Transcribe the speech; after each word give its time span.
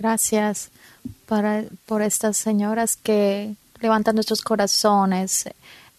Gracias 0.00 0.70
para, 1.26 1.64
por 1.84 2.00
estas 2.00 2.38
señoras 2.38 2.96
que 2.96 3.54
levantan 3.80 4.14
nuestros 4.14 4.40
corazones 4.40 5.44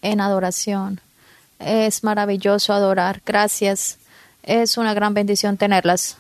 en 0.02 0.20
adoración. 0.20 1.00
Es 1.60 2.04
maravilloso 2.04 2.74
adorar. 2.74 3.22
Gracias. 3.24 4.00
Es 4.42 4.78
una 4.78 4.96
gran 4.96 5.14
bendición 5.14 5.56
tenerlas. 5.56 6.18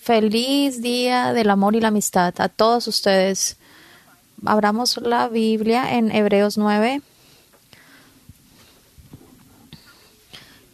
Feliz 0.00 0.80
día 0.80 1.34
del 1.34 1.50
amor 1.50 1.76
y 1.76 1.80
la 1.80 1.88
amistad 1.88 2.32
a 2.38 2.48
todos 2.48 2.88
ustedes. 2.88 3.58
Abramos 4.46 4.96
la 4.96 5.28
Biblia 5.28 5.96
en 5.96 6.10
Hebreos 6.10 6.56
9. 6.56 7.02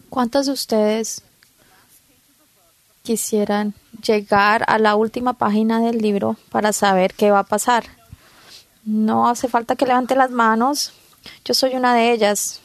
¿Cuántos 0.09 0.47
de 0.47 0.53
ustedes 0.53 1.23
quisieran 3.03 3.75
llegar 4.05 4.65
a 4.69 4.79
la 4.79 4.95
última 4.95 5.33
página 5.35 5.81
del 5.81 5.99
libro 5.99 6.37
para 6.51 6.73
saber 6.73 7.15
qué 7.15 7.31
va 7.31 7.41
a 7.41 7.45
pasar? 7.45 7.85
No 8.85 9.29
hace 9.29 9.49
falta 9.49 9.77
que 9.77 9.87
levante 9.87 10.17
las 10.17 10.31
manos. 10.31 10.93
Yo 11.45 11.55
soy 11.55 11.75
una 11.75 11.95
de 11.95 12.13
ellas. 12.13 12.61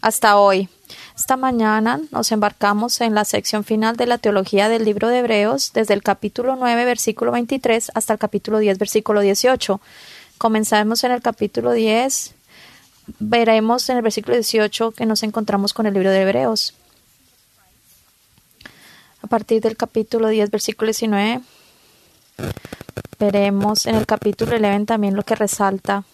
Hasta 0.00 0.36
hoy. 0.36 0.68
Esta 1.16 1.36
mañana 1.36 2.00
nos 2.10 2.32
embarcamos 2.32 3.00
en 3.00 3.14
la 3.14 3.24
sección 3.24 3.64
final 3.64 3.96
de 3.96 4.06
la 4.06 4.18
teología 4.18 4.68
del 4.68 4.84
libro 4.84 5.08
de 5.08 5.18
Hebreos, 5.18 5.72
desde 5.72 5.94
el 5.94 6.02
capítulo 6.02 6.56
9, 6.56 6.84
versículo 6.84 7.32
23, 7.32 7.92
hasta 7.94 8.14
el 8.14 8.18
capítulo 8.18 8.58
10, 8.58 8.78
versículo 8.78 9.20
18. 9.20 9.80
Comenzaremos 10.38 11.04
en 11.04 11.12
el 11.12 11.22
capítulo 11.22 11.72
10. 11.72 12.34
Veremos 13.20 13.88
en 13.88 13.98
el 13.98 14.02
versículo 14.02 14.34
18 14.34 14.92
que 14.92 15.06
nos 15.06 15.22
encontramos 15.22 15.72
con 15.72 15.86
el 15.86 15.94
libro 15.94 16.10
de 16.10 16.22
Hebreos. 16.22 16.74
A 19.22 19.26
partir 19.28 19.62
del 19.62 19.76
capítulo 19.76 20.28
10, 20.28 20.50
versículo 20.50 20.88
19, 20.88 21.40
veremos 23.18 23.86
en 23.86 23.94
el 23.94 24.06
capítulo 24.06 24.56
11 24.56 24.84
también 24.84 25.16
lo 25.16 25.22
que 25.22 25.34
resalta 25.34 26.04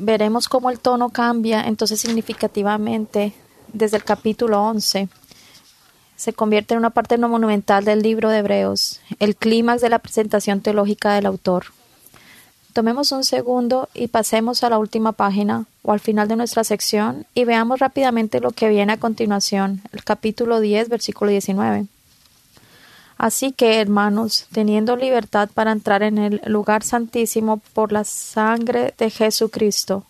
veremos 0.00 0.48
cómo 0.48 0.70
el 0.70 0.80
tono 0.80 1.10
cambia 1.10 1.66
entonces 1.66 2.00
significativamente 2.00 3.32
desde 3.72 3.98
el 3.98 4.04
capítulo 4.04 4.62
11. 4.62 5.08
Se 6.16 6.32
convierte 6.32 6.74
en 6.74 6.78
una 6.78 6.90
parte 6.90 7.16
no 7.18 7.28
monumental 7.28 7.84
del 7.84 8.02
libro 8.02 8.28
de 8.28 8.38
Hebreos, 8.38 9.00
el 9.20 9.36
clímax 9.36 9.80
de 9.80 9.90
la 9.90 9.98
presentación 9.98 10.60
teológica 10.60 11.14
del 11.14 11.26
autor. 11.26 11.66
Tomemos 12.72 13.12
un 13.12 13.24
segundo 13.24 13.88
y 13.94 14.08
pasemos 14.08 14.64
a 14.64 14.70
la 14.70 14.78
última 14.78 15.12
página 15.12 15.66
o 15.82 15.92
al 15.92 16.00
final 16.00 16.28
de 16.28 16.36
nuestra 16.36 16.64
sección 16.64 17.26
y 17.34 17.44
veamos 17.44 17.78
rápidamente 17.78 18.40
lo 18.40 18.50
que 18.50 18.68
viene 18.68 18.92
a 18.92 19.00
continuación, 19.00 19.82
el 19.92 20.04
capítulo 20.04 20.60
10, 20.60 20.88
versículo 20.88 21.30
19. 21.30 21.86
Así 23.16 23.52
que, 23.52 23.80
hermanos, 23.80 24.46
teniendo 24.50 24.96
libertad 24.96 25.50
para 25.52 25.72
entrar 25.72 26.02
en 26.02 26.16
el 26.16 26.40
lugar 26.46 26.82
santísimo 26.82 27.58
por 27.74 27.92
la 27.92 28.04
sangre 28.04 28.94
de 28.96 29.10
Jesucristo. 29.10 30.04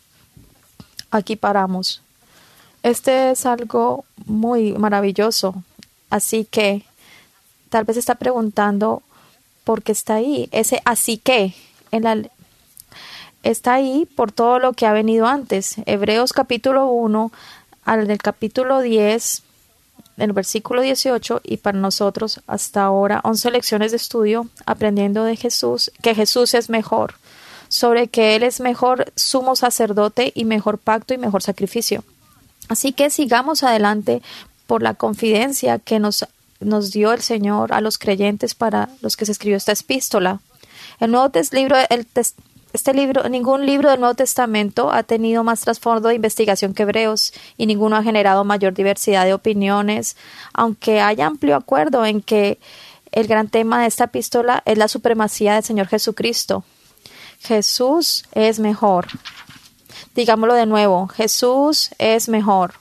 Aquí 1.10 1.34
paramos. 1.34 2.02
Este 2.84 3.32
es 3.32 3.46
algo 3.46 4.04
muy 4.26 4.74
maravilloso. 4.74 5.64
Así 6.08 6.44
que, 6.44 6.84
tal 7.68 7.84
vez 7.84 7.96
está 7.96 8.14
preguntando 8.14 9.02
por 9.64 9.82
qué 9.82 9.90
está 9.90 10.14
ahí. 10.14 10.48
Ese 10.52 10.80
así 10.84 11.18
que 11.18 11.54
en 11.90 12.04
la, 12.04 12.22
está 13.42 13.74
ahí 13.74 14.06
por 14.16 14.32
todo 14.32 14.58
lo 14.58 14.72
que 14.72 14.86
ha 14.86 14.92
venido 14.92 15.26
antes. 15.26 15.76
Hebreos 15.86 16.32
capítulo 16.32 16.86
1 16.86 17.32
al 17.84 18.06
del 18.06 18.18
capítulo 18.18 18.80
10 18.80 19.42
el 20.20 20.32
versículo 20.32 20.82
18 20.82 21.40
y 21.44 21.56
para 21.58 21.78
nosotros 21.78 22.40
hasta 22.46 22.82
ahora 22.82 23.20
11 23.24 23.50
lecciones 23.50 23.90
de 23.90 23.96
estudio 23.96 24.48
aprendiendo 24.66 25.24
de 25.24 25.36
Jesús 25.36 25.90
que 26.02 26.14
Jesús 26.14 26.54
es 26.54 26.68
mejor, 26.68 27.14
sobre 27.68 28.08
que 28.08 28.36
Él 28.36 28.42
es 28.42 28.60
mejor 28.60 29.12
sumo 29.16 29.56
sacerdote 29.56 30.32
y 30.34 30.44
mejor 30.44 30.78
pacto 30.78 31.14
y 31.14 31.18
mejor 31.18 31.42
sacrificio. 31.42 32.04
Así 32.68 32.92
que 32.92 33.10
sigamos 33.10 33.62
adelante 33.62 34.22
por 34.66 34.82
la 34.82 34.94
confidencia 34.94 35.78
que 35.78 35.98
nos, 35.98 36.26
nos 36.60 36.92
dio 36.92 37.12
el 37.12 37.22
Señor 37.22 37.72
a 37.72 37.80
los 37.80 37.98
creyentes 37.98 38.54
para 38.54 38.88
los 39.00 39.16
que 39.16 39.26
se 39.26 39.32
escribió 39.32 39.56
esta 39.56 39.72
epístola. 39.72 40.40
El 41.00 41.12
nuevo 41.12 41.30
libro, 41.52 41.76
el, 41.88 42.06
este 42.72 42.94
libro, 42.94 43.28
ningún 43.28 43.66
libro 43.66 43.90
del 43.90 44.00
Nuevo 44.00 44.14
Testamento 44.14 44.92
ha 44.92 45.02
tenido 45.02 45.42
más 45.42 45.60
trasfondo 45.60 46.08
de 46.08 46.14
investigación 46.14 46.72
que 46.72 46.84
Hebreos 46.84 47.32
y 47.56 47.66
ninguno 47.66 47.96
ha 47.96 48.02
generado 48.02 48.44
mayor 48.44 48.74
diversidad 48.74 49.24
de 49.24 49.34
opiniones, 49.34 50.16
aunque 50.52 51.00
hay 51.00 51.20
amplio 51.20 51.56
acuerdo 51.56 52.06
en 52.06 52.22
que 52.22 52.58
el 53.12 53.26
gran 53.26 53.48
tema 53.48 53.80
de 53.80 53.88
esta 53.88 54.04
epístola 54.04 54.62
es 54.66 54.78
la 54.78 54.88
supremacía 54.88 55.54
del 55.54 55.64
Señor 55.64 55.88
Jesucristo. 55.88 56.64
Jesús 57.40 58.24
es 58.32 58.60
mejor. 58.60 59.06
Digámoslo 60.14 60.54
de 60.54 60.66
nuevo, 60.66 61.08
Jesús 61.08 61.90
es 61.98 62.28
mejor. 62.28 62.74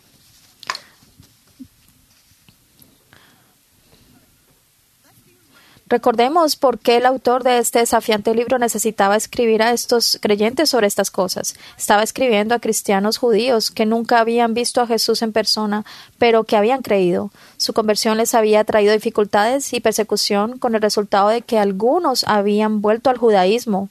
Recordemos 5.90 6.56
por 6.56 6.78
qué 6.78 6.98
el 6.98 7.08
autor 7.08 7.42
de 7.42 7.58
este 7.58 7.80
desafiante 7.80 8.36
libro 8.36 8.60
necesitaba 8.60 9.16
escribir 9.16 9.64
a 9.64 9.72
estos 9.72 10.20
creyentes 10.22 10.70
sobre 10.70 10.86
estas 10.86 11.10
cosas. 11.10 11.56
Estaba 11.80 12.04
escribiendo 12.04 12.54
a 12.54 12.60
cristianos 12.60 13.18
judíos 13.18 13.72
que 13.72 13.88
nunca 13.88 14.20
habían 14.20 14.54
visto 14.54 14.82
a 14.82 14.88
Jesús 14.88 15.24
en 15.24 15.34
persona, 15.34 15.86
pero 16.20 16.44
que 16.44 16.56
habían 16.56 16.84
creído. 16.84 17.32
Su 17.58 17.74
conversión 17.74 18.18
les 18.18 18.36
había 18.36 18.64
traído 18.66 18.94
dificultades 18.94 19.74
y 19.74 19.80
persecución 19.80 20.60
con 20.60 20.76
el 20.76 20.82
resultado 20.82 21.30
de 21.30 21.42
que 21.42 21.58
algunos 21.58 22.24
habían 22.28 22.82
vuelto 22.82 23.10
al 23.10 23.18
judaísmo 23.18 23.90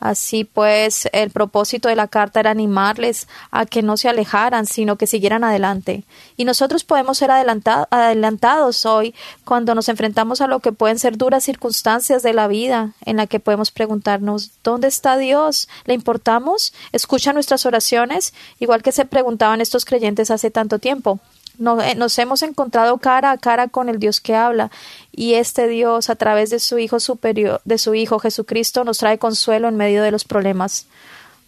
Así 0.00 0.44
pues, 0.44 1.08
el 1.12 1.30
propósito 1.30 1.88
de 1.88 1.96
la 1.96 2.08
carta 2.08 2.40
era 2.40 2.50
animarles 2.50 3.28
a 3.50 3.66
que 3.66 3.82
no 3.82 3.96
se 3.96 4.08
alejaran, 4.08 4.66
sino 4.66 4.96
que 4.96 5.06
siguieran 5.06 5.44
adelante. 5.44 6.04
Y 6.36 6.44
nosotros 6.44 6.84
podemos 6.84 7.18
ser 7.18 7.30
adelantados 7.30 8.86
hoy 8.86 9.14
cuando 9.44 9.74
nos 9.74 9.88
enfrentamos 9.88 10.40
a 10.40 10.46
lo 10.46 10.60
que 10.60 10.72
pueden 10.72 10.98
ser 10.98 11.16
duras 11.16 11.44
circunstancias 11.44 12.22
de 12.22 12.32
la 12.32 12.48
vida, 12.48 12.92
en 13.04 13.16
la 13.16 13.26
que 13.26 13.40
podemos 13.40 13.70
preguntarnos 13.70 14.50
¿dónde 14.62 14.88
está 14.88 15.16
Dios? 15.16 15.68
¿Le 15.84 15.94
importamos? 15.94 16.72
¿Escucha 16.92 17.32
nuestras 17.32 17.66
oraciones? 17.66 18.34
Igual 18.58 18.82
que 18.82 18.92
se 18.92 19.04
preguntaban 19.04 19.60
estos 19.60 19.84
creyentes 19.84 20.30
hace 20.30 20.50
tanto 20.50 20.78
tiempo. 20.78 21.20
Eh, 21.58 21.94
nos 21.96 22.18
hemos 22.18 22.42
encontrado 22.42 22.98
cara 22.98 23.32
a 23.32 23.38
cara 23.38 23.66
con 23.66 23.88
el 23.88 23.98
Dios 23.98 24.20
que 24.20 24.36
habla 24.36 24.70
y 25.10 25.34
este 25.34 25.66
Dios 25.66 26.08
a 26.08 26.14
través 26.14 26.50
de 26.50 26.60
su 26.60 26.78
Hijo 26.78 27.00
superior, 27.00 27.60
de 27.64 27.78
su 27.78 27.94
Hijo 27.96 28.20
Jesucristo 28.20 28.84
nos 28.84 28.98
trae 28.98 29.18
consuelo 29.18 29.66
en 29.66 29.76
medio 29.76 30.04
de 30.04 30.12
los 30.12 30.24
problemas. 30.24 30.86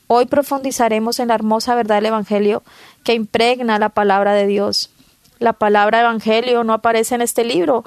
Hoy 0.08 0.26
profundizaremos 0.26 1.20
en 1.20 1.28
la 1.28 1.36
hermosa 1.36 1.76
verdad 1.76 1.96
del 1.96 2.06
Evangelio 2.06 2.64
que 3.04 3.14
impregna 3.14 3.78
la 3.78 3.90
palabra 3.90 4.32
de 4.34 4.46
Dios. 4.48 4.90
La 5.38 5.52
palabra 5.52 6.00
Evangelio 6.00 6.64
no 6.64 6.72
aparece 6.72 7.14
en 7.14 7.22
este 7.22 7.44
libro, 7.44 7.84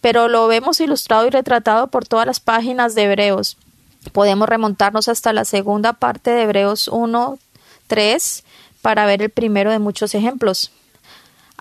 pero 0.00 0.26
lo 0.26 0.48
vemos 0.48 0.80
ilustrado 0.80 1.28
y 1.28 1.30
retratado 1.30 1.86
por 1.86 2.04
todas 2.04 2.26
las 2.26 2.40
páginas 2.40 2.96
de 2.96 3.04
Hebreos. 3.04 3.56
Podemos 4.10 4.48
remontarnos 4.48 5.06
hasta 5.06 5.32
la 5.32 5.44
segunda 5.44 5.92
parte 5.92 6.32
de 6.32 6.42
Hebreos 6.42 6.88
1, 6.88 7.38
3 7.86 8.44
para 8.82 9.06
ver 9.06 9.22
el 9.22 9.30
primero 9.30 9.70
de 9.70 9.78
muchos 9.78 10.16
ejemplos 10.16 10.72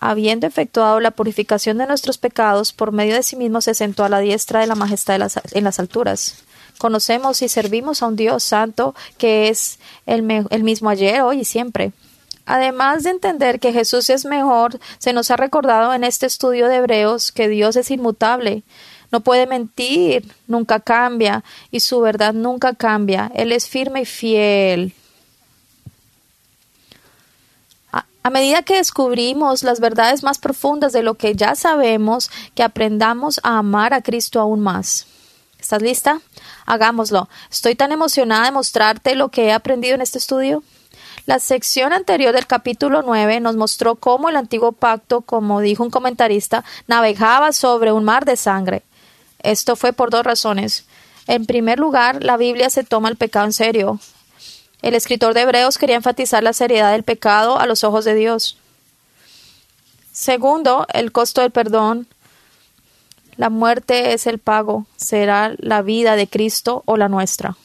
habiendo 0.01 0.47
efectuado 0.47 0.99
la 0.99 1.11
purificación 1.11 1.77
de 1.77 1.85
nuestros 1.85 2.17
pecados, 2.17 2.73
por 2.73 2.91
medio 2.91 3.15
de 3.15 3.23
sí 3.23 3.35
mismo 3.35 3.61
se 3.61 3.75
sentó 3.75 4.03
a 4.03 4.09
la 4.09 4.19
diestra 4.19 4.59
de 4.59 4.67
la 4.67 4.75
majestad 4.75 5.21
en 5.51 5.63
las 5.63 5.79
alturas. 5.79 6.43
Conocemos 6.79 7.43
y 7.43 7.47
servimos 7.47 8.01
a 8.01 8.07
un 8.07 8.15
Dios 8.15 8.43
santo 8.43 8.95
que 9.19 9.47
es 9.49 9.77
el, 10.07 10.47
el 10.49 10.63
mismo 10.63 10.89
ayer, 10.89 11.21
hoy 11.21 11.41
y 11.41 11.45
siempre. 11.45 11.93
Además 12.47 13.03
de 13.03 13.11
entender 13.11 13.59
que 13.59 13.71
Jesús 13.71 14.09
es 14.09 14.25
mejor, 14.25 14.79
se 14.97 15.13
nos 15.13 15.29
ha 15.29 15.37
recordado 15.37 15.93
en 15.93 16.03
este 16.03 16.25
estudio 16.25 16.67
de 16.67 16.77
Hebreos 16.77 17.31
que 17.31 17.47
Dios 17.47 17.75
es 17.75 17.91
inmutable, 17.91 18.63
no 19.11 19.21
puede 19.21 19.45
mentir, 19.45 20.33
nunca 20.47 20.79
cambia, 20.79 21.43
y 21.69 21.81
su 21.81 22.01
verdad 22.01 22.33
nunca 22.33 22.73
cambia. 22.73 23.31
Él 23.35 23.51
es 23.51 23.69
firme 23.69 24.01
y 24.01 24.05
fiel. 24.05 24.95
A 28.23 28.29
medida 28.29 28.61
que 28.61 28.75
descubrimos 28.75 29.63
las 29.63 29.79
verdades 29.79 30.21
más 30.21 30.37
profundas 30.37 30.93
de 30.93 31.01
lo 31.01 31.15
que 31.15 31.35
ya 31.35 31.55
sabemos, 31.55 32.29
que 32.53 32.61
aprendamos 32.61 33.39
a 33.43 33.57
amar 33.57 33.95
a 33.95 34.01
Cristo 34.01 34.39
aún 34.39 34.59
más. 34.59 35.07
¿Estás 35.59 35.81
lista? 35.81 36.21
Hagámoslo. 36.67 37.29
Estoy 37.49 37.75
tan 37.75 37.91
emocionada 37.91 38.45
de 38.45 38.51
mostrarte 38.51 39.15
lo 39.15 39.29
que 39.29 39.45
he 39.45 39.53
aprendido 39.53 39.95
en 39.95 40.01
este 40.01 40.19
estudio. 40.19 40.63
La 41.25 41.39
sección 41.39 41.93
anterior 41.93 42.33
del 42.33 42.45
capítulo 42.45 43.01
9 43.01 43.39
nos 43.39 43.55
mostró 43.55 43.95
cómo 43.95 44.29
el 44.29 44.35
antiguo 44.35 44.71
pacto, 44.71 45.21
como 45.21 45.59
dijo 45.59 45.83
un 45.83 45.89
comentarista, 45.89 46.63
navegaba 46.87 47.53
sobre 47.53 47.91
un 47.91 48.03
mar 48.03 48.25
de 48.25 48.37
sangre. 48.37 48.83
Esto 49.39 49.75
fue 49.75 49.93
por 49.93 50.11
dos 50.11 50.23
razones. 50.23 50.85
En 51.25 51.47
primer 51.47 51.79
lugar, 51.79 52.23
la 52.23 52.37
Biblia 52.37 52.69
se 52.69 52.83
toma 52.83 53.09
el 53.09 53.15
pecado 53.15 53.45
en 53.45 53.53
serio. 53.53 53.99
El 54.81 54.95
escritor 54.95 55.33
de 55.33 55.41
Hebreos 55.41 55.77
quería 55.77 55.95
enfatizar 55.95 56.43
la 56.43 56.53
seriedad 56.53 56.91
del 56.91 57.03
pecado 57.03 57.59
a 57.59 57.67
los 57.67 57.83
ojos 57.83 58.03
de 58.03 58.15
Dios. 58.15 58.57
Segundo, 60.11 60.87
el 60.93 61.11
costo 61.11 61.41
del 61.41 61.51
perdón. 61.51 62.07
La 63.37 63.49
muerte 63.49 64.13
es 64.13 64.27
el 64.27 64.39
pago, 64.39 64.85
será 64.97 65.53
la 65.57 65.81
vida 65.81 66.15
de 66.15 66.27
Cristo 66.27 66.83
o 66.85 66.97
la 66.97 67.09
nuestra. 67.09 67.55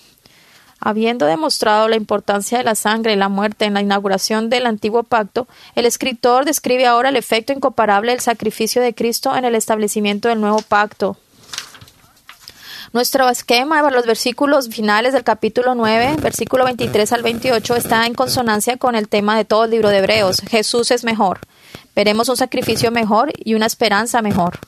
Habiendo 0.79 1.27
demostrado 1.27 1.89
la 1.89 1.97
importancia 1.97 2.59
de 2.59 2.65
la 2.65 2.75
sangre 2.75 3.15
y 3.15 3.17
la 3.17 3.29
muerte 3.31 3.65
en 3.65 3.75
la 3.75 3.81
inauguración 3.81 4.51
del 4.51 4.67
antiguo 4.67 5.03
pacto, 5.03 5.49
el 5.75 5.87
escritor 5.87 6.45
describe 6.45 6.87
ahora 6.87 7.09
el 7.09 7.17
efecto 7.17 7.53
incomparable 7.53 8.13
del 8.13 8.21
sacrificio 8.21 8.83
de 8.83 8.95
Cristo 8.95 9.35
en 9.35 9.45
el 9.45 9.55
establecimiento 9.55 10.29
del 10.29 10.41
nuevo 10.41 10.61
pacto. 10.61 11.17
Nuestro 12.93 13.29
esquema 13.29 13.83
para 13.83 13.95
los 13.95 14.07
versículos 14.07 14.69
finales 14.69 15.13
del 15.13 15.25
capítulo 15.25 15.75
9, 15.75 16.17
versículo 16.23 16.65
23 16.65 17.13
al 17.13 17.23
28, 17.23 17.77
está 17.77 18.07
en 18.07 18.15
consonancia 18.15 18.77
con 18.77 18.95
el 18.95 19.09
tema 19.09 19.37
de 19.37 19.45
todo 19.45 19.65
el 19.65 19.71
libro 19.71 19.89
de 19.89 19.99
Hebreos. 19.99 20.41
Jesús 20.49 20.91
es 20.91 21.05
mejor. 21.05 21.41
Veremos 21.95 22.29
un 22.29 22.37
sacrificio 22.37 22.91
mejor 22.91 23.33
y 23.37 23.55
una 23.55 23.67
esperanza 23.67 24.23
mejor. 24.23 24.59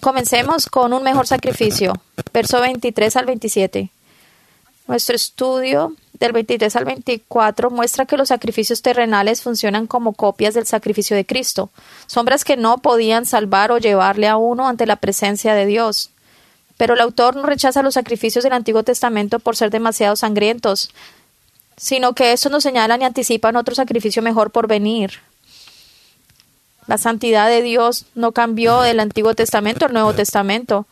Comencemos 0.00 0.66
con 0.66 0.92
un 0.92 1.02
mejor 1.02 1.26
sacrificio. 1.26 1.94
Verso 2.32 2.60
23 2.60 3.16
al 3.16 3.26
27. 3.26 3.90
Nuestro 4.88 5.16
estudio 5.16 5.94
del 6.18 6.32
23 6.32 6.74
al 6.76 6.84
24 6.84 7.70
muestra 7.70 8.06
que 8.06 8.16
los 8.16 8.28
sacrificios 8.28 8.82
terrenales 8.82 9.42
funcionan 9.42 9.86
como 9.86 10.12
copias 10.12 10.54
del 10.54 10.66
sacrificio 10.66 11.16
de 11.16 11.26
Cristo, 11.26 11.70
sombras 12.06 12.44
que 12.44 12.56
no 12.56 12.78
podían 12.78 13.26
salvar 13.26 13.72
o 13.72 13.78
llevarle 13.78 14.28
a 14.28 14.36
uno 14.36 14.68
ante 14.68 14.86
la 14.86 14.96
presencia 14.96 15.54
de 15.54 15.66
Dios. 15.66 16.10
Pero 16.76 16.94
el 16.94 17.00
autor 17.00 17.36
no 17.36 17.44
rechaza 17.44 17.82
los 17.82 17.94
sacrificios 17.94 18.44
del 18.44 18.52
Antiguo 18.52 18.82
Testamento 18.82 19.38
por 19.38 19.56
ser 19.56 19.70
demasiado 19.70 20.16
sangrientos, 20.16 20.90
sino 21.76 22.14
que 22.14 22.32
estos 22.32 22.52
nos 22.52 22.62
señalan 22.62 23.02
y 23.02 23.04
anticipan 23.04 23.56
otro 23.56 23.74
sacrificio 23.74 24.22
mejor 24.22 24.50
por 24.50 24.66
venir. 24.66 25.20
La 26.86 26.98
santidad 26.98 27.48
de 27.48 27.62
Dios 27.62 28.06
no 28.14 28.32
cambió 28.32 28.80
del 28.80 29.00
Antiguo 29.00 29.34
Testamento 29.34 29.86
al 29.86 29.92
Nuevo 29.92 30.14
Testamento. 30.14 30.86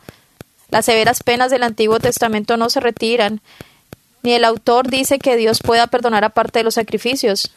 Las 0.71 0.85
severas 0.85 1.23
penas 1.23 1.51
del 1.51 1.65
Antiguo 1.65 1.99
Testamento 1.99 2.57
no 2.57 2.71
se 2.71 2.81
retiran, 2.81 3.41
ni 4.23 4.33
el 4.33 4.45
autor 4.45 4.89
dice 4.89 5.19
que 5.19 5.37
Dios 5.37 5.61
pueda 5.61 5.89
perdonar 5.89 6.25
aparte 6.25 6.61
de 6.61 6.65
los 6.65 6.75
sacrificios. 6.75 7.51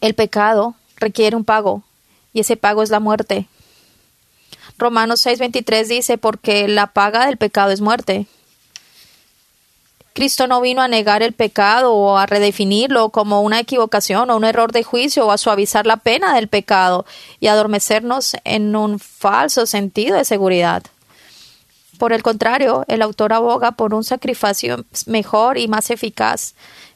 El 0.00 0.14
pecado 0.14 0.74
requiere 0.96 1.36
un 1.36 1.44
pago, 1.44 1.82
y 2.32 2.40
ese 2.40 2.56
pago 2.56 2.82
es 2.82 2.90
la 2.90 3.00
muerte. 3.00 3.46
Romanos 4.82 5.24
6:23 5.24 5.88
dice, 5.88 6.18
porque 6.18 6.66
la 6.66 6.88
paga 6.88 7.26
del 7.26 7.36
pecado 7.36 7.70
es 7.70 7.80
muerte. 7.80 8.26
Cristo 10.12 10.46
no 10.46 10.60
vino 10.60 10.82
a 10.82 10.88
negar 10.88 11.22
el 11.22 11.32
pecado 11.32 11.94
o 11.94 12.18
a 12.18 12.26
redefinirlo 12.26 13.08
como 13.10 13.42
una 13.42 13.60
equivocación 13.60 14.28
o 14.28 14.36
un 14.36 14.44
error 14.44 14.72
de 14.72 14.82
juicio 14.82 15.26
o 15.26 15.30
a 15.30 15.38
suavizar 15.38 15.86
la 15.86 15.96
pena 15.96 16.34
del 16.34 16.48
pecado 16.48 17.06
y 17.40 17.46
adormecernos 17.46 18.36
en 18.44 18.76
un 18.76 18.98
falso 18.98 19.64
sentido 19.66 20.16
de 20.16 20.24
seguridad. 20.24 20.82
Por 21.98 22.12
el 22.12 22.22
contrario, 22.22 22.84
el 22.88 23.00
autor 23.00 23.32
aboga 23.32 23.72
por 23.72 23.94
un 23.94 24.02
sacrificio 24.02 24.84
mejor 25.06 25.56
y 25.56 25.68
más 25.68 25.90
eficaz 25.90 26.54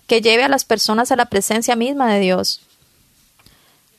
que 0.08 0.20
lleve 0.20 0.42
a 0.42 0.48
las 0.48 0.64
personas 0.64 1.12
a 1.12 1.16
la 1.16 1.26
presencia 1.26 1.76
misma 1.76 2.12
de 2.12 2.20
Dios. 2.20 2.60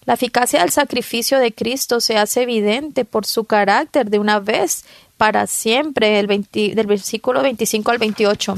La 0.08 0.14
eficacia 0.14 0.62
del 0.62 0.70
sacrificio 0.70 1.38
de 1.38 1.54
Cristo 1.54 2.00
se 2.00 2.18
hace 2.18 2.44
evidente 2.44 3.04
por 3.04 3.26
su 3.26 3.44
carácter 3.44 4.10
de 4.10 4.20
una 4.20 4.40
vez 4.40 4.86
para 5.18 5.48
siempre, 5.48 6.18
el 6.18 6.28
del 6.28 6.88
versículo 6.88 7.42
25 7.42 7.92
al 7.92 7.98
28. 7.98 8.56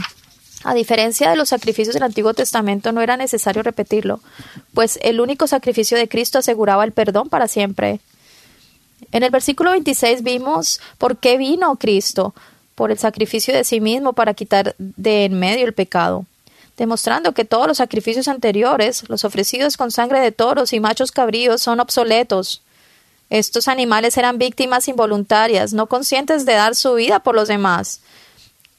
A 0.63 0.73
diferencia 0.75 1.27
de 1.31 1.35
los 1.35 1.49
sacrificios 1.49 1.95
del 1.95 2.03
Antiguo 2.03 2.35
Testamento, 2.35 2.91
no 2.91 3.01
era 3.01 3.17
necesario 3.17 3.63
repetirlo, 3.63 4.19
pues 4.75 4.99
el 5.01 5.19
único 5.19 5.47
sacrificio 5.47 5.97
de 5.97 6.07
Cristo 6.07 6.37
aseguraba 6.37 6.83
el 6.83 6.91
perdón 6.91 7.29
para 7.29 7.47
siempre. 7.47 7.99
En 9.11 9.23
el 9.23 9.31
versículo 9.31 9.71
26 9.71 10.21
vimos 10.21 10.79
por 10.99 11.17
qué 11.17 11.39
vino 11.39 11.77
Cristo, 11.77 12.35
por 12.75 12.91
el 12.91 12.99
sacrificio 12.99 13.55
de 13.55 13.63
sí 13.63 13.81
mismo 13.81 14.13
para 14.13 14.35
quitar 14.35 14.75
de 14.77 15.25
en 15.25 15.39
medio 15.39 15.65
el 15.65 15.73
pecado 15.73 16.27
demostrando 16.79 17.33
que 17.33 17.45
todos 17.45 17.67
los 17.67 17.77
sacrificios 17.77 18.29
anteriores, 18.29 19.07
los 19.09 19.25
ofrecidos 19.25 19.75
con 19.75 19.91
sangre 19.91 20.21
de 20.21 20.31
toros 20.31 20.71
y 20.71 20.79
machos 20.79 21.11
cabríos, 21.11 21.61
son 21.61 21.81
obsoletos. 21.81 22.63
Estos 23.29 23.67
animales 23.67 24.17
eran 24.17 24.37
víctimas 24.37 24.87
involuntarias, 24.87 25.73
no 25.73 25.87
conscientes 25.87 26.45
de 26.45 26.53
dar 26.53 26.75
su 26.75 26.93
vida 26.93 27.19
por 27.19 27.35
los 27.35 27.49
demás. 27.49 27.99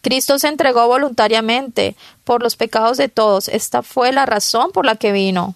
Cristo 0.01 0.39
se 0.39 0.49
entregó 0.49 0.89
voluntariamente 0.89 1.95
por 2.25 2.43
los 2.43 2.57
pecados 2.57 2.97
de 2.97 3.11
todos. 3.11 3.49
Esta 3.49 3.83
fue 3.83 4.13
la 4.13 4.25
razón 4.25 4.73
por 4.73 4.87
la 4.87 4.97
que 4.97 5.13
vino. 5.13 5.55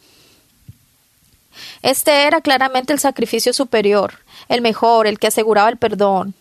Este 1.83 2.27
era 2.27 2.43
claramente 2.43 2.93
el 2.93 3.01
sacrificio 3.01 3.55
superior, 3.55 4.19
el 4.49 4.61
mejor, 4.61 5.07
el 5.07 5.19
que 5.19 5.29
aseguraba 5.29 5.71
el 5.71 5.79
perdón. 5.79 6.35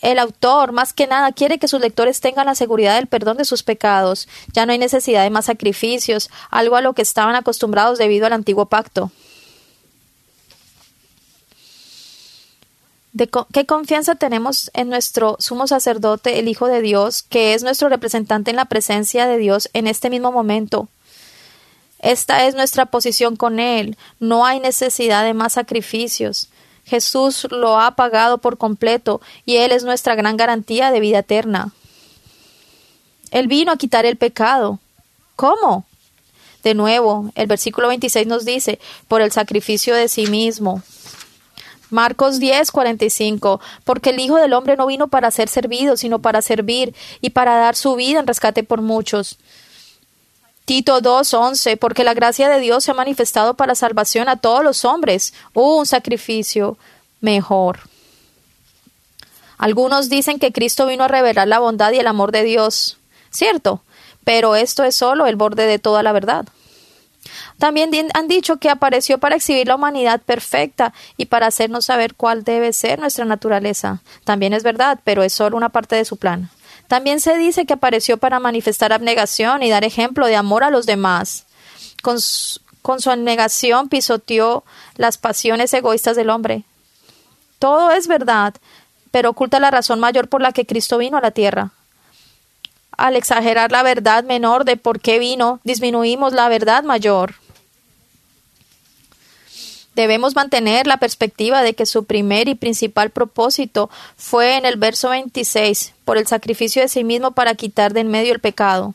El 0.00 0.18
autor, 0.18 0.72
más 0.72 0.92
que 0.92 1.06
nada, 1.06 1.32
quiere 1.32 1.58
que 1.58 1.68
sus 1.68 1.80
lectores 1.80 2.20
tengan 2.20 2.46
la 2.46 2.54
seguridad 2.54 2.94
del 2.94 3.08
perdón 3.08 3.36
de 3.36 3.44
sus 3.44 3.62
pecados. 3.62 4.28
Ya 4.52 4.64
no 4.64 4.72
hay 4.72 4.78
necesidad 4.78 5.24
de 5.24 5.30
más 5.30 5.46
sacrificios, 5.46 6.30
algo 6.50 6.76
a 6.76 6.80
lo 6.80 6.92
que 6.94 7.02
estaban 7.02 7.34
acostumbrados 7.34 7.98
debido 7.98 8.26
al 8.26 8.32
antiguo 8.32 8.66
pacto. 8.66 9.10
De 13.12 13.28
¿Qué 13.52 13.66
confianza 13.66 14.14
tenemos 14.14 14.70
en 14.74 14.88
nuestro 14.88 15.36
sumo 15.40 15.66
sacerdote, 15.66 16.38
el 16.38 16.46
Hijo 16.46 16.68
de 16.68 16.80
Dios, 16.80 17.22
que 17.22 17.54
es 17.54 17.64
nuestro 17.64 17.88
representante 17.88 18.50
en 18.50 18.56
la 18.56 18.66
presencia 18.66 19.26
de 19.26 19.38
Dios 19.38 19.68
en 19.72 19.88
este 19.88 20.10
mismo 20.10 20.30
momento? 20.30 20.88
Esta 21.98 22.46
es 22.46 22.54
nuestra 22.54 22.86
posición 22.86 23.34
con 23.34 23.58
Él. 23.58 23.96
No 24.20 24.46
hay 24.46 24.60
necesidad 24.60 25.24
de 25.24 25.34
más 25.34 25.54
sacrificios. 25.54 26.48
Jesús 26.88 27.46
lo 27.50 27.78
ha 27.78 27.94
pagado 27.96 28.38
por 28.38 28.58
completo 28.58 29.20
y 29.44 29.56
Él 29.56 29.72
es 29.72 29.84
nuestra 29.84 30.14
gran 30.14 30.36
garantía 30.36 30.90
de 30.90 31.00
vida 31.00 31.20
eterna. 31.20 31.72
Él 33.30 33.46
vino 33.46 33.72
a 33.72 33.76
quitar 33.76 34.06
el 34.06 34.16
pecado. 34.16 34.78
¿Cómo? 35.36 35.84
De 36.62 36.74
nuevo, 36.74 37.30
el 37.34 37.46
versículo 37.46 37.88
26 37.88 38.26
nos 38.26 38.44
dice, 38.44 38.78
por 39.06 39.20
el 39.20 39.30
sacrificio 39.30 39.94
de 39.94 40.08
sí 40.08 40.26
mismo. 40.26 40.82
Marcos 41.90 42.38
10, 42.38 42.70
45, 42.70 43.60
porque 43.84 44.10
el 44.10 44.20
Hijo 44.20 44.36
del 44.36 44.52
Hombre 44.52 44.76
no 44.76 44.86
vino 44.86 45.08
para 45.08 45.30
ser 45.30 45.48
servido, 45.48 45.96
sino 45.96 46.18
para 46.18 46.42
servir 46.42 46.94
y 47.20 47.30
para 47.30 47.56
dar 47.56 47.76
su 47.76 47.94
vida 47.94 48.20
en 48.20 48.26
rescate 48.26 48.62
por 48.62 48.82
muchos. 48.82 49.38
Tito 50.68 51.00
2.11, 51.00 51.78
porque 51.78 52.04
la 52.04 52.12
gracia 52.12 52.50
de 52.50 52.60
Dios 52.60 52.84
se 52.84 52.90
ha 52.90 52.94
manifestado 52.94 53.54
para 53.54 53.74
salvación 53.74 54.28
a 54.28 54.36
todos 54.36 54.62
los 54.62 54.84
hombres. 54.84 55.32
un 55.54 55.86
sacrificio 55.86 56.76
mejor. 57.22 57.78
Algunos 59.56 60.10
dicen 60.10 60.38
que 60.38 60.52
Cristo 60.52 60.86
vino 60.86 61.04
a 61.04 61.08
revelar 61.08 61.48
la 61.48 61.58
bondad 61.58 61.92
y 61.92 62.00
el 62.00 62.06
amor 62.06 62.32
de 62.32 62.42
Dios. 62.42 62.98
Cierto, 63.30 63.80
pero 64.24 64.56
esto 64.56 64.84
es 64.84 64.94
solo 64.94 65.26
el 65.26 65.36
borde 65.36 65.66
de 65.66 65.78
toda 65.78 66.02
la 66.02 66.12
verdad. 66.12 66.44
También 67.56 67.90
han 68.12 68.28
dicho 68.28 68.58
que 68.58 68.68
apareció 68.68 69.16
para 69.16 69.36
exhibir 69.36 69.68
la 69.68 69.76
humanidad 69.76 70.20
perfecta 70.20 70.92
y 71.16 71.24
para 71.24 71.46
hacernos 71.46 71.86
saber 71.86 72.14
cuál 72.14 72.44
debe 72.44 72.74
ser 72.74 72.98
nuestra 72.98 73.24
naturaleza. 73.24 74.02
También 74.24 74.52
es 74.52 74.64
verdad, 74.64 75.00
pero 75.02 75.22
es 75.22 75.32
solo 75.32 75.56
una 75.56 75.70
parte 75.70 75.96
de 75.96 76.04
su 76.04 76.18
plan. 76.18 76.50
También 76.88 77.20
se 77.20 77.36
dice 77.36 77.66
que 77.66 77.74
apareció 77.74 78.16
para 78.16 78.40
manifestar 78.40 78.92
abnegación 78.92 79.62
y 79.62 79.68
dar 79.70 79.84
ejemplo 79.84 80.26
de 80.26 80.36
amor 80.36 80.64
a 80.64 80.70
los 80.70 80.86
demás. 80.86 81.44
Con 82.02 82.18
su, 82.20 82.60
abnegación 83.10 83.90
pisoteó 83.90 84.64
las 84.96 85.18
pasiones 85.18 85.72
egoístas 85.74 86.16
del 86.16 86.30
hombre. 86.30 86.64
Todo 87.58 87.90
es 87.90 88.08
verdad, 88.08 88.54
pero 89.10 89.30
oculta 89.30 89.60
la 89.60 89.70
razón 89.70 90.00
mayor 90.00 90.28
por 90.28 90.40
la 90.40 90.52
que 90.52 90.64
Cristo 90.64 90.96
vino 90.96 91.18
a 91.18 91.20
la 91.20 91.30
tierra. 91.30 91.72
Al 92.96 93.16
exagerar 93.16 93.70
la 93.70 93.82
verdad 93.82 94.24
menor 94.24 94.64
de 94.64 94.76
por 94.76 95.00
qué 95.00 95.18
vino, 95.18 95.60
disminuimos 95.64 96.32
la 96.32 96.48
verdad 96.48 96.84
mayor. 96.84 97.34
Debemos 99.98 100.36
mantener 100.36 100.86
la 100.86 100.98
perspectiva 100.98 101.64
de 101.64 101.74
que 101.74 101.84
su 101.84 102.04
primer 102.04 102.46
y 102.46 102.54
principal 102.54 103.10
propósito 103.10 103.90
fue 104.16 104.56
en 104.56 104.64
el 104.64 104.76
verso 104.76 105.08
26, 105.08 105.92
por 106.04 106.18
el 106.18 106.28
sacrificio 106.28 106.80
de 106.80 106.86
sí 106.86 107.02
mismo 107.02 107.32
para 107.32 107.56
quitar 107.56 107.92
de 107.92 108.02
en 108.02 108.06
medio 108.06 108.32
el 108.32 108.38
pecado. 108.38 108.94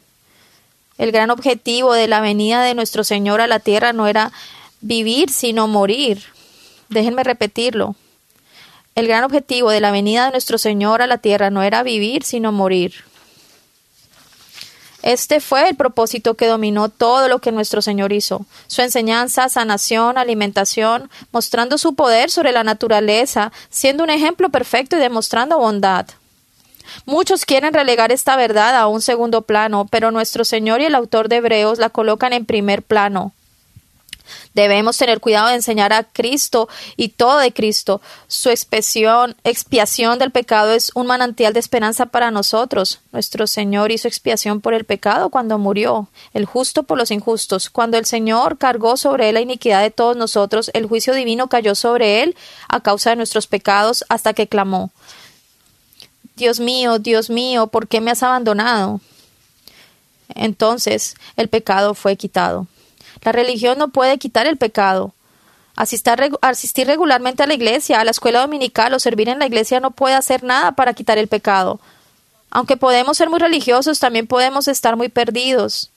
El 0.97 1.11
gran 1.11 1.29
objetivo 1.29 1.91
de 1.91 2.07
la 2.07 2.21
venida 2.21 2.63
de 2.63 2.73
nuestro 2.73 3.03
Señor 3.03 3.41
a 3.41 3.47
la 3.47 3.59
tierra 3.59 3.91
no 3.91 4.07
era 4.07 4.31
vivir, 4.79 5.29
sino 5.29 5.67
morir. 5.67 6.23
Déjenme 6.87 7.25
repetirlo. 7.25 7.97
El 8.95 9.09
gran 9.09 9.25
objetivo 9.25 9.71
de 9.71 9.81
la 9.81 9.91
venida 9.91 10.27
de 10.27 10.31
nuestro 10.31 10.57
Señor 10.57 11.01
a 11.01 11.07
la 11.07 11.17
tierra 11.17 11.49
no 11.49 11.63
era 11.63 11.83
vivir, 11.83 12.23
sino 12.23 12.53
morir. 12.53 13.03
Este 15.03 15.41
fue 15.41 15.67
el 15.67 15.75
propósito 15.75 16.35
que 16.35 16.47
dominó 16.47 16.87
todo 16.87 17.27
lo 17.27 17.39
que 17.39 17.51
nuestro 17.51 17.81
Señor 17.81 18.13
hizo. 18.13 18.45
Su 18.67 18.81
enseñanza, 18.81 19.49
sanación, 19.49 20.17
alimentación, 20.17 21.09
mostrando 21.33 21.77
su 21.77 21.93
poder 21.93 22.31
sobre 22.31 22.53
la 22.53 22.63
naturaleza, 22.63 23.51
siendo 23.69 24.05
un 24.05 24.09
ejemplo 24.09 24.49
perfecto 24.49 24.95
y 24.95 24.99
demostrando 24.99 25.57
bondad. 25.57 26.07
Muchos 27.05 27.45
quieren 27.45 27.73
relegar 27.73 28.13
esta 28.13 28.37
verdad 28.37 28.77
a 28.77 28.87
un 28.87 29.01
segundo 29.01 29.41
plano, 29.41 29.87
pero 29.91 30.11
nuestro 30.11 30.45
Señor 30.45 30.79
y 30.79 30.85
el 30.85 30.95
autor 30.95 31.27
de 31.27 31.37
Hebreos 31.37 31.79
la 31.79 31.89
colocan 31.89 32.31
en 32.31 32.45
primer 32.45 32.81
plano. 32.81 33.33
Debemos 34.53 34.97
tener 34.97 35.19
cuidado 35.19 35.49
de 35.49 35.55
enseñar 35.55 35.93
a 35.93 36.03
Cristo 36.03 36.69
y 36.97 37.09
todo 37.09 37.39
de 37.39 37.53
Cristo. 37.53 38.01
Su 38.27 38.49
expiación, 38.49 39.35
expiación 39.43 40.19
del 40.19 40.31
pecado 40.31 40.73
es 40.73 40.91
un 40.95 41.07
manantial 41.07 41.53
de 41.53 41.59
esperanza 41.59 42.07
para 42.07 42.31
nosotros. 42.31 42.99
Nuestro 43.11 43.47
Señor 43.47 43.91
hizo 43.91 44.07
expiación 44.07 44.61
por 44.61 44.73
el 44.73 44.85
pecado 44.85 45.29
cuando 45.29 45.57
murió, 45.57 46.07
el 46.33 46.45
justo 46.45 46.83
por 46.83 46.97
los 46.97 47.11
injustos. 47.11 47.69
Cuando 47.69 47.97
el 47.97 48.05
Señor 48.05 48.57
cargó 48.57 48.97
sobre 48.97 49.29
él 49.29 49.35
la 49.35 49.41
iniquidad 49.41 49.81
de 49.81 49.91
todos 49.91 50.15
nosotros, 50.15 50.71
el 50.73 50.85
juicio 50.85 51.13
divino 51.13 51.47
cayó 51.47 51.75
sobre 51.75 52.23
él 52.23 52.35
a 52.67 52.79
causa 52.79 53.11
de 53.11 53.15
nuestros 53.15 53.47
pecados 53.47 54.05
hasta 54.09 54.33
que 54.33 54.47
clamó. 54.47 54.91
Dios 56.35 56.59
mío, 56.59 56.97
Dios 56.99 57.29
mío, 57.29 57.67
¿por 57.67 57.87
qué 57.87 58.01
me 58.01 58.11
has 58.11 58.23
abandonado? 58.23 59.01
Entonces 60.35 61.15
el 61.35 61.47
pecado 61.47 61.93
fue 61.93 62.15
quitado. 62.15 62.67
La 63.23 63.31
religión 63.31 63.77
no 63.77 63.89
puede 63.89 64.17
quitar 64.17 64.45
el 64.45 64.57
pecado. 64.57 65.13
Asistir, 65.75 66.85
regularmente 66.85 67.41
a 67.41 67.47
la 67.47 67.55
iglesia, 67.55 67.99
a 67.99 68.03
la 68.03 68.11
escuela 68.11 68.41
dominical 68.41 68.93
o 68.93 68.99
servir 68.99 69.29
en 69.29 69.39
la 69.39 69.47
iglesia 69.47 69.79
no 69.79 69.91
puede 69.91 70.13
hacer 70.13 70.43
nada 70.43 70.73
para 70.73 70.93
quitar 70.93 71.17
el 71.17 71.27
pecado. 71.27 71.79
Aunque 72.51 72.77
podemos 72.77 73.17
ser 73.17 73.29
muy 73.29 73.39
religiosos, 73.39 73.99
también 73.99 74.27
podemos 74.27 74.67
estar 74.67 74.95
muy 74.95 75.09
perdidos. 75.09 75.89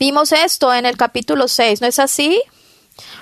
Vimos 0.00 0.32
esto 0.32 0.74
en 0.74 0.86
el 0.86 0.96
capítulo 0.96 1.46
6, 1.46 1.80
¿no 1.80 1.86
es 1.86 2.00
así? 2.00 2.42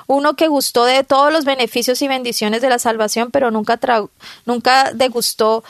Uno 0.07 0.35
que 0.35 0.49
gustó 0.49 0.87
de 0.87 1.04
todos 1.04 1.30
los 1.33 1.45
beneficios 1.45 2.00
y 2.00 2.09
bendiciones 2.09 2.62
de 2.62 2.71
la 2.71 2.78
salvación, 2.78 3.30
pero 3.30 3.50
nunca, 3.50 3.78
nunca 4.47 4.92
degustó 4.95 5.64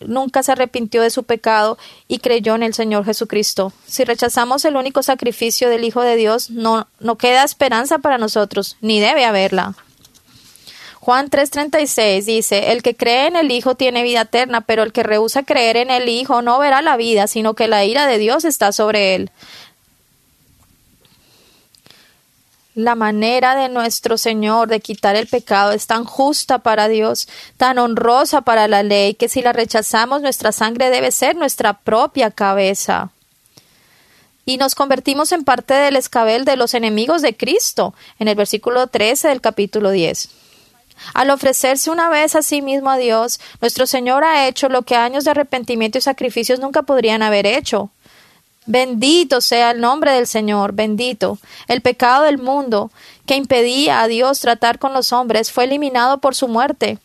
nunca 0.00 0.42
se 0.42 0.52
arrepintió 0.52 1.02
de 1.02 1.10
su 1.10 1.24
pecado 1.24 1.78
y 2.08 2.18
creyó 2.18 2.54
en 2.54 2.62
el 2.62 2.74
Señor 2.74 3.04
Jesucristo. 3.04 3.72
Si 3.86 4.04
rechazamos 4.04 4.64
el 4.64 4.76
único 4.76 5.02
sacrificio 5.02 5.68
del 5.68 5.84
Hijo 5.84 6.02
de 6.02 6.16
Dios, 6.16 6.50
no, 6.50 6.88
no 6.98 7.16
queda 7.16 7.44
esperanza 7.44 7.98
para 7.98 8.18
nosotros, 8.18 8.76
ni 8.80 9.00
debe 9.00 9.24
haberla. 9.24 9.74
Juan 11.00 11.30
3:36 11.30 12.26
dice, 12.26 12.72
El 12.72 12.82
que 12.82 12.94
cree 12.94 13.26
en 13.26 13.36
el 13.36 13.50
Hijo 13.50 13.74
tiene 13.74 14.02
vida 14.02 14.22
eterna, 14.22 14.60
pero 14.60 14.82
el 14.82 14.92
que 14.92 15.02
rehúsa 15.02 15.42
creer 15.42 15.78
en 15.78 15.90
el 15.90 16.08
Hijo 16.10 16.42
no 16.42 16.58
verá 16.58 16.82
la 16.82 16.98
vida, 16.98 17.26
sino 17.26 17.54
que 17.54 17.68
la 17.68 17.84
ira 17.86 18.06
de 18.06 18.18
Dios 18.18 18.44
está 18.44 18.70
sobre 18.70 19.14
él. 19.14 19.30
La 22.76 22.94
manera 22.94 23.56
de 23.56 23.68
nuestro 23.68 24.16
Señor 24.16 24.68
de 24.68 24.78
quitar 24.78 25.16
el 25.16 25.26
pecado 25.26 25.72
es 25.72 25.88
tan 25.88 26.04
justa 26.04 26.60
para 26.60 26.86
Dios, 26.86 27.28
tan 27.56 27.78
honrosa 27.78 28.42
para 28.42 28.68
la 28.68 28.84
ley, 28.84 29.14
que 29.14 29.28
si 29.28 29.42
la 29.42 29.52
rechazamos 29.52 30.22
nuestra 30.22 30.52
sangre 30.52 30.88
debe 30.88 31.10
ser 31.10 31.34
nuestra 31.34 31.72
propia 31.80 32.30
cabeza. 32.30 33.10
Y 34.46 34.56
nos 34.56 34.76
convertimos 34.76 35.32
en 35.32 35.42
parte 35.42 35.74
del 35.74 35.96
escabel 35.96 36.44
de 36.44 36.56
los 36.56 36.74
enemigos 36.74 37.22
de 37.22 37.36
Cristo, 37.36 37.92
en 38.20 38.28
el 38.28 38.36
versículo 38.36 38.86
13 38.86 39.28
del 39.28 39.40
capítulo 39.40 39.90
10. 39.90 40.28
Al 41.14 41.30
ofrecerse 41.30 41.90
una 41.90 42.08
vez 42.08 42.36
a 42.36 42.42
sí 42.42 42.62
mismo 42.62 42.90
a 42.90 42.98
Dios, 42.98 43.40
nuestro 43.60 43.86
Señor 43.86 44.22
ha 44.22 44.46
hecho 44.46 44.68
lo 44.68 44.82
que 44.82 44.94
años 44.94 45.24
de 45.24 45.32
arrepentimiento 45.32 45.98
y 45.98 46.02
sacrificios 46.02 46.60
nunca 46.60 46.82
podrían 46.82 47.22
haber 47.22 47.46
hecho. 47.46 47.90
Bendito 48.66 49.40
sea 49.40 49.70
el 49.70 49.80
nombre 49.80 50.12
del 50.12 50.26
Señor, 50.26 50.72
bendito. 50.72 51.38
El 51.66 51.80
pecado 51.80 52.24
del 52.24 52.38
mundo 52.38 52.90
que 53.26 53.36
impedía 53.36 54.02
a 54.02 54.08
Dios 54.08 54.40
tratar 54.40 54.78
con 54.78 54.92
los 54.92 55.12
hombres 55.12 55.50
fue 55.50 55.64
eliminado 55.64 56.18
por 56.18 56.34
su 56.34 56.46
muerte, 56.46 56.98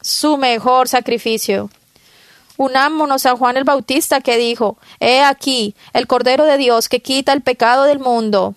su 0.00 0.36
mejor 0.36 0.88
sacrificio. 0.88 1.70
Unámonos 2.56 3.24
a 3.26 3.36
Juan 3.36 3.56
el 3.56 3.62
Bautista 3.62 4.20
que 4.20 4.36
dijo, 4.36 4.76
He 4.98 5.22
aquí 5.22 5.76
el 5.92 6.08
Cordero 6.08 6.44
de 6.44 6.56
Dios 6.56 6.88
que 6.88 7.00
quita 7.00 7.32
el 7.32 7.42
pecado 7.42 7.84
del 7.84 8.00
mundo. 8.00 8.56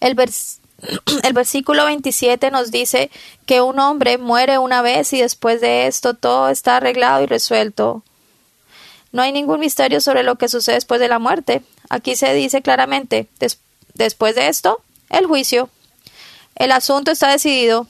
El, 0.00 0.16
versículo 1.32 1.84
27 1.84 2.50
nos 2.50 2.72
dice 2.72 3.10
que 3.46 3.60
un 3.60 3.78
hombre 3.78 4.18
muere 4.18 4.58
una 4.58 4.82
vez 4.82 5.12
y 5.12 5.20
después 5.20 5.60
de 5.60 5.86
esto 5.86 6.14
todo 6.14 6.48
está 6.48 6.78
arreglado 6.78 7.22
y 7.22 7.26
resuelto. 7.26 8.02
No 9.12 9.22
hay 9.22 9.32
ningún 9.32 9.60
misterio 9.60 10.00
sobre 10.00 10.22
lo 10.22 10.36
que 10.36 10.48
sucede 10.48 10.76
después 10.76 11.00
de 11.00 11.08
la 11.08 11.18
muerte. 11.18 11.62
Aquí 11.88 12.14
se 12.16 12.32
dice 12.34 12.62
claramente, 12.62 13.28
después 13.94 14.34
de 14.34 14.48
esto, 14.48 14.82
el 15.08 15.26
juicio. 15.26 15.68
El 16.54 16.72
asunto 16.72 17.10
está 17.10 17.28
decidido. 17.28 17.86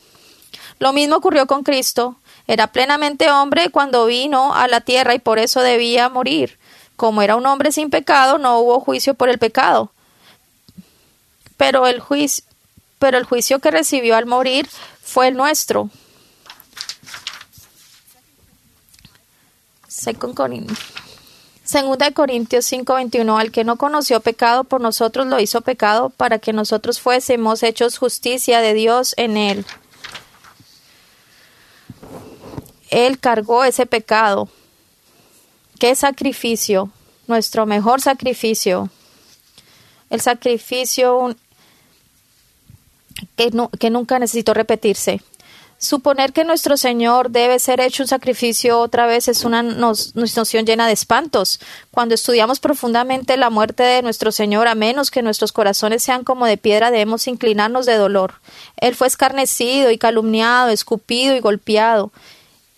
Lo 0.79 0.93
mismo 0.93 1.17
ocurrió 1.17 1.47
con 1.47 1.63
Cristo. 1.63 2.17
Era 2.47 2.69
plenamente 2.69 3.31
hombre 3.31 3.71
cuando 3.71 4.07
vino 4.07 4.55
a 4.55 4.67
la 4.67 4.81
tierra 4.81 5.15
y 5.15 5.19
por 5.19 5.39
eso 5.39 5.61
debía 5.61 6.09
morir. 6.09 6.59
Como 6.97 7.23
era 7.23 7.37
un 7.37 7.47
hombre 7.47 7.73
sin 7.73 7.91
pecado, 7.91 8.39
no 8.39 8.59
hubo 8.59 8.81
juicio 8.81 9.15
por 9.15 9.29
el 9.29 9.39
pecado. 9.39 9.93
Pero 11.57 11.87
el 11.87 12.01
juicio, 12.01 12.45
pero 12.99 13.19
el 13.19 13.25
juicio 13.25 13.59
que 13.59 13.71
recibió 13.71 14.17
al 14.17 14.27
morir 14.27 14.69
fue 15.03 15.29
el 15.29 15.37
nuestro. 15.37 15.91
Second 19.89 20.35
Segunda 21.71 22.07
de 22.07 22.13
Corintios 22.15 22.65
5:21, 22.65 23.39
al 23.39 23.53
que 23.53 23.63
no 23.63 23.77
conoció 23.77 24.19
pecado 24.19 24.65
por 24.65 24.81
nosotros 24.81 25.29
lo 25.29 25.39
hizo 25.39 25.61
pecado 25.61 26.11
para 26.11 26.41
que 26.41 26.53
nosotros 26.53 26.99
fuésemos 26.99 27.63
hechos 27.63 27.97
justicia 27.97 28.61
de 28.61 28.75
Dios 28.75 29.15
en 29.17 29.37
él. 29.37 29.65
Él 32.91 33.21
cargó 33.21 33.63
ese 33.63 33.87
pecado. 33.87 34.49
¿Qué 35.79 35.95
sacrificio? 35.95 36.91
Nuestro 37.29 37.67
mejor 37.67 38.01
sacrificio. 38.01 38.91
El 40.11 40.21
sacrificio 40.21 41.37
que, 43.37 43.53
que 43.79 43.91
nunca 43.91 44.19
necesitó 44.19 44.55
repetirse. 44.55 45.21
Suponer 45.83 46.35
que 46.35 46.45
nuestro 46.45 46.77
Señor 46.77 47.31
debe 47.31 47.59
ser 47.59 47.81
hecho 47.81 48.03
un 48.03 48.07
sacrificio 48.07 48.79
otra 48.81 49.07
vez 49.07 49.29
es 49.29 49.47
una 49.47 49.63
noción 49.63 50.67
llena 50.67 50.87
de 50.87 50.93
espantos. 50.93 51.59
Cuando 51.91 52.15
estudiamos 52.15 52.61
profundamente 52.61 53.39
la 53.39 53.49
muerte 53.49 53.83
de 53.83 54.03
nuestro 54.03 54.31
Señor, 54.31 54.69
a 54.69 54.75
menos 54.75 55.11
que 55.11 55.23
nuestros 55.23 55.53
corazones 55.53 56.03
sean 56.03 56.23
como 56.23 56.45
de 56.45 56.59
piedra, 56.59 56.91
debemos 56.91 57.27
inclinarnos 57.27 57.87
de 57.87 57.95
dolor. 57.95 58.35
Él 58.77 58.95
fue 58.95 59.07
escarnecido 59.07 59.91
y 59.91 59.97
calumniado, 59.97 60.69
escupido 60.69 61.35
y 61.35 61.41
golpeado 61.41 62.13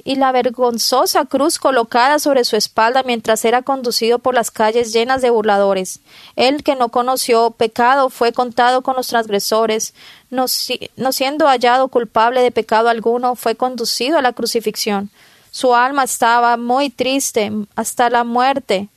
y 0.04 0.16
la 0.16 0.32
vergonzosa 0.32 1.24
cruz 1.24 1.58
colocada 1.58 2.18
sobre 2.18 2.44
su 2.44 2.56
espalda 2.56 3.02
mientras 3.04 3.44
era 3.44 3.62
conducido 3.62 4.18
por 4.18 4.34
las 4.34 4.50
calles 4.50 4.92
llenas 4.92 5.22
de 5.22 5.30
burladores. 5.30 6.00
Él 6.34 6.64
que 6.64 6.74
no 6.74 6.88
conoció 6.88 7.52
pecado 7.52 8.10
fue 8.10 8.32
contado 8.32 8.82
con 8.82 8.96
los 8.96 9.08
transgresores, 9.08 9.94
no, 10.30 10.48
siendo 10.48 11.46
hallado 11.46 11.88
culpable 11.88 12.40
de 12.40 12.50
pecado 12.50 12.88
alguno, 12.88 13.36
fue 13.36 13.54
conducido 13.54 14.18
a 14.18 14.22
la 14.22 14.32
crucifixión. 14.32 15.10
Su 15.50 15.74
alma 15.74 16.04
estaba 16.04 16.56
muy 16.56 16.90
triste 16.90 17.52
hasta 17.76 18.10
la 18.10 18.24
muerte. 18.24 18.88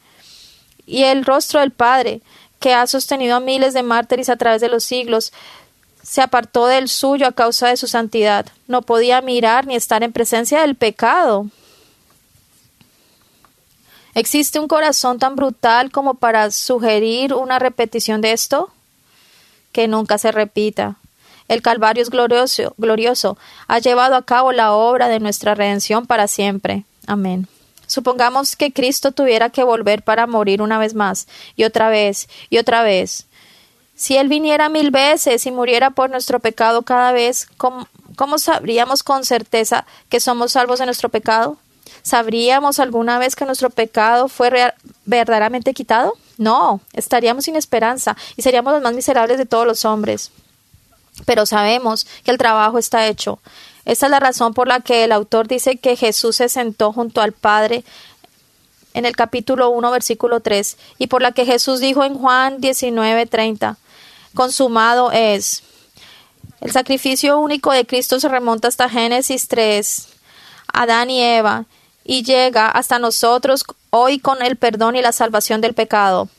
Y 0.86 1.04
el 1.04 1.26
rostro 1.26 1.60
del 1.60 1.72
Padre, 1.72 2.22
que 2.60 2.74
ha 2.74 2.88
sostenido 2.88 3.36
a 3.36 3.40
miles 3.42 3.74
de 3.74 3.84
mártires 3.84 4.30
a 4.30 4.38
través 4.38 4.62
de 4.62 4.70
los 4.70 4.84
siglos, 4.84 5.34
se 6.06 6.22
apartó 6.22 6.68
del 6.68 6.88
suyo 6.88 7.26
a 7.26 7.32
causa 7.32 7.70
de 7.70 7.78
su 7.78 7.88
santidad. 7.88 8.46
No 8.68 8.84
podía 8.84 9.22
mirar 9.22 9.66
ni 9.66 9.76
estar 9.76 10.04
en 10.04 10.14
presencia 10.14 10.62
del 10.62 10.76
pecado. 10.76 11.48
¿Existe 14.14 14.60
un 14.60 14.68
corazón 14.68 15.18
tan 15.18 15.36
brutal 15.36 15.92
como 15.92 16.14
para 16.14 16.52
sugerir 16.52 17.34
una 17.34 17.58
repetición 17.58 18.22
de 18.22 18.34
esto? 18.34 18.70
Que 19.72 19.88
nunca 19.88 20.20
se 20.20 20.32
repita. 20.32 20.98
El 21.48 21.64
Calvario 21.64 22.04
es 22.04 22.12
glorioso, 22.12 22.76
glorioso. 22.78 23.38
Ha 23.68 23.80
llevado 23.80 24.16
a 24.16 24.26
cabo 24.26 24.52
la 24.52 24.74
obra 24.74 25.10
de 25.10 25.20
nuestra 25.20 25.56
redención 25.56 26.06
para 26.06 26.28
siempre. 26.28 26.86
Amén. 27.08 27.48
Supongamos 27.88 28.56
que 28.56 28.72
Cristo 28.72 29.12
tuviera 29.12 29.50
que 29.50 29.64
volver 29.64 30.04
para 30.04 30.28
morir 30.28 30.62
una 30.62 30.78
vez 30.78 30.94
más, 30.94 31.28
y 31.56 31.64
otra 31.64 31.90
vez, 31.90 32.30
y 32.50 32.60
otra 32.60 32.84
vez. 32.84 33.26
Si 33.96 34.18
Él 34.18 34.28
viniera 34.28 34.68
mil 34.68 34.92
veces 34.92 35.46
y 35.46 35.52
muriera 35.52 35.90
por 35.90 36.10
nuestro 36.10 36.40
pecado 36.42 36.82
cada 36.82 37.14
vez, 37.14 37.48
¿cómo, 37.58 37.88
sabríamos 38.38 39.04
con 39.04 39.24
certeza 39.24 39.86
que 40.10 40.20
somos 40.20 40.52
salvos 40.52 40.80
de 40.80 40.86
nuestro 40.86 41.08
pecado? 41.08 41.58
¿Sabríamos 42.04 42.80
alguna 42.80 43.18
vez 43.20 43.38
que 43.38 43.46
nuestro 43.46 43.70
pecado 43.70 44.28
fue 44.28 44.74
verdaderamente 45.06 45.74
quitado? 45.74 46.14
No, 46.38 46.82
estaríamos 46.92 47.46
sin 47.46 47.56
esperanza 47.56 48.18
y 48.36 48.42
seríamos 48.42 48.74
los 48.74 48.82
más 48.82 48.94
miserables 48.94 49.38
de 49.38 49.46
todos 49.46 49.66
los 49.66 49.86
hombres. 49.86 50.32
Pero 51.26 51.46
sabemos 51.46 52.06
que 52.26 52.32
el 52.32 52.38
trabajo 52.38 52.78
está 52.78 53.08
hecho. 53.08 53.40
Esta 53.86 54.08
es 54.08 54.10
la 54.10 54.20
razón 54.20 54.54
por 54.54 54.68
la 54.68 54.82
que 54.82 55.06
el 55.06 55.14
autor 55.14 55.48
dice 55.48 55.78
que 55.78 55.96
Jesús 55.96 56.36
se 56.36 56.50
sentó 56.50 56.92
junto 56.92 57.22
al 57.22 57.32
Padre 57.32 57.86
en 58.94 59.06
el 59.06 59.16
capítulo 59.16 59.70
1, 59.70 59.92
versículo 59.92 60.42
3, 60.42 60.78
y 60.98 61.08
por 61.08 61.22
la 61.22 61.32
que 61.32 61.46
Jesús 61.46 61.80
dijo 61.80 62.04
en 62.04 62.16
Juan 62.16 62.60
19, 62.62 63.26
30, 63.26 63.78
consumado 64.36 65.12
es. 65.12 65.64
El 66.62 66.72
sacrificio 66.72 67.40
único 67.40 67.72
de 67.72 67.86
Cristo 67.86 68.20
se 68.20 68.30
remonta 68.30 68.68
hasta 68.68 68.90
Génesis 68.90 69.48
3, 69.48 70.08
Adán 70.72 71.10
y 71.10 71.22
Eva, 71.24 71.66
y 72.04 72.24
llega 72.24 72.70
hasta 72.70 73.00
nosotros 73.00 73.66
hoy 73.90 74.20
con 74.20 74.44
el 74.44 74.56
perdón 74.58 74.96
y 74.96 75.02
la 75.02 75.12
salvación 75.12 75.62
del 75.62 75.74
pecado. 75.74 76.30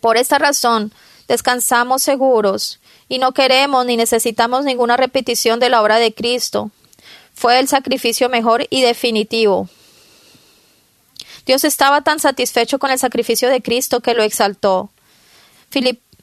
Por 0.00 0.16
esta 0.16 0.38
razón, 0.38 0.92
descansamos 1.28 2.02
seguros 2.02 2.80
y 3.08 3.18
no 3.18 3.32
queremos 3.32 3.84
ni 3.84 3.96
necesitamos 3.96 4.64
ninguna 4.64 4.96
repetición 4.96 5.60
de 5.60 5.68
la 5.68 5.82
obra 5.82 5.98
de 5.98 6.14
Cristo. 6.14 6.70
Fue 7.34 7.58
el 7.58 7.68
sacrificio 7.68 8.28
mejor 8.28 8.66
y 8.70 8.82
definitivo. 8.82 9.68
Dios 11.44 11.64
estaba 11.64 12.02
tan 12.02 12.20
satisfecho 12.20 12.78
con 12.78 12.90
el 12.90 12.98
sacrificio 12.98 13.48
de 13.48 13.62
Cristo 13.62 14.00
que 14.00 14.14
lo 14.14 14.22
exaltó. 14.22 14.90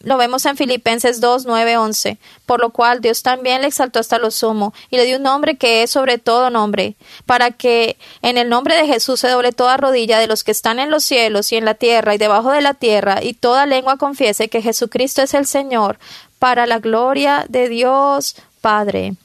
Lo 0.01 0.17
vemos 0.17 0.45
en 0.45 0.55
Filipenses 0.55 1.19
2, 1.19 1.45
9, 1.45 1.77
11. 1.77 2.17
Por 2.45 2.61
lo 2.61 2.69
cual 2.69 3.01
Dios 3.01 3.21
también 3.21 3.61
le 3.61 3.67
exaltó 3.67 3.99
hasta 3.99 4.17
lo 4.17 4.31
sumo 4.31 4.73
y 4.89 4.97
le 4.97 5.05
dio 5.05 5.17
un 5.17 5.23
nombre 5.23 5.57
que 5.57 5.83
es 5.83 5.91
sobre 5.91 6.17
todo 6.17 6.49
nombre, 6.49 6.95
para 7.25 7.51
que 7.51 7.97
en 8.21 8.37
el 8.37 8.49
nombre 8.49 8.75
de 8.75 8.87
Jesús 8.87 9.19
se 9.19 9.27
doble 9.27 9.51
toda 9.51 9.77
rodilla 9.77 10.19
de 10.19 10.27
los 10.27 10.43
que 10.43 10.51
están 10.51 10.79
en 10.79 10.89
los 10.89 11.03
cielos 11.03 11.51
y 11.51 11.57
en 11.57 11.65
la 11.65 11.73
tierra 11.73 12.15
y 12.15 12.17
debajo 12.17 12.51
de 12.51 12.61
la 12.61 12.73
tierra, 12.73 13.21
y 13.21 13.33
toda 13.33 13.65
lengua 13.65 13.97
confiese 13.97 14.49
que 14.49 14.61
Jesucristo 14.61 15.21
es 15.21 15.33
el 15.33 15.45
Señor, 15.45 15.99
para 16.39 16.65
la 16.65 16.79
gloria 16.79 17.45
de 17.49 17.67
Dios 17.67 18.35
Padre. 18.61 19.15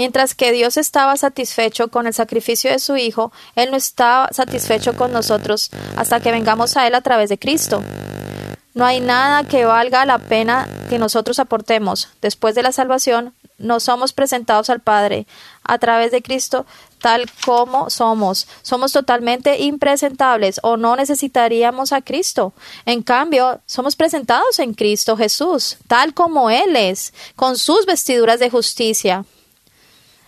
Mientras 0.00 0.34
que 0.34 0.50
Dios 0.50 0.78
estaba 0.78 1.14
satisfecho 1.18 1.88
con 1.88 2.06
el 2.06 2.14
sacrificio 2.14 2.70
de 2.70 2.78
su 2.78 2.96
Hijo, 2.96 3.32
Él 3.54 3.70
no 3.70 3.76
está 3.76 4.30
satisfecho 4.32 4.96
con 4.96 5.12
nosotros 5.12 5.68
hasta 5.94 6.20
que 6.20 6.32
vengamos 6.32 6.78
a 6.78 6.86
Él 6.86 6.94
a 6.94 7.02
través 7.02 7.28
de 7.28 7.38
Cristo. 7.38 7.82
No 8.72 8.86
hay 8.86 9.00
nada 9.00 9.44
que 9.44 9.66
valga 9.66 10.06
la 10.06 10.18
pena 10.18 10.66
que 10.88 10.98
nosotros 10.98 11.38
aportemos. 11.38 12.08
Después 12.22 12.54
de 12.54 12.62
la 12.62 12.72
salvación, 12.72 13.34
nos 13.58 13.82
somos 13.82 14.14
presentados 14.14 14.70
al 14.70 14.80
Padre 14.80 15.26
a 15.64 15.76
través 15.76 16.12
de 16.12 16.22
Cristo 16.22 16.64
tal 16.98 17.26
como 17.44 17.90
somos. 17.90 18.48
Somos 18.62 18.92
totalmente 18.92 19.58
impresentables 19.58 20.60
o 20.62 20.78
no 20.78 20.96
necesitaríamos 20.96 21.92
a 21.92 22.00
Cristo. 22.00 22.54
En 22.86 23.02
cambio, 23.02 23.60
somos 23.66 23.96
presentados 23.96 24.60
en 24.60 24.72
Cristo 24.72 25.18
Jesús, 25.18 25.76
tal 25.88 26.14
como 26.14 26.48
Él 26.48 26.74
es, 26.74 27.12
con 27.36 27.58
sus 27.58 27.84
vestiduras 27.84 28.40
de 28.40 28.48
justicia. 28.48 29.26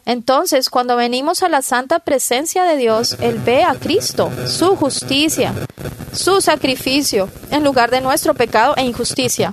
Entonces, 0.05 0.69
cuando 0.69 0.97
venimos 0.97 1.43
a 1.43 1.49
la 1.49 1.63
santa 1.63 2.01
presencia 2.01 2.65
de 2.65 2.77
Dios, 2.77 3.17
Él 3.21 3.41
ve 3.45 3.63
a 3.63 3.75
Cristo, 3.75 4.31
su 4.47 4.77
justicia, 4.77 5.55
su 6.13 6.41
sacrificio, 6.41 7.29
en 7.51 7.63
lugar 7.65 7.91
de 7.91 8.01
nuestro 8.01 8.35
pecado 8.35 8.75
e 8.77 8.83
injusticia. 8.83 9.53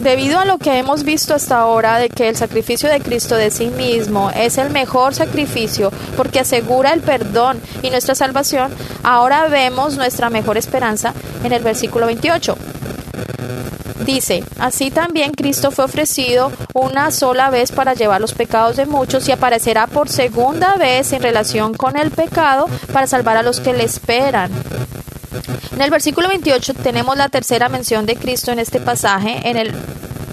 Debido 0.00 0.38
a 0.38 0.44
lo 0.44 0.58
que 0.58 0.78
hemos 0.78 1.02
visto 1.02 1.34
hasta 1.34 1.58
ahora 1.58 1.98
de 1.98 2.10
que 2.10 2.28
el 2.28 2.36
sacrificio 2.36 2.90
de 2.90 3.00
Cristo 3.00 3.36
de 3.36 3.50
sí 3.50 3.68
mismo 3.68 4.30
es 4.30 4.58
el 4.58 4.68
mejor 4.68 5.14
sacrificio 5.14 5.90
porque 6.14 6.40
asegura 6.40 6.92
el 6.92 7.00
perdón 7.00 7.58
y 7.80 7.88
nuestra 7.88 8.14
salvación, 8.14 8.70
ahora 9.02 9.48
vemos 9.48 9.96
nuestra 9.96 10.28
mejor 10.28 10.58
esperanza 10.58 11.14
en 11.42 11.52
el 11.52 11.62
versículo 11.62 12.04
28. 12.04 12.54
Dice, 14.04 14.44
así 14.58 14.90
también 14.90 15.32
Cristo 15.32 15.70
fue 15.70 15.86
ofrecido 15.86 16.52
una 16.74 17.10
sola 17.10 17.48
vez 17.48 17.72
para 17.72 17.94
llevar 17.94 18.20
los 18.20 18.34
pecados 18.34 18.76
de 18.76 18.84
muchos 18.86 19.28
y 19.28 19.32
aparecerá 19.32 19.86
por 19.86 20.10
segunda 20.10 20.76
vez 20.76 21.12
en 21.12 21.22
relación 21.22 21.74
con 21.74 21.96
el 21.96 22.10
pecado 22.10 22.66
para 22.92 23.06
salvar 23.06 23.38
a 23.38 23.42
los 23.42 23.60
que 23.60 23.72
le 23.72 23.84
esperan. 23.84 24.50
En 25.72 25.80
el 25.80 25.90
versículo 25.90 26.28
28 26.28 26.74
tenemos 26.74 27.16
la 27.16 27.28
tercera 27.28 27.68
mención 27.68 28.04
de 28.04 28.16
Cristo 28.16 28.52
en 28.52 28.58
este 28.58 28.78
pasaje. 28.78 29.48
En 29.48 29.56
el 29.56 29.72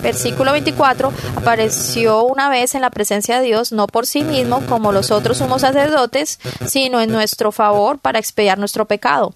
versículo 0.02 0.52
24 0.52 1.12
apareció 1.38 2.24
una 2.24 2.50
vez 2.50 2.76
en 2.76 2.82
la 2.82 2.90
presencia 2.90 3.40
de 3.40 3.46
Dios, 3.46 3.72
no 3.72 3.88
por 3.88 4.06
sí 4.06 4.24
mismo 4.24 4.62
como 4.68 4.92
los 4.92 5.12
otros 5.12 5.38
sumos 5.38 5.62
sacerdotes, 5.62 6.40
sino 6.68 7.00
en 7.02 7.12
nuestro 7.12 7.52
favor 7.52 8.00
para 8.00 8.20
expiar 8.20 8.58
nuestro 8.58 8.86
pecado. 8.86 9.34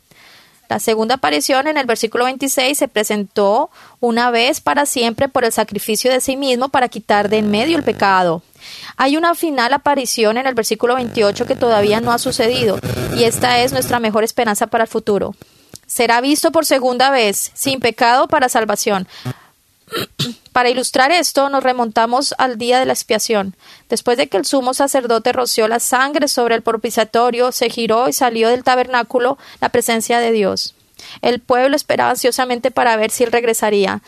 La 0.67 0.79
segunda 0.79 1.15
aparición 1.15 1.67
en 1.67 1.77
el 1.77 1.85
versículo 1.85 2.25
26 2.25 2.77
se 2.77 2.87
presentó 2.87 3.69
una 3.99 4.31
vez 4.31 4.61
para 4.61 4.85
siempre 4.85 5.29
por 5.29 5.45
el 5.45 5.51
sacrificio 5.51 6.11
de 6.11 6.21
sí 6.21 6.37
mismo 6.37 6.69
para 6.69 6.89
quitar 6.89 7.29
de 7.29 7.37
en 7.37 7.51
medio 7.51 7.77
el 7.77 7.83
pecado. 7.83 8.41
Hay 8.97 9.15
una 9.17 9.35
final 9.35 9.73
aparición 9.73 10.37
en 10.37 10.47
el 10.47 10.55
versículo 10.55 10.95
28 10.95 11.45
que 11.45 11.55
todavía 11.55 12.01
no 12.01 12.11
ha 12.11 12.17
sucedido 12.17 12.79
y 13.15 13.23
esta 13.23 13.59
es 13.59 13.73
nuestra 13.73 13.99
mejor 13.99 14.23
esperanza 14.23 14.67
para 14.67 14.85
el 14.85 14.89
futuro. 14.89 15.35
Será 15.85 16.19
visto 16.19 16.51
por 16.51 16.65
segunda 16.65 17.11
vez, 17.11 17.51
sin 17.53 17.79
pecado 17.79 18.27
para 18.27 18.49
salvación. 18.49 19.07
Para 20.51 20.69
ilustrar 20.69 21.11
esto, 21.11 21.49
nos 21.49 21.63
remontamos 21.63 22.33
al 22.37 22.57
día 22.57 22.79
de 22.79 22.85
la 22.85 22.93
expiación. 22.93 23.55
Después 23.89 24.17
de 24.17 24.27
que 24.27 24.37
el 24.37 24.45
sumo 24.45 24.73
sacerdote 24.73 25.33
roció 25.33 25.67
la 25.67 25.79
sangre 25.79 26.27
sobre 26.27 26.55
el 26.55 26.61
propiciatorio, 26.61 27.51
se 27.51 27.69
giró 27.69 28.07
y 28.07 28.13
salió 28.13 28.49
del 28.49 28.63
tabernáculo 28.63 29.37
la 29.59 29.69
presencia 29.69 30.19
de 30.19 30.31
Dios. 30.31 30.73
El 31.21 31.41
pueblo 31.41 31.75
esperaba 31.75 32.11
ansiosamente 32.11 32.71
para 32.71 32.95
ver 32.95 33.11
si 33.11 33.25
él 33.25 33.31
regresaría. 33.31 34.01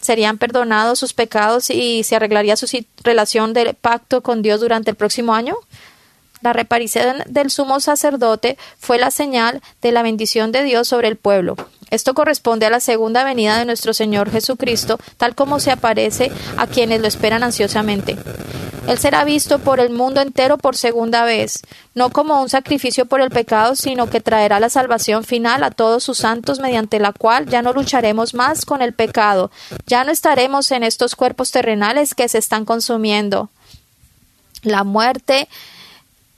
¿Serían 0.00 0.38
perdonados 0.38 0.98
sus 0.98 1.14
pecados 1.14 1.70
y 1.70 2.02
se 2.02 2.16
arreglaría 2.16 2.56
su 2.56 2.66
relación 3.02 3.52
de 3.52 3.74
pacto 3.74 4.22
con 4.22 4.42
Dios 4.42 4.60
durante 4.60 4.90
el 4.90 4.96
próximo 4.96 5.34
año? 5.34 5.56
La 6.42 6.52
reparición 6.52 7.22
del 7.26 7.50
sumo 7.50 7.80
sacerdote 7.80 8.58
fue 8.78 8.98
la 8.98 9.10
señal 9.10 9.62
de 9.82 9.92
la 9.92 10.02
bendición 10.02 10.52
de 10.52 10.62
Dios 10.62 10.88
sobre 10.88 11.08
el 11.08 11.16
pueblo. 11.16 11.56
Esto 11.90 12.14
corresponde 12.14 12.66
a 12.66 12.70
la 12.70 12.80
segunda 12.80 13.24
venida 13.24 13.58
de 13.58 13.64
nuestro 13.64 13.94
Señor 13.94 14.30
Jesucristo, 14.30 14.98
tal 15.16 15.34
como 15.34 15.60
se 15.60 15.70
aparece 15.70 16.32
a 16.56 16.66
quienes 16.66 17.00
lo 17.00 17.06
esperan 17.06 17.42
ansiosamente. 17.42 18.16
Él 18.86 18.98
será 18.98 19.24
visto 19.24 19.58
por 19.58 19.80
el 19.80 19.90
mundo 19.90 20.20
entero 20.20 20.58
por 20.58 20.76
segunda 20.76 21.24
vez, 21.24 21.62
no 21.94 22.10
como 22.10 22.40
un 22.40 22.48
sacrificio 22.48 23.06
por 23.06 23.20
el 23.20 23.30
pecado, 23.30 23.74
sino 23.74 24.08
que 24.08 24.20
traerá 24.20 24.60
la 24.60 24.68
salvación 24.68 25.24
final 25.24 25.64
a 25.64 25.72
todos 25.72 26.04
sus 26.04 26.18
santos, 26.18 26.60
mediante 26.60 27.00
la 27.00 27.12
cual 27.12 27.46
ya 27.46 27.62
no 27.62 27.72
lucharemos 27.72 28.34
más 28.34 28.64
con 28.64 28.82
el 28.82 28.92
pecado, 28.92 29.50
ya 29.86 30.04
no 30.04 30.12
estaremos 30.12 30.70
en 30.70 30.84
estos 30.84 31.16
cuerpos 31.16 31.50
terrenales 31.50 32.14
que 32.14 32.28
se 32.28 32.38
están 32.38 32.64
consumiendo. 32.64 33.50
La 34.62 34.84
muerte 34.84 35.48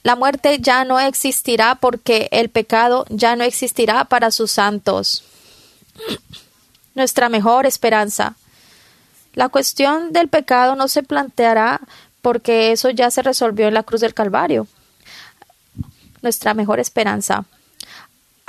la 0.03 0.15
muerte 0.15 0.59
ya 0.59 0.85
no 0.85 0.99
existirá 0.99 1.75
porque 1.75 2.29
el 2.31 2.49
pecado 2.49 3.05
ya 3.09 3.35
no 3.35 3.43
existirá 3.43 4.05
para 4.05 4.31
sus 4.31 4.51
santos. 4.51 5.23
Nuestra 6.95 7.29
mejor 7.29 7.65
esperanza. 7.65 8.35
La 9.33 9.49
cuestión 9.49 10.11
del 10.11 10.27
pecado 10.27 10.75
no 10.75 10.87
se 10.87 11.03
planteará 11.03 11.81
porque 12.21 12.71
eso 12.71 12.89
ya 12.89 13.11
se 13.11 13.21
resolvió 13.21 13.67
en 13.67 13.73
la 13.73 13.83
cruz 13.83 14.01
del 14.01 14.13
Calvario. 14.13 14.67
Nuestra 16.21 16.53
mejor 16.53 16.79
esperanza. 16.79 17.45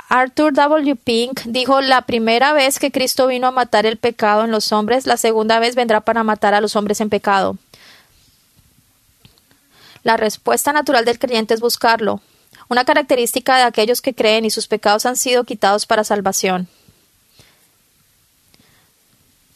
Arthur 0.09 0.51
W. 0.53 0.95
Pink 0.97 1.41
dijo 1.45 1.79
la 1.79 2.01
primera 2.01 2.51
vez 2.51 2.79
que 2.79 2.91
Cristo 2.91 3.27
vino 3.27 3.47
a 3.47 3.51
matar 3.51 3.85
el 3.85 3.95
pecado 3.95 4.43
en 4.43 4.51
los 4.51 4.73
hombres, 4.73 5.07
la 5.07 5.15
segunda 5.15 5.59
vez 5.59 5.75
vendrá 5.75 6.01
para 6.01 6.23
matar 6.23 6.53
a 6.53 6.59
los 6.59 6.75
hombres 6.75 6.99
en 6.99 7.09
pecado. 7.09 7.57
La 10.03 10.17
respuesta 10.17 10.73
natural 10.73 11.05
del 11.05 11.19
creyente 11.19 11.53
es 11.53 11.59
buscarlo, 11.59 12.21
una 12.69 12.85
característica 12.85 13.57
de 13.57 13.63
aquellos 13.63 14.01
que 14.01 14.13
creen 14.13 14.45
y 14.45 14.49
sus 14.49 14.67
pecados 14.67 15.05
han 15.05 15.17
sido 15.17 15.43
quitados 15.43 15.85
para 15.85 16.05
salvación. 16.05 16.69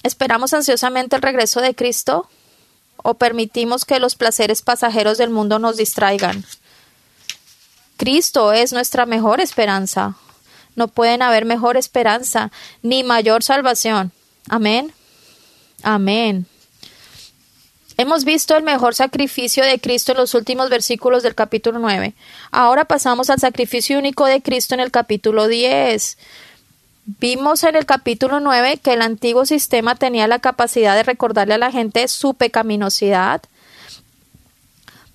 ¿Esperamos 0.03 0.53
ansiosamente 0.53 1.15
el 1.15 1.21
regreso 1.21 1.62
de 1.62 1.73
Cristo 1.73 2.29
o 2.97 3.13
permitimos 3.13 3.86
que 3.86 3.99
los 3.99 4.15
placeres 4.15 4.62
pasajeros 4.62 5.17
del 5.17 5.29
mundo 5.29 5.60
nos 5.60 5.77
distraigan? 5.77 6.45
Cristo 7.97 8.51
es 8.51 8.73
nuestra 8.73 9.05
mejor 9.05 9.39
esperanza. 9.39 10.15
No 10.75 10.89
pueden 10.89 11.21
haber 11.21 11.45
mejor 11.45 11.77
esperanza 11.77 12.51
ni 12.81 13.03
mayor 13.03 13.43
salvación. 13.43 14.12
Amén. 14.49 14.93
Amén. 15.84 16.47
Hemos 17.97 18.25
visto 18.25 18.58
el 18.58 18.63
mejor 18.63 18.93
sacrificio 18.93 19.63
de 19.63 19.79
Cristo 19.79 20.12
en 20.12 20.17
los 20.17 20.34
últimos 20.34 20.69
versículos 20.69 21.23
del 21.23 21.34
capítulo 21.34 21.79
9. 21.79 22.13
Ahora 22.51 22.84
pasamos 22.86 23.29
al 23.29 23.39
sacrificio 23.39 23.97
único 23.97 24.25
de 24.25 24.41
Cristo 24.41 24.73
en 24.73 24.81
el 24.81 24.91
capítulo 24.91 25.47
10. 25.47 26.17
Vimos 27.05 27.63
en 27.63 27.75
el 27.75 27.86
capítulo 27.86 28.41
9 28.41 28.79
que 28.84 28.93
el 28.93 29.01
antiguo 29.01 29.45
sistema 29.45 29.95
tenía 29.95 30.27
la 30.27 30.39
capacidad 30.39 30.95
de 30.95 31.03
recordarle 31.03 31.53
a 31.53 31.60
la 31.60 31.71
gente 31.71 32.08
su 32.10 32.34
pecaminosidad, 32.34 33.43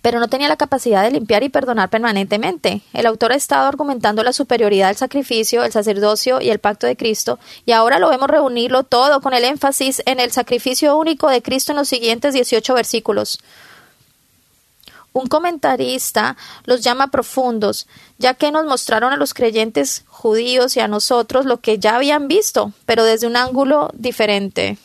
pero 0.02 0.20
no 0.20 0.28
tenía 0.28 0.48
la 0.48 0.56
capacidad 0.56 1.02
de 1.02 1.10
limpiar 1.10 1.42
y 1.42 1.48
perdonar 1.48 1.90
permanentemente. 1.90 2.82
El 2.92 3.06
autor 3.06 3.32
ha 3.32 3.36
estado 3.36 3.66
argumentando 3.66 4.22
la 4.22 4.32
superioridad 4.32 4.88
del 4.88 4.96
sacrificio, 4.96 5.64
el 5.64 5.72
sacerdocio 5.72 6.40
y 6.40 6.50
el 6.50 6.58
pacto 6.58 6.86
de 6.86 6.96
Cristo, 6.96 7.38
y 7.66 7.72
ahora 7.72 7.98
lo 7.98 8.08
vemos 8.08 8.28
reunirlo 8.28 8.82
todo 8.82 9.20
con 9.20 9.34
el 9.34 9.44
énfasis 9.44 10.02
en 10.06 10.20
el 10.20 10.30
sacrificio 10.32 10.96
único 10.96 11.28
de 11.28 11.42
Cristo 11.42 11.72
en 11.72 11.78
los 11.78 11.88
siguientes 11.88 12.34
18 12.34 12.74
versículos. 12.74 13.40
Un 15.12 15.26
comentarista 15.26 16.36
los 16.64 16.82
llama 16.82 17.08
profundos, 17.08 17.88
ya 18.18 18.34
que 18.34 18.52
nos 18.52 18.64
mostraron 18.64 19.12
a 19.12 19.16
los 19.16 19.34
creyentes 19.34 20.04
judíos 20.06 20.76
y 20.76 20.80
a 20.80 20.86
nosotros 20.86 21.46
lo 21.46 21.60
que 21.60 21.78
ya 21.80 21.96
habían 21.96 22.28
visto, 22.28 22.72
pero 22.86 23.04
desde 23.04 23.26
un 23.26 23.36
ángulo 23.36 23.90
diferente 23.94 24.78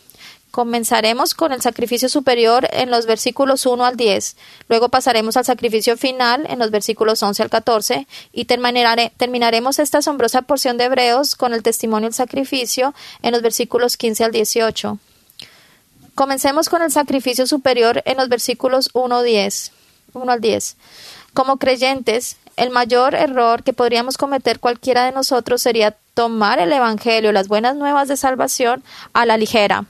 Comenzaremos 0.56 1.34
con 1.34 1.52
el 1.52 1.62
sacrificio 1.62 2.08
superior 2.08 2.70
en 2.72 2.90
los 2.90 3.08
versículos 3.08 3.66
1 3.66 3.84
al 3.84 3.98
10. 3.98 4.38
Luego 4.70 4.88
pasaremos 4.88 5.36
al 5.36 5.44
sacrificio 5.44 5.98
final 5.98 6.46
en 6.50 6.60
los 6.60 6.72
versículos 6.72 7.22
11 7.22 7.44
al 7.44 7.50
14 7.50 8.08
y 8.32 8.46
terminaremos 8.46 9.80
esta 9.80 9.98
asombrosa 9.98 10.44
porción 10.44 10.78
de 10.78 10.86
Hebreos 10.86 11.36
con 11.36 11.54
el 11.54 11.62
testimonio 11.62 12.08
del 12.08 12.14
sacrificio 12.14 12.94
en 13.22 13.34
los 13.34 13.42
versículos 13.42 13.98
15 13.98 14.24
al 14.24 14.32
18. 14.32 14.98
Comencemos 16.16 16.70
con 16.70 16.82
el 16.82 16.92
sacrificio 16.94 17.48
superior 17.48 18.02
en 18.06 18.16
los 18.16 18.30
versículos 18.30 18.92
1, 18.94 19.24
10, 19.24 19.74
1 20.14 20.32
al 20.32 20.40
10. 20.40 20.78
Como 21.34 21.58
creyentes, 21.58 22.38
el 22.56 22.70
mayor 22.70 23.14
error 23.14 23.62
que 23.64 23.74
podríamos 23.74 24.18
cometer 24.18 24.62
cualquiera 24.62 25.04
de 25.04 25.12
nosotros 25.12 25.62
sería 25.62 25.98
tomar 26.14 26.60
el 26.60 26.72
Evangelio, 26.72 27.34
las 27.34 27.50
buenas 27.50 27.76
nuevas 27.76 28.08
de 28.08 28.16
salvación, 28.16 28.86
a 29.12 29.26
la 29.26 29.36
ligera. 29.36 29.86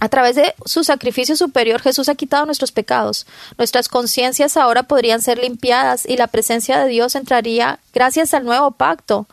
A 0.00 0.08
través 0.08 0.34
de 0.34 0.54
su 0.64 0.82
sacrificio 0.82 1.36
superior, 1.36 1.82
Jesús 1.82 2.08
ha 2.08 2.14
quitado 2.14 2.46
nuestros 2.46 2.72
pecados. 2.72 3.26
Nuestras 3.58 3.88
conciencias 3.88 4.56
ahora 4.56 4.84
podrían 4.84 5.20
ser 5.20 5.38
limpiadas 5.38 6.06
y 6.06 6.16
la 6.16 6.26
presencia 6.26 6.82
de 6.82 6.88
Dios 6.88 7.14
entraría 7.14 7.78
gracias 7.92 8.32
al 8.32 8.46
nuevo 8.46 8.70
pacto. 8.70 9.26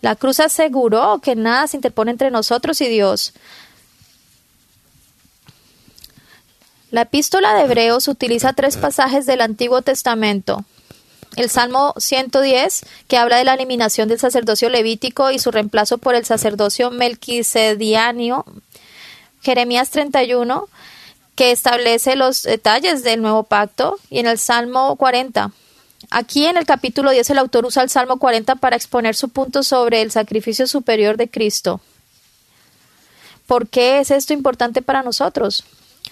La 0.00 0.16
cruz 0.16 0.40
aseguró 0.40 1.20
que 1.22 1.36
nada 1.36 1.66
se 1.66 1.76
interpone 1.76 2.12
entre 2.12 2.30
nosotros 2.30 2.80
y 2.80 2.88
Dios. 2.88 3.34
La 6.90 7.02
epístola 7.02 7.52
de 7.54 7.64
Hebreos 7.64 8.08
utiliza 8.08 8.54
tres 8.54 8.78
pasajes 8.78 9.26
del 9.26 9.42
Antiguo 9.42 9.82
Testamento. 9.82 10.64
El 11.36 11.50
Salmo 11.50 11.92
110, 11.98 12.86
que 13.08 13.18
habla 13.18 13.36
de 13.36 13.44
la 13.44 13.52
eliminación 13.52 14.08
del 14.08 14.18
sacerdocio 14.18 14.70
levítico 14.70 15.30
y 15.30 15.38
su 15.38 15.50
reemplazo 15.50 15.98
por 15.98 16.14
el 16.14 16.24
sacerdocio 16.24 16.90
melquisediano, 16.90 18.46
Jeremías 19.46 19.90
31, 19.90 20.68
que 21.36 21.52
establece 21.52 22.16
los 22.16 22.42
detalles 22.42 23.04
del 23.04 23.22
nuevo 23.22 23.44
pacto, 23.44 23.96
y 24.10 24.18
en 24.18 24.26
el 24.26 24.38
Salmo 24.38 24.96
40. 24.96 25.52
Aquí 26.10 26.46
en 26.46 26.56
el 26.56 26.66
capítulo 26.66 27.12
10 27.12 27.30
el 27.30 27.38
autor 27.38 27.64
usa 27.64 27.84
el 27.84 27.88
Salmo 27.88 28.16
40 28.18 28.56
para 28.56 28.74
exponer 28.74 29.14
su 29.14 29.28
punto 29.28 29.62
sobre 29.62 30.02
el 30.02 30.10
sacrificio 30.10 30.66
superior 30.66 31.16
de 31.16 31.30
Cristo. 31.30 31.80
¿Por 33.46 33.68
qué 33.68 34.00
es 34.00 34.10
esto 34.10 34.32
importante 34.32 34.82
para 34.82 35.04
nosotros? 35.04 35.62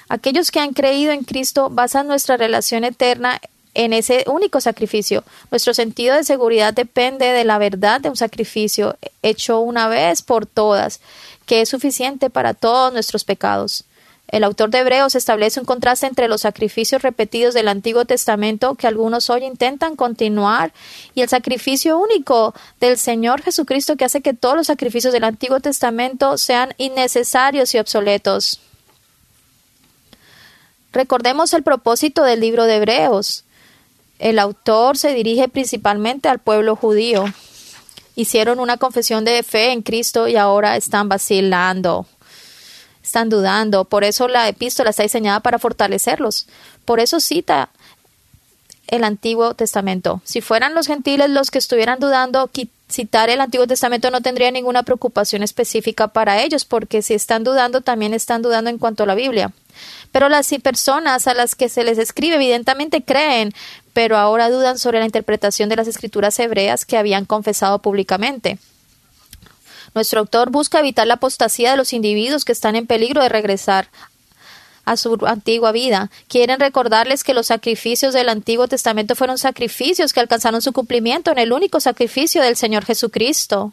Aquellos 0.09 0.53
que 0.53 0.61
han 0.61 0.73
creído 0.73 1.11
en 1.11 1.25
Cristo 1.25 1.71
basan 1.71 2.07
nuestra 2.07 2.37
relación 2.37 2.85
eterna 2.85 3.41
en 3.75 3.93
ese 3.93 4.25
único 4.29 4.61
sacrificio. 4.61 5.25
Nuestro 5.51 5.75
sentido 5.75 6.15
de 6.15 6.23
seguridad 6.23 6.73
depende 6.73 7.27
de 7.27 7.45
la 7.45 7.59
verdad 7.59 8.01
de 8.01 8.11
un 8.11 8.17
sacrificio 8.17 8.97
hecho 9.23 9.59
una 9.59 9.89
vez 9.89 10.23
por 10.23 10.47
todas 10.47 11.01
que 11.47 11.61
es 11.61 11.69
suficiente 11.69 12.31
para 12.31 12.55
todos 12.55 12.93
nuestros 12.93 13.25
pecados. 13.25 13.85
El 14.29 14.43
autor 14.43 14.71
de 14.71 14.79
Hebreos 14.79 15.15
establece 15.15 15.61
un 15.61 15.67
contraste 15.67 16.07
entre 16.07 16.29
los 16.29 16.41
sacrificios 16.41 17.03
repetidos 17.03 17.53
del 17.55 17.69
Antiguo 17.69 18.05
Testamento 18.05 18.75
que 18.75 18.87
algunos 18.87 19.29
hoy 19.29 19.45
intentan 19.45 19.97
continuar 19.97 20.73
y 21.15 21.21
el 21.21 21.29
sacrificio 21.29 21.99
único 21.99 22.55
del 22.81 22.97
Señor 22.97 23.43
Jesucristo 23.43 23.97
que 23.97 24.07
hace 24.07 24.23
que 24.23 24.33
todos 24.33 24.57
los 24.57 24.67
sacrificios 24.67 25.13
del 25.13 25.25
Antiguo 25.25 25.61
Testamento 25.61 26.39
sean 26.39 26.75
innecesarios 26.79 27.75
y 27.75 27.79
obsoletos. 27.79 28.61
Recordemos 30.93 31.53
el 31.53 31.63
propósito 31.63 32.23
del 32.23 32.41
libro 32.41 32.65
de 32.65 32.77
Hebreos. 32.77 33.45
El 34.19 34.39
autor 34.39 34.97
se 34.97 35.13
dirige 35.13 35.49
principalmente 35.49 36.29
al 36.29 36.39
pueblo 36.39 36.77
judío 36.77 37.27
hicieron 38.17 38.61
una 38.61 38.77
confesión 38.77 39.25
de 39.25 39.43
fe 39.43 39.73
en 39.73 39.83
Cristo 39.83 40.29
y 40.29 40.37
ahora 40.37 40.77
están 40.77 41.09
vacilando, 41.09 42.07
están 43.03 43.29
dudando. 43.29 43.85
Por 43.85 44.05
eso 44.05 44.29
la 44.29 44.49
epístola 44.49 44.91
está 44.91 45.03
diseñada 45.03 45.41
para 45.41 45.59
fortalecerlos. 45.59 46.47
Por 46.85 47.01
eso 47.01 47.21
cita 47.21 47.71
el 48.87 49.05
Antiguo 49.05 49.55
Testamento. 49.55 50.21
Si 50.25 50.41
fueran 50.41 50.75
los 50.75 50.87
gentiles 50.87 51.31
los 51.31 51.51
que 51.51 51.59
estuvieran 51.59 51.99
dudando, 51.99 52.51
citar 52.89 53.31
el 53.31 53.41
Antiguo 53.41 53.67
Testamento 53.67 54.11
no 54.11 54.21
tendría 54.21 54.51
ninguna 54.51 54.83
preocupación 54.83 55.43
específica 55.43 56.09
para 56.09 56.43
ellos, 56.43 56.65
porque 56.65 57.03
si 57.03 57.15
están 57.15 57.45
dudando, 57.45 57.81
también 57.81 58.15
están 58.15 58.43
dudando 58.43 58.71
en 58.71 58.79
cuanto 58.79 59.03
a 59.03 59.07
la 59.07 59.15
Biblia. 59.15 59.53
Pero 60.13 60.29
las 60.29 60.49
personas 60.63 61.27
a 61.27 61.35
las 61.35 61.55
que 61.55 61.69
se 61.69 61.83
les 61.83 61.99
escribe 61.99 62.37
evidentemente 62.37 63.03
creen, 63.03 63.53
pero 63.95 64.19
ahora 64.19 64.51
dudan 64.51 64.79
sobre 64.79 64.99
la 64.99 65.07
interpretación 65.07 65.71
de 65.71 65.77
las 65.77 65.89
escrituras 65.89 66.39
hebreas 66.39 66.85
que 66.85 66.99
habían 66.99 67.25
confesado 67.25 67.79
públicamente. 67.79 68.59
Nuestro 69.95 70.21
autor 70.21 70.51
busca 70.51 70.81
evitar 70.81 71.07
la 71.07 71.15
apostasía 71.15 71.71
de 71.71 71.77
los 71.77 71.93
individuos 71.93 72.45
que 72.45 72.53
están 72.53 72.75
en 72.75 72.89
peligro 72.89 73.23
de 73.23 73.29
regresar 73.29 73.89
a 74.85 74.97
su 74.97 75.19
antigua 75.27 75.71
vida. 75.71 76.11
Quieren 76.29 76.59
recordarles 76.59 77.23
que 77.23 77.35
los 77.35 77.47
sacrificios 77.47 78.13
del 78.13 78.29
Antiguo 78.29 78.67
Testamento 78.67 79.15
fueron 79.15 79.39
sacrificios 79.39 80.13
que 80.13 80.21
alcanzaron 80.21 80.61
su 80.61 80.73
cumplimiento 80.73 81.31
en 81.31 81.39
el 81.39 81.53
único 81.53 81.79
sacrificio 81.79 82.43
del 82.43 82.57
Señor 82.57 82.85
Jesucristo. 82.85 83.73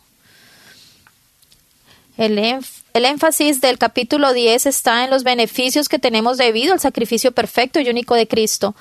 El, 2.16 2.38
el, 2.38 3.06
énfasis 3.06 3.60
del 3.60 3.80
capítulo 3.80 4.34
10 4.34 4.68
está 4.68 5.04
en 5.04 5.10
los 5.10 5.24
beneficios 5.24 5.90
que 5.90 5.98
tenemos 5.98 6.38
debido 6.38 6.74
al 6.74 6.80
sacrificio 6.80 7.32
perfecto 7.32 7.80
y 7.80 7.90
único 7.90 8.14
de 8.14 8.28
Cristo 8.28 8.76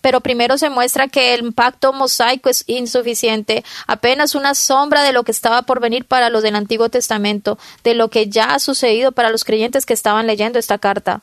pero 0.00 0.20
primero 0.20 0.58
se 0.58 0.70
muestra 0.70 1.08
que 1.08 1.34
el 1.34 1.52
pacto 1.52 1.92
mosaico 1.92 2.48
es 2.48 2.64
insuficiente, 2.66 3.64
apenas 3.86 4.34
una 4.34 4.54
sombra 4.54 5.02
de 5.02 5.12
lo 5.12 5.24
que 5.24 5.32
estaba 5.32 5.62
por 5.62 5.80
venir 5.80 6.04
para 6.04 6.30
los 6.30 6.42
del 6.42 6.56
Antiguo 6.56 6.88
Testamento, 6.88 7.58
de 7.84 7.94
lo 7.94 8.08
que 8.08 8.28
ya 8.28 8.54
ha 8.54 8.58
sucedido 8.58 9.12
para 9.12 9.30
los 9.30 9.44
creyentes 9.44 9.86
que 9.86 9.94
estaban 9.94 10.26
leyendo 10.26 10.58
esta 10.58 10.78
carta. 10.78 11.20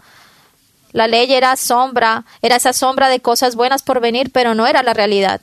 La 0.91 1.07
ley 1.07 1.31
era 1.33 1.55
sombra, 1.55 2.25
era 2.41 2.55
esa 2.55 2.73
sombra 2.73 3.09
de 3.09 3.19
cosas 3.19 3.55
buenas 3.55 3.83
por 3.83 3.99
venir, 3.99 4.31
pero 4.31 4.55
no 4.55 4.67
era 4.67 4.83
la 4.83 4.93
realidad. 4.93 5.41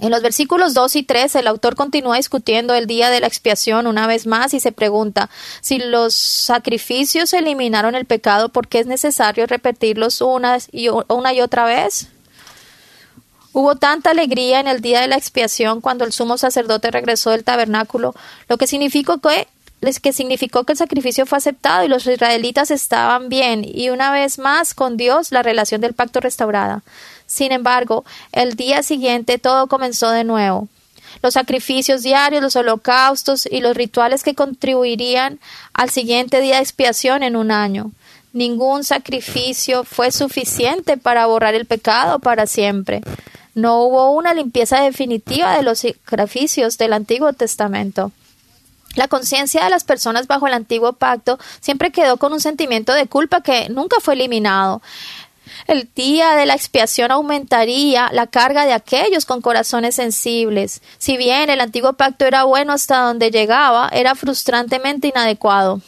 En 0.00 0.10
los 0.10 0.22
versículos 0.22 0.74
2 0.74 0.96
y 0.96 1.02
3 1.04 1.36
el 1.36 1.46
autor 1.46 1.76
continúa 1.76 2.16
discutiendo 2.16 2.74
el 2.74 2.86
día 2.86 3.10
de 3.10 3.20
la 3.20 3.26
expiación 3.26 3.86
una 3.86 4.06
vez 4.06 4.26
más 4.26 4.52
y 4.52 4.60
se 4.60 4.72
pregunta 4.72 5.30
si 5.60 5.78
los 5.78 6.14
sacrificios 6.14 7.32
eliminaron 7.32 7.94
el 7.94 8.04
pecado, 8.04 8.48
¿por 8.48 8.66
qué 8.66 8.80
es 8.80 8.86
necesario 8.86 9.46
repetirlos 9.46 10.20
una 10.20 10.58
y, 10.72 10.88
una 10.88 11.32
y 11.32 11.40
otra 11.40 11.64
vez? 11.64 12.08
Hubo 13.52 13.76
tanta 13.76 14.10
alegría 14.10 14.58
en 14.58 14.66
el 14.66 14.80
día 14.80 15.00
de 15.00 15.06
la 15.06 15.16
expiación 15.16 15.80
cuando 15.80 16.04
el 16.04 16.12
sumo 16.12 16.38
sacerdote 16.38 16.90
regresó 16.90 17.30
del 17.30 17.44
tabernáculo, 17.44 18.14
lo 18.48 18.58
que 18.58 18.66
significó 18.66 19.18
que 19.18 19.46
que 20.00 20.14
significó 20.14 20.64
que 20.64 20.72
el 20.72 20.78
sacrificio 20.78 21.26
fue 21.26 21.38
aceptado 21.38 21.84
y 21.84 21.88
los 21.88 22.06
israelitas 22.06 22.70
estaban 22.70 23.28
bien 23.28 23.64
y 23.66 23.90
una 23.90 24.10
vez 24.10 24.38
más 24.38 24.72
con 24.72 24.96
Dios 24.96 25.30
la 25.30 25.42
relación 25.42 25.82
del 25.82 25.92
pacto 25.92 26.20
restaurada. 26.20 26.82
Sin 27.26 27.52
embargo, 27.52 28.04
el 28.32 28.54
día 28.54 28.82
siguiente 28.82 29.38
todo 29.38 29.66
comenzó 29.66 30.10
de 30.10 30.24
nuevo. 30.24 30.68
Los 31.22 31.34
sacrificios 31.34 32.02
diarios, 32.02 32.42
los 32.42 32.56
holocaustos 32.56 33.46
y 33.50 33.60
los 33.60 33.76
rituales 33.76 34.22
que 34.22 34.34
contribuirían 34.34 35.38
al 35.72 35.90
siguiente 35.90 36.40
día 36.40 36.56
de 36.56 36.62
expiación 36.62 37.22
en 37.22 37.36
un 37.36 37.50
año. 37.50 37.92
Ningún 38.32 38.82
sacrificio 38.84 39.84
fue 39.84 40.10
suficiente 40.10 40.96
para 40.96 41.26
borrar 41.26 41.54
el 41.54 41.66
pecado 41.66 42.18
para 42.18 42.46
siempre. 42.46 43.00
No 43.54 43.84
hubo 43.84 44.10
una 44.10 44.34
limpieza 44.34 44.80
definitiva 44.80 45.56
de 45.56 45.62
los 45.62 45.78
sacrificios 45.78 46.76
del 46.76 46.92
Antiguo 46.92 47.32
Testamento. 47.32 48.10
La 48.96 49.08
conciencia 49.08 49.64
de 49.64 49.70
las 49.70 49.84
personas 49.84 50.26
bajo 50.26 50.46
el 50.46 50.52
antiguo 50.52 50.92
pacto 50.92 51.38
siempre 51.60 51.90
quedó 51.90 52.16
con 52.16 52.32
un 52.32 52.40
sentimiento 52.40 52.92
de 52.92 53.06
culpa 53.06 53.42
que 53.42 53.68
nunca 53.68 53.96
fue 54.00 54.14
eliminado. 54.14 54.82
El 55.66 55.88
día 55.94 56.34
de 56.34 56.46
la 56.46 56.54
expiación 56.54 57.10
aumentaría 57.10 58.10
la 58.12 58.26
carga 58.26 58.66
de 58.66 58.72
aquellos 58.72 59.24
con 59.24 59.40
corazones 59.40 59.94
sensibles. 59.94 60.82
Si 60.98 61.16
bien 61.16 61.50
el 61.50 61.60
antiguo 61.60 61.94
pacto 61.94 62.24
era 62.24 62.44
bueno 62.44 62.72
hasta 62.72 62.98
donde 62.98 63.30
llegaba, 63.30 63.88
era 63.92 64.14
frustrantemente 64.14 65.08
inadecuado. 65.08 65.80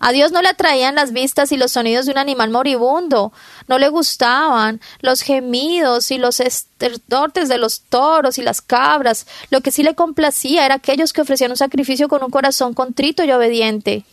A 0.00 0.12
Dios 0.12 0.32
no 0.32 0.42
le 0.42 0.48
atraían 0.48 0.96
las 0.96 1.12
vistas 1.12 1.50
y 1.52 1.56
los 1.56 1.72
sonidos 1.72 2.04
de 2.04 2.12
un 2.12 2.18
animal 2.18 2.50
moribundo, 2.50 3.32
no 3.68 3.78
le 3.78 3.88
gustaban 3.88 4.80
los 5.00 5.22
gemidos 5.22 6.10
y 6.10 6.18
los 6.18 6.40
estertortes 6.40 7.48
de 7.48 7.56
los 7.56 7.80
toros 7.80 8.36
y 8.36 8.42
las 8.42 8.60
cabras. 8.60 9.26
Lo 9.48 9.62
que 9.62 9.70
sí 9.70 9.82
le 9.82 9.94
complacía 9.94 10.66
era 10.66 10.74
aquellos 10.74 11.14
que 11.14 11.22
ofrecían 11.22 11.52
un 11.52 11.56
sacrificio 11.56 12.08
con 12.08 12.22
un 12.22 12.30
corazón 12.30 12.74
contrito 12.74 13.24
y 13.24 13.32
obediente. 13.32 14.04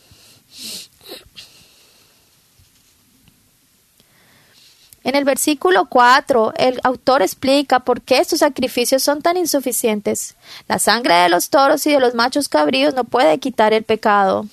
En 5.04 5.16
el 5.16 5.24
versículo 5.24 5.86
4, 5.86 6.54
el 6.56 6.80
autor 6.84 7.22
explica 7.22 7.80
por 7.80 8.02
qué 8.02 8.18
estos 8.18 8.38
sacrificios 8.38 9.02
son 9.02 9.20
tan 9.20 9.36
insuficientes. 9.36 10.36
La 10.68 10.78
sangre 10.78 11.14
de 11.14 11.28
los 11.28 11.50
toros 11.50 11.86
y 11.86 11.92
de 11.92 12.00
los 12.00 12.14
machos 12.14 12.48
cabríos 12.48 12.94
no 12.94 13.04
puede 13.04 13.38
quitar 13.38 13.72
el 13.72 13.82
pecado. 13.82 14.46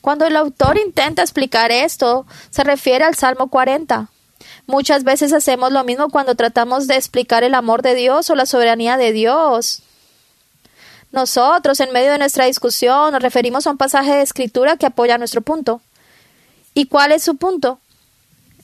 Cuando 0.00 0.24
el 0.24 0.36
autor 0.36 0.78
intenta 0.78 1.22
explicar 1.22 1.70
esto, 1.70 2.26
se 2.50 2.64
refiere 2.64 3.04
al 3.04 3.14
Salmo 3.14 3.48
40. 3.48 4.08
Muchas 4.66 5.04
veces 5.04 5.32
hacemos 5.32 5.72
lo 5.72 5.84
mismo 5.84 6.08
cuando 6.08 6.34
tratamos 6.34 6.86
de 6.86 6.96
explicar 6.96 7.44
el 7.44 7.54
amor 7.54 7.82
de 7.82 7.94
Dios 7.94 8.30
o 8.30 8.34
la 8.34 8.46
soberanía 8.46 8.96
de 8.96 9.12
Dios. 9.12 9.82
Nosotros, 11.12 11.80
en 11.80 11.92
medio 11.92 12.12
de 12.12 12.18
nuestra 12.18 12.46
discusión, 12.46 13.12
nos 13.12 13.22
referimos 13.22 13.66
a 13.66 13.70
un 13.70 13.76
pasaje 13.76 14.12
de 14.12 14.22
escritura 14.22 14.76
que 14.76 14.86
apoya 14.86 15.18
nuestro 15.18 15.40
punto. 15.40 15.80
¿Y 16.74 16.86
cuál 16.86 17.12
es 17.12 17.22
su 17.22 17.36
punto? 17.36 17.80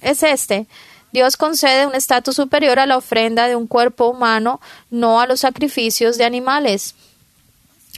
Es 0.02 0.22
este. 0.22 0.66
Dios 1.12 1.36
concede 1.36 1.86
un 1.86 1.94
estatus 1.94 2.36
superior 2.36 2.78
a 2.78 2.86
la 2.86 2.96
ofrenda 2.96 3.46
de 3.46 3.54
un 3.54 3.66
cuerpo 3.66 4.08
humano, 4.08 4.60
no 4.90 5.20
a 5.20 5.26
los 5.26 5.40
sacrificios 5.40 6.18
de 6.18 6.24
animales. 6.24 6.94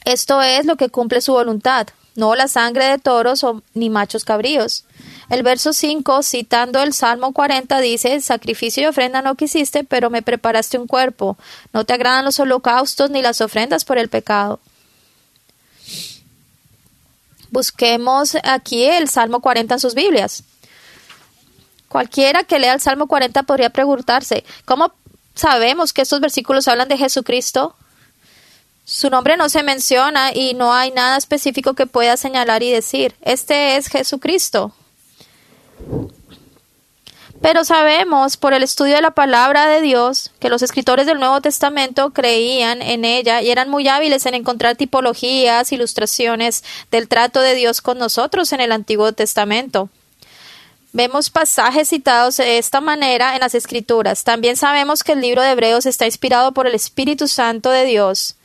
Esto 0.04 0.42
es 0.42 0.66
lo 0.66 0.76
que 0.76 0.90
cumple 0.90 1.20
su 1.20 1.32
voluntad, 1.32 1.88
no 2.16 2.34
la 2.34 2.48
sangre 2.48 2.86
de 2.86 2.98
toros 2.98 3.42
o, 3.44 3.62
ni 3.72 3.88
machos 3.88 4.24
cabríos. 4.24 4.84
El 5.30 5.42
verso 5.42 5.72
5, 5.72 6.22
citando 6.22 6.82
el 6.82 6.92
Salmo 6.92 7.32
40, 7.32 7.80
dice, 7.80 8.20
Sacrificio 8.20 8.82
y 8.82 8.86
ofrenda 8.86 9.22
no 9.22 9.36
quisiste, 9.36 9.84
pero 9.84 10.10
me 10.10 10.22
preparaste 10.22 10.76
un 10.76 10.86
cuerpo. 10.86 11.38
No 11.72 11.84
te 11.84 11.94
agradan 11.94 12.24
los 12.24 12.38
holocaustos 12.40 13.10
ni 13.10 13.22
las 13.22 13.40
ofrendas 13.40 13.84
por 13.84 13.96
el 13.96 14.08
pecado. 14.08 14.60
Busquemos 17.50 18.36
aquí 18.42 18.84
el 18.84 19.08
Salmo 19.08 19.40
40 19.40 19.74
en 19.74 19.80
sus 19.80 19.94
Biblias. 19.94 20.42
Cualquiera 21.94 22.42
que 22.42 22.58
lea 22.58 22.74
el 22.74 22.80
Salmo 22.80 23.06
40 23.06 23.44
podría 23.44 23.70
preguntarse, 23.70 24.42
¿cómo 24.64 24.92
sabemos 25.36 25.92
que 25.92 26.02
estos 26.02 26.18
versículos 26.18 26.66
hablan 26.66 26.88
de 26.88 26.98
Jesucristo? 26.98 27.76
Su 28.84 29.10
nombre 29.10 29.36
no 29.36 29.48
se 29.48 29.62
menciona 29.62 30.32
y 30.34 30.54
no 30.54 30.74
hay 30.74 30.90
nada 30.90 31.16
específico 31.16 31.74
que 31.74 31.86
pueda 31.86 32.16
señalar 32.16 32.64
y 32.64 32.72
decir, 32.72 33.14
este 33.20 33.76
es 33.76 33.86
Jesucristo. 33.86 34.74
Pero 37.40 37.64
sabemos 37.64 38.38
por 38.38 38.54
el 38.54 38.64
estudio 38.64 38.96
de 38.96 39.00
la 39.00 39.12
palabra 39.12 39.68
de 39.68 39.80
Dios 39.80 40.32
que 40.40 40.48
los 40.48 40.62
escritores 40.62 41.06
del 41.06 41.20
Nuevo 41.20 41.40
Testamento 41.42 42.10
creían 42.10 42.82
en 42.82 43.04
ella 43.04 43.40
y 43.40 43.50
eran 43.52 43.70
muy 43.70 43.86
hábiles 43.86 44.26
en 44.26 44.34
encontrar 44.34 44.74
tipologías, 44.74 45.70
ilustraciones 45.70 46.64
del 46.90 47.06
trato 47.06 47.38
de 47.38 47.54
Dios 47.54 47.80
con 47.80 47.98
nosotros 47.98 48.52
en 48.52 48.60
el 48.60 48.72
Antiguo 48.72 49.12
Testamento. 49.12 49.90
Vemos 50.94 51.28
pasajes 51.28 51.88
citados 51.88 52.36
de 52.36 52.56
esta 52.56 52.80
manera 52.80 53.34
en 53.34 53.40
las 53.40 53.56
Escrituras. 53.56 54.22
También 54.22 54.56
sabemos 54.56 55.02
que 55.02 55.10
el 55.10 55.22
libro 55.22 55.42
de 55.42 55.50
Hebreos 55.50 55.86
está 55.86 56.06
inspirado 56.06 56.52
por 56.52 56.68
el 56.68 56.74
Espíritu 56.76 57.26
Santo 57.26 57.70
de 57.70 57.84
Dios, 57.84 58.36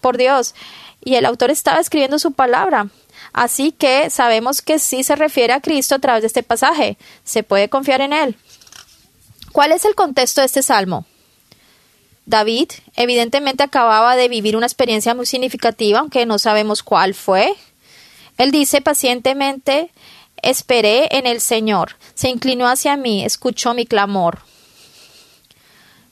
por 0.00 0.16
Dios, 0.16 0.56
y 1.04 1.14
el 1.14 1.24
autor 1.24 1.52
estaba 1.52 1.78
escribiendo 1.78 2.18
su 2.18 2.32
palabra. 2.32 2.88
Así 3.32 3.70
que 3.70 4.10
sabemos 4.10 4.62
que 4.62 4.80
sí 4.80 5.04
se 5.04 5.14
refiere 5.14 5.52
a 5.52 5.60
Cristo 5.60 5.94
a 5.94 6.00
través 6.00 6.22
de 6.22 6.26
este 6.26 6.42
pasaje. 6.42 6.98
Se 7.22 7.44
puede 7.44 7.68
confiar 7.68 8.00
en 8.00 8.12
Él. 8.12 8.36
¿Cuál 9.52 9.70
es 9.70 9.84
el 9.84 9.94
contexto 9.94 10.40
de 10.40 10.48
este 10.48 10.64
salmo? 10.64 11.06
David 12.26 12.72
evidentemente 12.96 13.62
acababa 13.62 14.16
de 14.16 14.26
vivir 14.26 14.56
una 14.56 14.66
experiencia 14.66 15.14
muy 15.14 15.26
significativa, 15.26 16.00
aunque 16.00 16.26
no 16.26 16.40
sabemos 16.40 16.82
cuál 16.82 17.14
fue. 17.14 17.54
Él 18.38 18.50
dice 18.50 18.80
pacientemente, 18.80 19.92
esperé 20.42 21.08
en 21.16 21.26
el 21.26 21.40
Señor, 21.40 21.96
se 22.14 22.28
inclinó 22.28 22.68
hacia 22.68 22.96
mí, 22.96 23.24
escuchó 23.24 23.74
mi 23.74 23.86
clamor. 23.86 24.40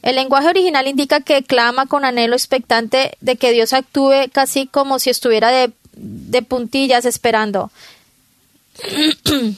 El 0.02 0.16
lenguaje 0.16 0.48
original 0.48 0.86
indica 0.86 1.20
que 1.20 1.42
clama 1.42 1.84
con 1.84 2.06
anhelo 2.06 2.34
expectante 2.34 3.18
de 3.20 3.36
que 3.36 3.52
Dios 3.52 3.74
actúe 3.74 4.30
casi 4.32 4.66
como 4.66 4.98
si 4.98 5.10
estuviera 5.10 5.50
de 5.50 5.72
de 6.00 6.42
puntillas 6.42 7.04
esperando. 7.04 7.70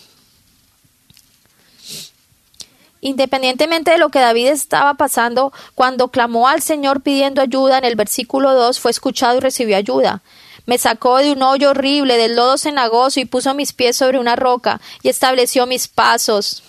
Independientemente 3.01 3.91
de 3.91 3.99
lo 3.99 4.11
que 4.11 4.21
David 4.21 4.49
estaba 4.49 4.95
pasando, 4.95 5.53
cuando 5.75 6.09
clamó 6.09 6.49
al 6.49 6.63
Señor 6.63 7.03
pidiendo 7.03 7.41
ayuda 7.41 7.79
en 7.79 7.85
el 7.85 7.97
versículo 7.97 8.55
2, 8.55 8.79
fue 8.79 8.93
escuchado 8.93 9.39
y 9.39 9.41
recibió 9.41 9.77
ayuda. 9.77 10.23
Me 10.67 10.79
sacó 10.79 11.19
de 11.19 11.33
un 11.33 11.43
hoyo 11.43 11.71
horrible, 11.71 12.17
del 12.17 12.37
lodo 12.37 12.59
cenagoso, 12.59 13.21
y 13.21 13.25
puso 13.25 13.55
mis 13.55 13.73
pies 13.73 13.97
sobre 13.97 14.19
una 14.19 14.37
roca, 14.37 14.81
y 15.03 15.09
estableció 15.09 15.67
mis 15.67 15.89
pasos. 15.89 16.63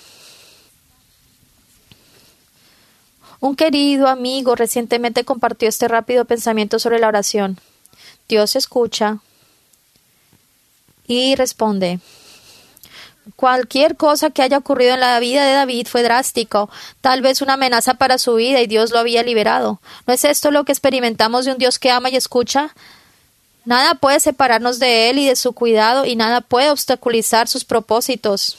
Un 3.39 3.55
querido 3.55 4.07
amigo 4.07 4.55
recientemente 4.55 5.25
compartió 5.25 5.67
este 5.67 5.87
rápido 5.87 6.25
pensamiento 6.25 6.79
sobre 6.79 6.99
la 6.99 7.09
oración. 7.09 7.59
Dios 8.27 8.55
escucha, 8.55 9.19
y 11.07 11.35
responde 11.35 11.99
Cualquier 13.35 13.95
cosa 13.95 14.31
que 14.31 14.41
haya 14.41 14.57
ocurrido 14.57 14.95
en 14.95 14.99
la 14.99 15.17
vida 15.19 15.45
de 15.45 15.53
David 15.53 15.87
fue 15.87 16.03
drástico, 16.03 16.69
tal 16.99 17.21
vez 17.21 17.41
una 17.41 17.53
amenaza 17.53 17.93
para 17.93 18.17
su 18.17 18.35
vida 18.35 18.59
y 18.59 18.67
Dios 18.67 18.91
lo 18.91 18.99
había 18.99 19.23
liberado. 19.23 19.79
¿No 20.05 20.13
es 20.13 20.25
esto 20.25 20.51
lo 20.51 20.65
que 20.65 20.73
experimentamos 20.73 21.45
de 21.45 21.53
un 21.53 21.57
Dios 21.57 21.79
que 21.79 21.89
ama 21.89 22.09
y 22.09 22.17
escucha? 22.17 22.75
Nada 23.65 23.95
puede 23.95 24.19
separarnos 24.19 24.79
de 24.79 25.09
Él 25.09 25.19
y 25.19 25.27
de 25.27 25.35
su 25.35 25.53
cuidado 25.53 26.05
y 26.05 26.15
nada 26.15 26.41
puede 26.41 26.69
obstaculizar 26.69 27.47
sus 27.47 27.63
propósitos. 27.63 28.57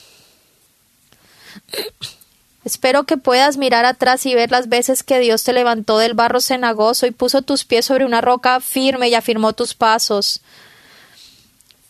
Espero 2.64 3.04
que 3.04 3.18
puedas 3.18 3.58
mirar 3.58 3.84
atrás 3.84 4.24
y 4.24 4.34
ver 4.34 4.50
las 4.50 4.70
veces 4.70 5.02
que 5.02 5.18
Dios 5.18 5.44
te 5.44 5.52
levantó 5.52 5.98
del 5.98 6.14
barro 6.14 6.40
cenagoso 6.40 7.06
y 7.06 7.10
puso 7.10 7.42
tus 7.42 7.64
pies 7.64 7.84
sobre 7.84 8.06
una 8.06 8.22
roca 8.22 8.60
firme 8.60 9.08
y 9.08 9.14
afirmó 9.14 9.52
tus 9.52 9.74
pasos 9.74 10.40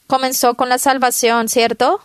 comenzó 0.06 0.54
con 0.54 0.68
la 0.68 0.78
salvación, 0.78 1.48
¿cierto? 1.48 2.00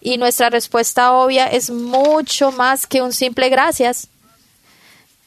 Y 0.00 0.18
nuestra 0.18 0.50
respuesta 0.50 1.12
obvia 1.12 1.46
es 1.46 1.70
mucho 1.70 2.52
más 2.52 2.86
que 2.86 3.02
un 3.02 3.12
simple 3.12 3.48
gracias. 3.48 4.08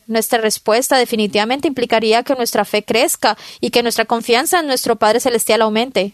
Nuestra 0.07 0.39
respuesta 0.39 0.97
definitivamente 0.97 1.67
implicaría 1.67 2.23
que 2.23 2.35
nuestra 2.35 2.65
fe 2.65 2.83
crezca 2.83 3.37
y 3.59 3.71
que 3.71 3.83
nuestra 3.83 4.05
confianza 4.05 4.59
en 4.59 4.67
nuestro 4.67 4.95
Padre 4.95 5.19
Celestial 5.19 5.61
aumente. 5.61 6.13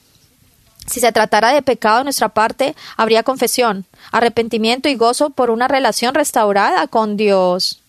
Si 0.87 0.99
se 0.99 1.11
tratara 1.11 1.53
de 1.53 1.61
pecado 1.61 1.99
de 1.99 2.05
nuestra 2.05 2.29
parte, 2.29 2.75
habría 2.97 3.23
confesión, 3.23 3.85
arrepentimiento 4.11 4.89
y 4.89 4.95
gozo 4.95 5.29
por 5.29 5.49
una 5.49 5.67
relación 5.67 6.15
restaurada 6.15 6.87
con 6.87 7.17
Dios. 7.17 7.81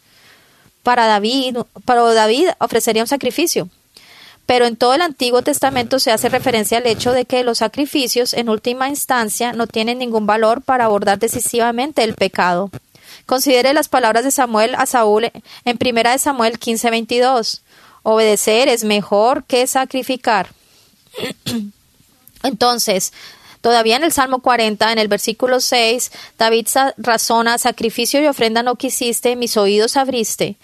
Para 0.83 1.07
David, 1.07 1.59
para 1.85 2.03
David 2.13 2.49
ofrecería 2.59 3.03
un 3.03 3.09
sacrificio 3.09 3.71
pero 4.47 4.67
en 4.67 4.77
todo 4.77 4.95
el 4.95 5.03
Antiguo 5.03 5.43
Testamento 5.43 5.99
se 5.99 6.11
hace 6.11 6.29
referencia 6.29 6.79
al 6.79 6.87
hecho 6.87 7.13
de 7.13 7.25
que 7.25 7.45
los 7.45 7.59
sacrificios 7.59 8.35
en 8.35 8.49
última 8.49 8.89
instancia 8.89 9.53
no 9.53 9.67
tienen 9.67 9.99
ningún 9.99 10.27
valor 10.27 10.63
para 10.63 10.87
abordar 10.87 11.19
decisivamente 11.19 12.03
el 12.03 12.15
pecado. 12.15 12.71
Considere 13.27 13.73
las 13.73 13.89
palabras 13.89 14.25
de 14.25 14.31
Samuel 14.31 14.75
a 14.77 14.87
Saúl 14.87 15.31
en 15.65 15.79
primera 15.79 16.13
de 16.13 16.19
Samuel 16.19 16.59
15:22. 16.59 17.63
Obedecer 18.03 18.69
es 18.69 18.85
mejor 18.85 19.45
que 19.45 19.67
sacrificar. 19.67 20.49
Entonces, 22.43 23.13
Todavía 23.61 23.95
en 23.95 24.03
el 24.03 24.11
Salmo 24.11 24.41
40, 24.41 24.91
en 24.91 24.99
el 24.99 25.07
versículo 25.07 25.61
6, 25.61 26.11
David 26.37 26.67
razona, 26.97 27.59
sacrificio 27.59 28.21
y 28.21 28.27
ofrenda 28.27 28.65
no 28.65 28.75
quisiste, 28.75 29.37
mis 29.37 29.57
oídos 29.57 29.97
abriste 29.97 30.57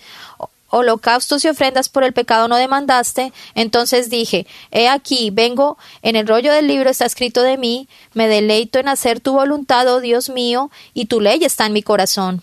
holocaustos 0.70 1.44
y 1.44 1.48
ofrendas 1.48 1.88
por 1.88 2.04
el 2.04 2.12
pecado 2.12 2.48
no 2.48 2.56
demandaste, 2.56 3.32
entonces 3.54 4.10
dije, 4.10 4.46
he 4.70 4.88
aquí, 4.88 5.30
vengo, 5.30 5.78
en 6.02 6.16
el 6.16 6.26
rollo 6.26 6.52
del 6.52 6.66
libro 6.68 6.90
está 6.90 7.06
escrito 7.06 7.42
de 7.42 7.56
mí, 7.56 7.88
me 8.12 8.28
deleito 8.28 8.78
en 8.78 8.88
hacer 8.88 9.20
tu 9.20 9.32
voluntad, 9.32 9.88
oh 9.88 10.00
Dios 10.00 10.28
mío, 10.28 10.70
y 10.94 11.06
tu 11.06 11.20
ley 11.20 11.44
está 11.44 11.66
en 11.66 11.72
mi 11.72 11.82
corazón. 11.82 12.42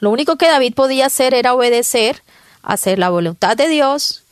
Lo 0.00 0.10
único 0.10 0.36
que 0.36 0.46
David 0.46 0.74
podía 0.74 1.06
hacer 1.06 1.34
era 1.34 1.54
obedecer, 1.54 2.22
hacer 2.62 2.98
la 2.98 3.10
voluntad 3.10 3.56
de 3.56 3.68
Dios. 3.68 4.22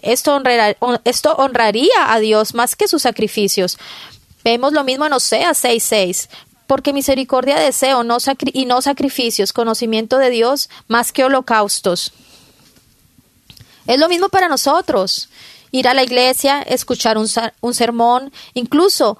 Esto, 0.00 0.34
honraría 1.36 2.12
a 2.12 2.18
Dios 2.18 2.54
más 2.54 2.74
que 2.74 2.88
sus 2.88 3.02
sacrificios. 3.02 3.78
Vemos 4.42 4.72
lo 4.72 4.82
mismo 4.82 5.06
en 5.06 5.12
Oseas 5.12 5.62
6:6 5.62 6.28
porque 6.66 6.92
misericordia 6.92 7.56
deseo 7.58 8.02
y 8.52 8.64
no 8.66 8.82
sacrificios, 8.82 9.52
conocimiento 9.52 10.18
de 10.18 10.30
Dios 10.30 10.70
más 10.88 11.12
que 11.12 11.24
holocaustos. 11.24 12.12
Es 13.86 13.98
lo 13.98 14.08
mismo 14.08 14.28
para 14.28 14.48
nosotros. 14.48 15.28
Ir 15.70 15.88
a 15.88 15.94
la 15.94 16.02
iglesia, 16.02 16.62
escuchar 16.62 17.18
un, 17.18 17.26
un 17.60 17.74
sermón, 17.74 18.32
incluso 18.54 19.18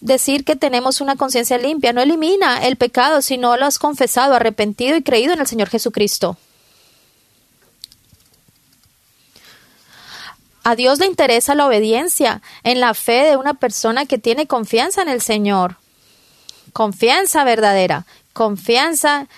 decir 0.00 0.44
que 0.44 0.56
tenemos 0.56 1.00
una 1.00 1.16
conciencia 1.16 1.58
limpia, 1.58 1.92
no 1.92 2.02
elimina 2.02 2.66
el 2.66 2.76
pecado 2.76 3.22
si 3.22 3.38
no 3.38 3.56
lo 3.56 3.66
has 3.66 3.78
confesado, 3.78 4.34
arrepentido 4.34 4.96
y 4.96 5.02
creído 5.02 5.32
en 5.32 5.40
el 5.40 5.46
Señor 5.46 5.68
Jesucristo. 5.68 6.36
A 10.64 10.74
Dios 10.74 10.98
le 10.98 11.06
interesa 11.06 11.54
la 11.54 11.66
obediencia 11.66 12.42
en 12.64 12.80
la 12.80 12.92
fe 12.92 13.22
de 13.22 13.36
una 13.36 13.54
persona 13.54 14.04
que 14.04 14.18
tiene 14.18 14.48
confianza 14.48 15.00
en 15.00 15.08
el 15.08 15.20
Señor 15.22 15.76
confianza 16.76 17.42
verdadera, 17.42 18.04
confianza 18.34 19.28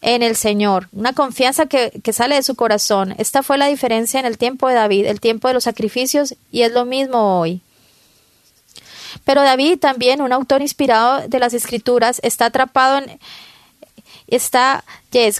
en 0.00 0.22
el 0.22 0.36
Señor, 0.36 0.86
una 0.92 1.12
confianza 1.12 1.66
que, 1.66 1.90
sale 2.12 2.36
de 2.36 2.44
su 2.44 2.54
corazón. 2.54 3.16
Esta 3.18 3.42
fue 3.42 3.58
la 3.58 3.66
diferencia 3.66 4.20
en 4.20 4.26
el 4.26 4.38
tiempo 4.38 4.68
de 4.68 4.76
David, 4.76 5.06
el 5.06 5.18
tiempo 5.18 5.48
de 5.48 5.54
los 5.54 5.64
sacrificios, 5.64 6.36
y 6.52 6.62
es 6.62 6.70
lo 6.70 6.84
mismo 6.84 7.40
hoy. 7.40 7.62
Pero 9.24 9.42
David, 9.42 9.80
también 9.80 10.22
un 10.22 10.32
autor 10.32 10.62
inspirado 10.62 11.26
de 11.26 11.40
las 11.40 11.52
escrituras, 11.52 12.20
está 12.22 12.46
atrapado 12.46 12.98
en, 12.98 13.18
está, 14.26 14.84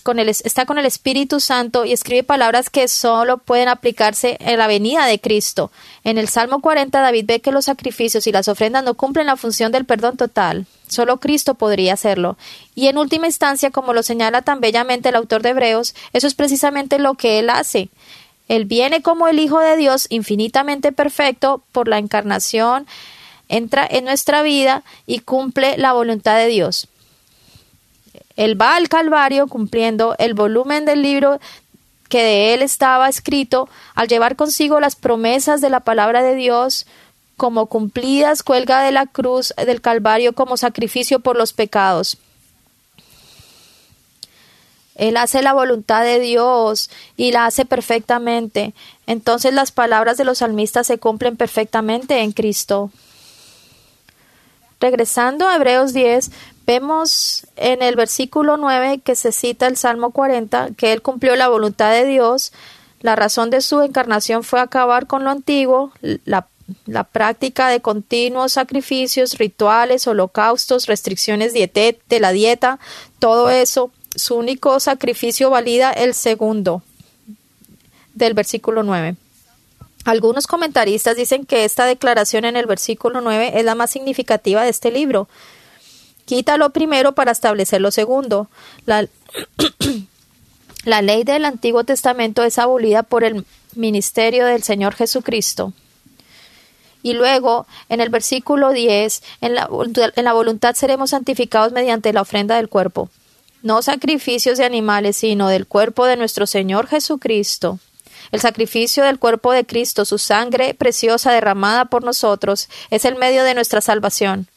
con 0.03 0.19
el, 0.19 0.29
está 0.29 0.67
con 0.67 0.79
el 0.79 0.87
Espíritu 0.87 1.41
Santo 1.41 1.85
y 1.85 1.93
escribe 1.93 2.23
palabras 2.23 2.71
que 2.71 2.89
solo 2.89 3.39
pueden 3.39 3.69
aplicarse 3.69 4.37
en 4.41 4.59
la 4.59 4.67
venida 4.67 5.07
de 5.07 5.21
Cristo. 5.21 5.71
En 6.05 6.19
el 6.19 6.29
Salmo 6.29 6.61
40 6.61 7.01
David 7.01 7.25
ve 7.27 7.41
que 7.41 7.53
los 7.53 7.65
sacrificios 7.65 8.27
y 8.27 8.33
las 8.33 8.49
ofrendas 8.49 8.85
no 8.85 8.95
cumplen 8.95 9.27
la 9.27 9.37
función 9.37 9.73
del 9.73 9.85
perdón 9.85 10.17
total. 10.17 10.67
Solo 10.89 11.19
Cristo 11.19 11.55
podría 11.55 11.95
hacerlo. 11.95 12.37
Y 12.75 12.89
en 12.89 12.99
última 12.99 13.27
instancia, 13.27 13.71
como 13.71 13.95
lo 13.95 14.03
señala 14.03 14.43
tan 14.43 14.61
bellamente 14.61 15.09
el 15.09 15.17
autor 15.17 15.43
de 15.43 15.51
Hebreos, 15.51 15.95
eso 16.13 16.27
es 16.27 16.35
precisamente 16.35 16.99
lo 16.99 17.15
que 17.15 17.39
Él 17.39 17.51
hace. 17.51 17.89
Él 18.49 18.67
viene 18.67 19.01
como 19.01 19.27
el 19.29 19.39
Hijo 19.39 19.59
de 19.61 19.77
Dios 19.77 20.07
infinitamente 20.11 20.93
perfecto 20.93 21.63
por 21.73 21.89
la 21.89 21.99
encarnación, 21.99 22.87
entra 23.49 23.87
en 23.89 24.05
nuestra 24.05 24.43
vida 24.43 24.85
y 25.07 25.21
cumple 25.21 25.79
la 25.79 25.93
voluntad 25.93 26.37
de 26.37 26.49
Dios. 26.49 26.89
Él 28.37 28.61
va 28.61 28.77
al 28.77 28.89
Calvario 28.89 29.47
cumpliendo 29.47 30.15
el 30.19 30.35
volumen 30.35 30.85
del 30.85 31.03
libro 31.03 31.39
que 32.09 32.23
de 32.23 32.55
él 32.55 32.63
estaba 32.63 33.09
escrito, 33.09 33.69
al 33.95 34.09
llevar 34.09 34.37
consigo 34.37 34.81
las 34.81 34.97
promesas 34.97 35.61
de 35.61 35.71
la 35.71 35.81
palabra 35.81 36.23
de 36.23 36.35
Dios 36.35 36.87
como 37.37 37.67
cumplidas, 37.67 38.43
cuelga 38.43 38.83
de 38.83 38.93
la 38.93 39.07
cruz 39.07 39.53
del 39.57 39.81
Calvario 39.81 40.33
como 40.35 40.57
sacrificio 40.57 41.21
por 41.21 41.37
los 41.37 41.53
pecados. 41.53 42.19
Él 44.95 45.17
hace 45.17 45.43
la 45.43 45.53
voluntad 45.53 46.05
de 46.05 46.21
Dios 46.21 46.91
y 47.17 47.33
la 47.33 47.47
hace 47.47 47.65
perfectamente. 47.65 48.75
Entonces 49.07 49.53
las 49.53 49.73
palabras 49.73 50.17
de 50.17 50.25
los 50.25 50.39
salmistas 50.39 50.87
se 50.87 50.99
cumplen 50.99 51.37
perfectamente 51.37 52.21
en 52.21 52.31
Cristo. 52.31 52.91
Regresando 54.85 55.49
a 55.49 55.57
Hebreos 55.57 55.95
10, 55.95 56.31
vemos 56.67 57.47
en 57.57 57.81
el 57.81 57.97
versículo 57.97 58.59
9 58.59 58.99
que 58.99 59.17
se 59.17 59.33
cita 59.33 59.67
el 59.67 59.79
Salmo 59.79 60.11
40 60.11 60.73
que 60.77 60.93
Él 60.93 61.01
cumplió 61.01 61.37
la 61.37 61.49
voluntad 61.49 61.91
de 61.91 62.05
Dios. 62.05 62.53
La 63.01 63.17
razón 63.17 63.49
de 63.49 63.63
su 63.63 63.81
encarnación 63.81 64.45
fue 64.45 64.61
acabar 64.61 65.07
con 65.07 65.25
lo 65.25 65.31
antiguo, 65.31 65.91
la, 66.27 66.49
la 66.85 67.05
práctica 67.05 67.71
de 67.71 67.81
continuos 67.81 68.53
sacrificios, 68.53 69.39
rituales, 69.39 70.07
holocaustos, 70.07 70.85
restricciones 70.85 71.55
de 71.55 72.21
la 72.21 72.33
dieta, 72.33 72.79
todo 73.19 73.49
eso 73.49 73.91
su 74.15 74.35
único 74.35 74.79
sacrificio 74.81 75.49
valida 75.49 75.93
el 75.93 76.13
segundo 76.13 76.83
del 78.13 78.35
versículo 78.35 78.83
9. 78.83 79.17
Algunos 80.05 80.47
comentaristas 80.47 81.17
dicen 81.17 81.47
que 81.47 81.65
esta 81.65 81.87
declaración 81.87 82.45
en 82.45 82.57
el 82.57 82.67
versículo 82.67 83.21
9 83.21 83.53
es 83.59 83.65
la 83.65 83.75
más 83.75 83.91
significativa 83.91 84.63
de 84.63 84.71
este 84.71 84.91
libro. 84.91 85.29
Quita 86.27 86.57
lo 86.57 86.71
primero 86.71 87.13
para 87.13 87.33
establecer 87.33 87.81
lo 87.81 87.91
segundo. 87.91 88.49
La, 90.85 91.01
ley 91.01 91.25
del 91.25 91.47
Antiguo 91.47 91.85
Testamento 91.85 92.43
es 92.43 92.59
abolida 92.59 93.03
por 93.03 93.25
el 93.25 93.47
ministerio 93.75 94.45
del 94.45 94.63
Señor 94.63 94.95
Jesucristo. 94.95 95.73
Y 97.03 97.15
luego, 97.15 97.67
en 97.89 98.03
el 98.03 98.11
versículo 98.11 98.73
10, 98.73 99.23
en 99.41 99.55
la, 99.55 99.69
en 100.17 100.25
la 100.25 100.33
voluntad 100.35 100.75
seremos 100.75 101.11
santificados 101.11 101.73
mediante 101.73 102.13
la 102.13 102.21
ofrenda 102.21 102.57
del 102.57 102.69
cuerpo 102.69 103.09
no 103.65 103.81
sacrificios 103.81 104.59
de 104.59 104.67
animales, 104.67 105.17
sino 105.17 105.49
del 105.49 105.67
cuerpo 105.67 106.05
de 106.05 106.19
nuestro 106.19 106.47
Señor 106.47 106.87
Jesucristo. 106.87 107.81
El 108.33 108.41
sacrificio 108.41 109.05
del 109.05 109.19
cuerpo 109.19 109.53
de 109.53 109.67
Cristo, 109.67 110.05
su 110.05 110.19
sangre 110.19 110.75
preciosa 110.75 111.33
derramada 111.33 111.87
por 111.87 112.05
nosotros, 112.05 112.69
es 112.91 113.05
el 113.05 113.17
medio 113.17 113.45
de 113.45 113.55
nuestra 113.55 113.81
salvación. 113.81 114.49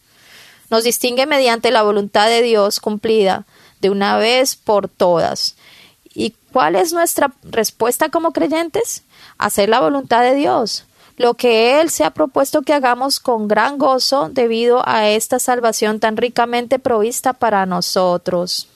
Nos 0.70 0.84
distingue 0.84 1.26
mediante 1.26 1.72
la 1.72 1.84
voluntad 1.84 2.28
de 2.28 2.42
Dios 2.42 2.80
cumplida 2.80 3.46
de 3.80 3.90
una 3.90 4.18
vez 4.18 4.56
por 4.56 4.90
todas. 4.90 5.56
¿Y 6.14 6.36
cuál 6.52 6.76
es 6.76 6.94
nuestra 6.94 7.34
respuesta 7.44 8.10
como 8.10 8.34
creyentes? 8.34 9.04
Hacer 9.38 9.70
la 9.70 9.80
voluntad 9.80 10.24
de 10.24 10.34
Dios, 10.34 10.86
lo 11.16 11.36
que 11.36 11.80
Él 11.80 11.90
se 11.90 12.04
ha 12.04 12.12
propuesto 12.12 12.64
que 12.64 12.74
hagamos 12.74 13.20
con 13.20 13.48
gran 13.48 13.78
gozo 13.78 14.30
debido 14.30 14.82
a 14.88 15.08
esta 15.08 15.40
salvación 15.40 16.00
tan 16.00 16.18
ricamente 16.18 16.80
provista 16.80 17.34
para 17.34 17.66
nosotros. 17.66 18.68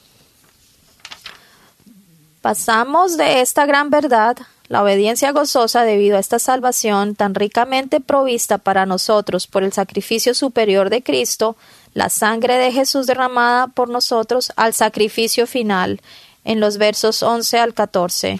Pasamos 2.41 3.17
de 3.17 3.41
esta 3.41 3.65
gran 3.65 3.89
verdad, 3.89 4.37
la 4.71 4.83
obediencia 4.83 5.33
gozosa 5.33 5.83
debido 5.83 6.15
a 6.15 6.21
esta 6.21 6.39
salvación 6.39 7.13
tan 7.13 7.35
ricamente 7.35 7.99
provista 7.99 8.57
para 8.57 8.85
nosotros 8.85 9.45
por 9.45 9.63
el 9.63 9.73
sacrificio 9.73 10.33
superior 10.33 10.89
de 10.89 11.03
Cristo, 11.03 11.57
la 11.93 12.07
sangre 12.07 12.57
de 12.57 12.71
Jesús 12.71 13.05
derramada 13.05 13.67
por 13.67 13.89
nosotros, 13.89 14.53
al 14.55 14.73
sacrificio 14.73 15.45
final, 15.45 15.99
en 16.45 16.61
los 16.61 16.77
versos 16.77 17.21
11 17.21 17.59
al 17.59 17.73
14. 17.73 18.39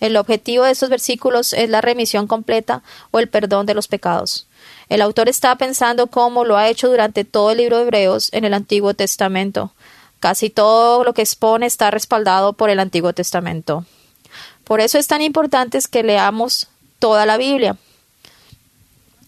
El 0.00 0.18
objetivo 0.18 0.64
de 0.64 0.72
estos 0.72 0.90
versículos 0.90 1.54
es 1.54 1.70
la 1.70 1.80
remisión 1.80 2.26
completa 2.26 2.82
o 3.10 3.18
el 3.18 3.30
perdón 3.30 3.64
de 3.64 3.72
los 3.72 3.88
pecados. 3.88 4.46
El 4.90 5.00
autor 5.00 5.30
está 5.30 5.56
pensando 5.56 6.08
cómo 6.08 6.44
lo 6.44 6.58
ha 6.58 6.68
hecho 6.68 6.90
durante 6.90 7.24
todo 7.24 7.52
el 7.52 7.56
libro 7.56 7.78
de 7.78 7.84
Hebreos 7.84 8.28
en 8.34 8.44
el 8.44 8.52
Antiguo 8.52 8.92
Testamento. 8.92 9.72
Casi 10.18 10.50
todo 10.50 11.02
lo 11.02 11.14
que 11.14 11.22
expone 11.22 11.64
está 11.64 11.90
respaldado 11.90 12.52
por 12.52 12.68
el 12.68 12.78
Antiguo 12.78 13.14
Testamento. 13.14 13.86
Por 14.70 14.80
eso 14.80 14.98
es 14.98 15.08
tan 15.08 15.20
importante 15.20 15.80
que 15.90 16.04
leamos 16.04 16.68
toda 17.00 17.26
la 17.26 17.38
Biblia. 17.38 17.76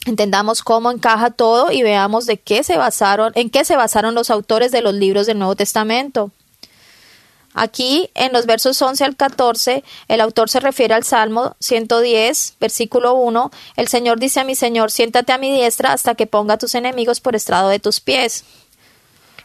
Entendamos 0.06 0.62
cómo 0.62 0.92
encaja 0.92 1.30
todo 1.30 1.72
y 1.72 1.82
veamos 1.82 2.26
de 2.26 2.36
qué 2.36 2.62
se 2.62 2.76
basaron, 2.76 3.32
en 3.34 3.50
qué 3.50 3.64
se 3.64 3.74
basaron 3.74 4.14
los 4.14 4.30
autores 4.30 4.70
de 4.70 4.82
los 4.82 4.94
libros 4.94 5.26
del 5.26 5.40
Nuevo 5.40 5.56
Testamento. 5.56 6.30
Aquí, 7.54 8.08
en 8.14 8.32
los 8.32 8.46
versos 8.46 8.80
11 8.80 9.02
al 9.02 9.16
14, 9.16 9.82
el 10.06 10.20
autor 10.20 10.48
se 10.48 10.60
refiere 10.60 10.94
al 10.94 11.02
Salmo 11.02 11.56
110, 11.58 12.58
versículo 12.60 13.14
1. 13.14 13.50
El 13.74 13.88
Señor 13.88 14.20
dice 14.20 14.38
a 14.38 14.44
mi 14.44 14.54
Señor, 14.54 14.92
siéntate 14.92 15.32
a 15.32 15.38
mi 15.38 15.50
diestra 15.50 15.92
hasta 15.92 16.14
que 16.14 16.28
ponga 16.28 16.54
a 16.54 16.58
tus 16.58 16.76
enemigos 16.76 17.18
por 17.18 17.34
estrado 17.34 17.68
de 17.68 17.80
tus 17.80 17.98
pies. 17.98 18.44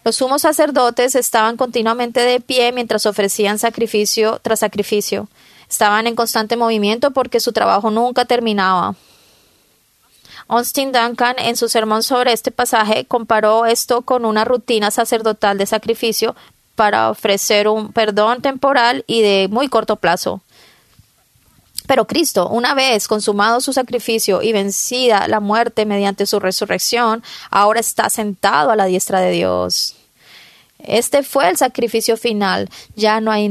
Los 0.04 0.18
sumos 0.18 0.44
sacerdotes 0.44 1.16
estaban 1.16 1.58
continuamente 1.58 2.20
de 2.20 2.40
pie 2.40 2.72
mientras 2.72 3.08
ofrecían 3.08 3.58
sacrificio 3.58 4.40
tras 4.44 4.60
sacrificio. 4.60 5.28
Estaban 5.70 6.08
en 6.08 6.16
constante 6.16 6.56
movimiento 6.56 7.12
porque 7.12 7.40
su 7.40 7.52
trabajo 7.52 7.92
nunca 7.92 8.26
terminaba. 8.26 8.96
Austin 10.48 10.94
Duncan, 10.94 11.36
en 11.40 11.58
su 11.58 11.68
sermón 11.68 12.04
sobre 12.04 12.32
este 12.32 12.52
pasaje, 12.52 13.06
comparó 13.06 13.66
esto 13.66 14.02
con 14.04 14.24
una 14.24 14.46
rutina 14.46 14.92
sacerdotal 14.92 15.58
de 15.58 15.66
sacrificio 15.66 16.36
para 16.76 17.10
ofrecer 17.10 17.68
un 17.68 17.92
perdón 17.92 18.42
temporal 18.42 19.04
y 19.08 19.22
de 19.22 19.48
muy 19.50 19.68
corto 19.68 19.98
plazo. 19.98 20.42
Pero 21.88 22.06
Cristo, 22.06 22.50
una 22.50 22.74
vez 22.76 23.08
consumado 23.08 23.62
su 23.62 23.74
sacrificio 23.74 24.42
y 24.42 24.52
vencida 24.54 25.28
la 25.28 25.40
muerte 25.40 25.86
mediante 25.86 26.26
su 26.26 26.40
resurrección, 26.40 27.24
ahora 27.50 27.80
está 27.80 28.10
sentado 28.10 28.72
a 28.72 28.76
la 28.76 28.86
diestra 28.86 29.20
de 29.22 29.32
Dios. 29.32 29.96
Este 30.80 31.24
fue 31.24 31.50
el 31.50 31.58
sacrificio 31.58 32.18
final. 32.18 32.70
Ya 32.96 33.20
no 33.20 33.32
hay 33.32 33.50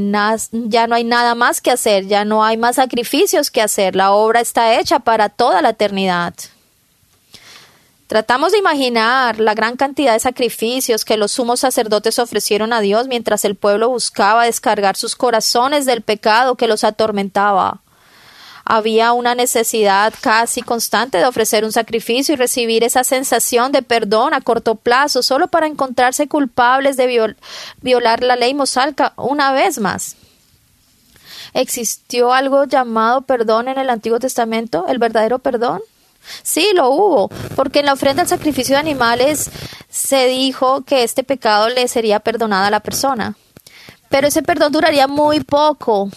ya 0.51 0.87
no 0.87 0.95
hay 0.95 1.03
nada 1.03 1.35
más 1.35 1.61
que 1.61 1.71
hacer, 1.71 2.07
ya 2.07 2.25
no 2.25 2.43
hay 2.43 2.57
más 2.57 2.77
sacrificios 2.77 3.51
que 3.51 3.61
hacer. 3.61 3.95
La 3.95 4.11
obra 4.11 4.39
está 4.39 4.79
hecha 4.79 4.99
para 4.99 5.29
toda 5.29 5.61
la 5.61 5.69
eternidad. 5.69 6.33
Tratamos 8.07 8.53
de 8.53 8.59
imaginar 8.59 9.37
la 9.39 9.53
gran 9.53 9.75
cantidad 9.75 10.13
de 10.13 10.19
sacrificios 10.19 11.03
que 11.03 11.17
los 11.17 11.33
sumos 11.33 11.59
sacerdotes 11.59 12.19
ofrecieron 12.19 12.71
a 12.71 12.79
Dios 12.79 13.07
mientras 13.07 13.43
el 13.43 13.55
pueblo 13.55 13.89
buscaba 13.89 14.45
descargar 14.45 14.95
sus 14.95 15.17
corazones 15.17 15.85
del 15.85 16.01
pecado 16.01 16.55
que 16.55 16.67
los 16.67 16.85
atormentaba 16.85 17.81
había 18.69 19.13
una 19.13 19.33
necesidad 19.33 20.13
casi 20.19 20.61
constante 20.61 21.17
de 21.17 21.25
ofrecer 21.25 21.63
un 21.63 21.71
sacrificio 21.71 22.33
y 22.33 22.37
recibir 22.37 22.83
esa 22.83 23.05
sensación 23.05 23.71
de 23.71 23.81
perdón 23.81 24.33
a 24.33 24.41
corto 24.41 24.75
plazo 24.75 25.23
solo 25.23 25.47
para 25.47 25.67
encontrarse 25.67 26.27
culpables 26.27 26.97
de 26.97 27.35
violar 27.81 28.23
la 28.23 28.35
ley 28.35 28.53
mosalca 28.53 29.13
una 29.15 29.53
vez 29.53 29.79
más. 29.79 30.17
¿Existió 31.53 32.33
algo 32.33 32.65
llamado 32.65 33.21
perdón 33.21 33.69
en 33.69 33.77
el 33.77 33.89
Antiguo 33.89 34.19
Testamento? 34.19 34.85
¿El 34.87 34.99
verdadero 34.99 35.39
perdón? 35.39 35.81
Sí, 36.43 36.71
lo 36.73 36.89
hubo, 36.89 37.29
porque 37.55 37.79
en 37.79 37.85
la 37.85 37.93
ofrenda 37.93 38.23
al 38.23 38.27
sacrificio 38.27 38.75
de 38.75 38.81
animales 38.81 39.49
se 39.89 40.27
dijo 40.27 40.81
que 40.81 41.03
este 41.03 41.23
pecado 41.23 41.69
le 41.69 41.87
sería 41.87 42.19
perdonado 42.19 42.65
a 42.65 42.71
la 42.71 42.81
persona. 42.81 43.37
Pero 44.09 44.27
ese 44.27 44.43
perdón 44.43 44.73
duraría 44.73 45.07
muy 45.07 45.39
poco. 45.39 46.09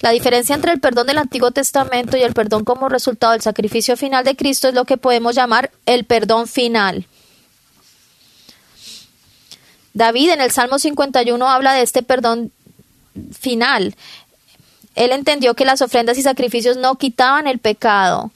La 0.00 0.10
diferencia 0.10 0.54
entre 0.54 0.72
el 0.72 0.80
perdón 0.80 1.06
del 1.06 1.18
Antiguo 1.18 1.50
Testamento 1.50 2.16
y 2.16 2.22
el 2.22 2.34
perdón 2.34 2.64
como 2.64 2.88
resultado 2.88 3.32
del 3.32 3.42
sacrificio 3.42 3.96
final 3.96 4.24
de 4.24 4.36
Cristo 4.36 4.68
es 4.68 4.74
lo 4.74 4.84
que 4.84 4.96
podemos 4.96 5.34
llamar 5.34 5.70
el 5.86 6.04
perdón 6.04 6.46
final. 6.46 7.06
David 9.94 10.30
en 10.30 10.40
el 10.40 10.50
Salmo 10.50 10.78
51 10.78 11.48
habla 11.48 11.72
de 11.72 11.82
este 11.82 12.02
perdón 12.02 12.52
final. 13.32 13.96
Él 14.94 15.12
entendió 15.12 15.54
que 15.54 15.64
las 15.64 15.82
ofrendas 15.82 16.18
y 16.18 16.22
sacrificios 16.22 16.76
no 16.76 16.96
quitaban 16.96 17.46
el 17.46 17.58
pecado. 17.58 18.30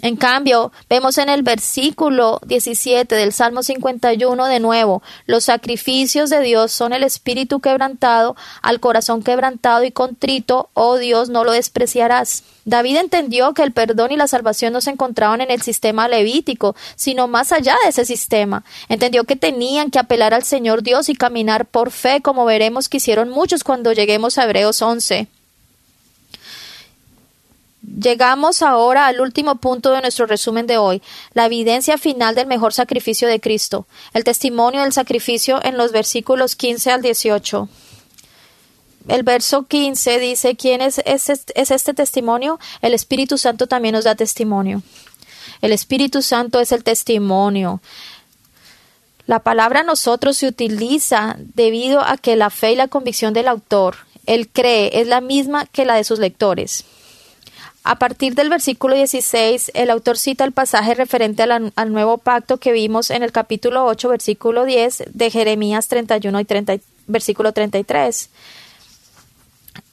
En 0.00 0.14
cambio, 0.14 0.70
vemos 0.88 1.18
en 1.18 1.28
el 1.28 1.42
versículo 1.42 2.40
17 2.46 3.16
del 3.16 3.32
Salmo 3.32 3.64
51 3.64 4.46
de 4.46 4.60
nuevo, 4.60 5.02
los 5.26 5.44
sacrificios 5.44 6.30
de 6.30 6.40
Dios 6.40 6.70
son 6.70 6.92
el 6.92 7.02
espíritu 7.02 7.58
quebrantado, 7.58 8.36
al 8.62 8.78
corazón 8.78 9.24
quebrantado 9.24 9.82
y 9.82 9.90
contrito, 9.90 10.70
oh 10.74 10.98
Dios, 10.98 11.30
no 11.30 11.42
lo 11.42 11.50
despreciarás. 11.50 12.44
David 12.64 12.98
entendió 12.98 13.54
que 13.54 13.62
el 13.62 13.72
perdón 13.72 14.12
y 14.12 14.16
la 14.16 14.28
salvación 14.28 14.72
no 14.72 14.80
se 14.80 14.90
encontraban 14.90 15.40
en 15.40 15.50
el 15.50 15.62
sistema 15.62 16.06
levítico, 16.06 16.76
sino 16.94 17.26
más 17.26 17.50
allá 17.50 17.76
de 17.82 17.90
ese 17.90 18.04
sistema. 18.04 18.62
Entendió 18.88 19.24
que 19.24 19.36
tenían 19.36 19.90
que 19.90 19.98
apelar 19.98 20.32
al 20.32 20.44
Señor 20.44 20.82
Dios 20.84 21.08
y 21.08 21.14
caminar 21.14 21.66
por 21.66 21.90
fe, 21.90 22.20
como 22.20 22.44
veremos 22.44 22.88
que 22.88 22.98
hicieron 22.98 23.30
muchos 23.30 23.64
cuando 23.64 23.92
lleguemos 23.92 24.38
a 24.38 24.44
Hebreos 24.44 24.80
11. 24.80 25.28
Llegamos 27.82 28.62
ahora 28.62 29.06
al 29.06 29.20
último 29.20 29.56
punto 29.56 29.92
de 29.92 30.00
nuestro 30.00 30.26
resumen 30.26 30.66
de 30.66 30.78
hoy, 30.78 31.00
la 31.32 31.46
evidencia 31.46 31.96
final 31.96 32.34
del 32.34 32.46
mejor 32.46 32.72
sacrificio 32.72 33.28
de 33.28 33.40
Cristo, 33.40 33.86
el 34.14 34.24
testimonio 34.24 34.82
del 34.82 34.92
sacrificio 34.92 35.64
en 35.64 35.76
los 35.76 35.92
versículos 35.92 36.56
15 36.56 36.90
al 36.90 37.02
18. 37.02 37.68
El 39.06 39.22
verso 39.22 39.62
15 39.66 40.18
dice, 40.18 40.56
¿quién 40.56 40.82
es, 40.82 41.00
es, 41.04 41.28
es 41.28 41.70
este 41.70 41.94
testimonio? 41.94 42.58
El 42.82 42.94
Espíritu 42.94 43.38
Santo 43.38 43.66
también 43.66 43.94
nos 43.94 44.04
da 44.04 44.14
testimonio. 44.16 44.82
El 45.62 45.72
Espíritu 45.72 46.20
Santo 46.20 46.60
es 46.60 46.72
el 46.72 46.84
testimonio. 46.84 47.80
La 49.26 49.40
palabra 49.40 49.82
nosotros 49.82 50.36
se 50.36 50.46
utiliza 50.46 51.36
debido 51.38 52.02
a 52.02 52.16
que 52.16 52.36
la 52.36 52.50
fe 52.50 52.72
y 52.72 52.76
la 52.76 52.88
convicción 52.88 53.34
del 53.34 53.48
autor, 53.48 53.96
él 54.26 54.48
cree, 54.48 55.00
es 55.00 55.06
la 55.06 55.20
misma 55.20 55.64
que 55.66 55.84
la 55.84 55.94
de 55.94 56.04
sus 56.04 56.18
lectores. 56.18 56.84
A 57.84 57.98
partir 57.98 58.34
del 58.34 58.50
versículo 58.50 58.94
16, 58.94 59.72
el 59.74 59.90
autor 59.90 60.18
cita 60.18 60.44
el 60.44 60.52
pasaje 60.52 60.94
referente 60.94 61.42
al, 61.42 61.92
nuevo 61.92 62.18
pacto 62.18 62.58
que 62.58 62.72
vimos 62.72 63.10
en 63.10 63.22
el 63.22 63.32
capítulo 63.32 63.84
8, 63.86 64.08
versículo 64.08 64.64
10 64.64 65.04
de 65.12 65.30
Jeremías 65.30 65.88
31 65.88 66.40
y 66.40 66.44
30, 66.44 66.76
versículo 67.06 67.52
33. 67.52 68.30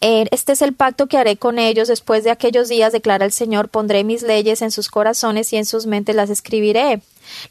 Eh, 0.01 0.25
este 0.31 0.51
es 0.51 0.61
el 0.61 0.73
pacto 0.73 1.07
que 1.07 1.17
haré 1.17 1.37
con 1.37 1.57
ellos 1.57 1.87
después 1.87 2.23
de 2.23 2.31
aquellos 2.31 2.69
días, 2.69 2.91
declara 2.91 3.25
el 3.25 3.31
Señor, 3.31 3.69
pondré 3.69 4.03
mis 4.03 4.21
leyes 4.21 4.61
en 4.61 4.71
sus 4.71 4.89
corazones 4.89 5.51
y 5.53 5.57
en 5.57 5.65
sus 5.65 5.85
mentes 5.85 6.15
las 6.15 6.29
escribiré. 6.29 7.01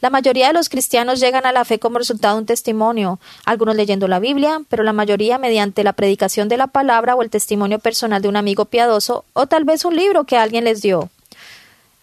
La 0.01 0.11
mayoría 0.11 0.49
de 0.49 0.53
los 0.53 0.69
cristianos 0.69 1.21
llegan 1.21 1.47
a 1.47 1.53
la 1.53 1.65
fe 1.65 1.79
como 1.79 1.99
resultado 1.99 2.37
de 2.37 2.43
un 2.43 2.47
testimonio, 2.47 3.19
algunos 3.45 3.75
leyendo 3.75 4.07
la 4.09 4.21
Biblia, 4.21 4.61
pero 4.69 4.83
la 4.85 4.93
mayoría 4.93 5.39
mediante 5.39 5.83
la 5.85 5.95
predicación 5.95 6.49
de 6.49 6.57
la 6.57 6.69
palabra 6.69 7.17
o 7.17 7.23
el 7.23 7.31
testimonio 7.31 7.79
personal 7.79 8.23
de 8.23 8.29
un 8.29 8.37
amigo 8.37 8.67
piadoso 8.67 9.25
o 9.33 9.47
tal 9.47 9.65
vez 9.65 9.85
un 9.85 9.97
libro 9.97 10.25
que 10.25 10.37
alguien 10.37 10.65
les 10.65 10.81
dio. 10.81 11.11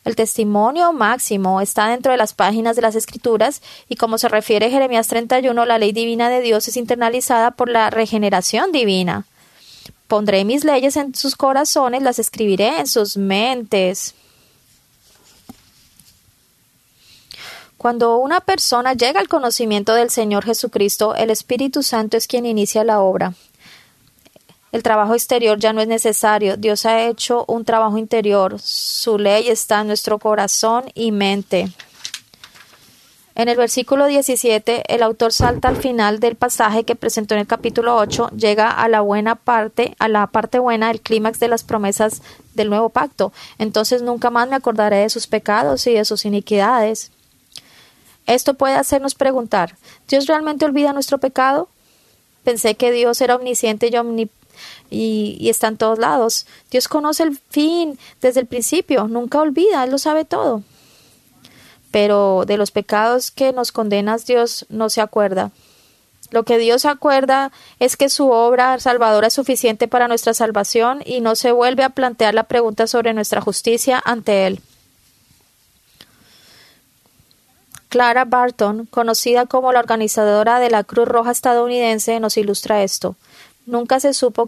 El 0.03 0.15
testimonio 0.15 0.93
máximo 0.93 1.61
está 1.61 1.87
dentro 1.87 2.11
de 2.11 2.17
las 2.17 2.33
páginas 2.33 2.75
de 2.75 2.81
las 2.81 2.95
Escrituras 2.95 3.61
y 3.87 3.97
como 3.97 4.17
se 4.17 4.29
refiere 4.29 4.71
Jeremías 4.71 5.07
31, 5.07 5.63
la 5.65 5.77
ley 5.77 5.91
divina 5.91 6.27
de 6.29 6.41
Dios 6.41 6.67
es 6.67 6.75
internalizada 6.75 7.51
por 7.51 7.69
la 7.69 7.91
regeneración 7.91 8.71
divina. 8.71 9.25
Pondré 10.11 10.43
mis 10.43 10.65
leyes 10.65 10.97
en 10.97 11.15
sus 11.15 11.37
corazones, 11.37 12.03
las 12.03 12.19
escribiré 12.19 12.79
en 12.79 12.85
sus 12.85 13.15
mentes. 13.15 14.13
Cuando 17.77 18.17
una 18.17 18.41
persona 18.41 18.91
llega 18.91 19.21
al 19.21 19.29
conocimiento 19.29 19.93
del 19.93 20.09
Señor 20.09 20.43
Jesucristo, 20.43 21.15
el 21.15 21.29
Espíritu 21.29 21.81
Santo 21.81 22.17
es 22.17 22.27
quien 22.27 22.45
inicia 22.45 22.83
la 22.83 22.99
obra. 22.99 23.35
El 24.73 24.83
trabajo 24.83 25.13
exterior 25.13 25.57
ya 25.57 25.71
no 25.71 25.79
es 25.79 25.87
necesario. 25.87 26.57
Dios 26.57 26.85
ha 26.85 27.07
hecho 27.07 27.45
un 27.47 27.63
trabajo 27.63 27.97
interior. 27.97 28.59
Su 28.59 29.17
ley 29.17 29.47
está 29.47 29.79
en 29.79 29.87
nuestro 29.87 30.19
corazón 30.19 30.91
y 30.93 31.13
mente. 31.13 31.71
En 33.33 33.47
el 33.47 33.55
versículo 33.55 34.07
17, 34.07 34.93
el 34.93 35.03
autor 35.03 35.31
salta 35.31 35.69
al 35.69 35.77
final 35.77 36.19
del 36.19 36.35
pasaje 36.35 36.83
que 36.83 36.97
presentó 36.97 37.33
en 37.33 37.41
el 37.41 37.47
capítulo 37.47 37.95
8, 37.95 38.29
llega 38.35 38.69
a 38.69 38.89
la 38.89 38.99
buena 39.01 39.35
parte, 39.35 39.95
a 39.99 40.09
la 40.09 40.27
parte 40.27 40.59
buena, 40.59 40.91
el 40.91 40.99
clímax 40.99 41.39
de 41.39 41.47
las 41.47 41.63
promesas 41.63 42.21
del 42.55 42.69
nuevo 42.69 42.89
pacto. 42.89 43.31
Entonces 43.57 44.01
nunca 44.01 44.29
más 44.29 44.49
me 44.49 44.55
acordaré 44.55 44.97
de 44.97 45.09
sus 45.09 45.27
pecados 45.27 45.87
y 45.87 45.93
de 45.93 46.03
sus 46.03 46.25
iniquidades. 46.25 47.11
Esto 48.27 48.55
puede 48.55 48.75
hacernos 48.75 49.15
preguntar, 49.15 49.77
¿Dios 50.09 50.27
realmente 50.27 50.65
olvida 50.65 50.91
nuestro 50.91 51.17
pecado? 51.17 51.69
Pensé 52.43 52.75
que 52.75 52.91
Dios 52.91 53.21
era 53.21 53.35
omnisciente 53.35 53.87
y, 53.87 54.29
y, 54.89 55.37
y, 55.39 55.49
está 55.49 55.67
en 55.67 55.77
todos 55.77 55.99
lados. 55.99 56.47
Dios 56.69 56.87
conoce 56.87 57.23
el 57.23 57.37
fin 57.49 57.97
desde 58.21 58.41
el 58.41 58.45
principio, 58.45 59.07
nunca 59.07 59.39
olvida, 59.39 59.83
Él 59.85 59.91
lo 59.91 59.97
sabe 59.97 60.25
todo 60.25 60.63
pero 61.91 62.45
de 62.47 62.57
los 62.57 62.71
pecados 62.71 63.31
que 63.31 63.53
nos 63.53 63.71
condenas 63.71 64.25
Dios 64.25 64.65
no 64.69 64.89
se 64.89 65.01
acuerda. 65.01 65.51
Lo 66.31 66.43
que 66.43 66.57
Dios 66.57 66.85
acuerda 66.85 67.51
es 67.79 67.97
que 67.97 68.07
su 68.09 68.29
obra 68.31 68.79
salvadora 68.79 69.27
es 69.27 69.33
suficiente 69.33 69.89
para 69.89 70.07
nuestra 70.07 70.33
salvación 70.33 71.01
y 71.05 71.19
no 71.19 71.35
se 71.35 71.51
vuelve 71.51 71.83
a 71.83 71.89
plantear 71.89 72.33
la 72.33 72.43
pregunta 72.43 72.87
sobre 72.87 73.13
nuestra 73.13 73.41
justicia 73.41 74.01
ante 74.03 74.47
Él. 74.47 74.61
Clara 77.89 78.23
Barton, 78.23 78.85
conocida 78.85 79.45
como 79.45 79.73
la 79.73 79.79
organizadora 79.79 80.61
de 80.61 80.69
la 80.69 80.85
Cruz 80.85 81.09
Roja 81.09 81.31
estadounidense, 81.31 82.21
nos 82.21 82.37
ilustra 82.37 82.83
esto. 82.83 83.17
Nunca 83.65 83.99
se 83.99 84.13
supo 84.13 84.47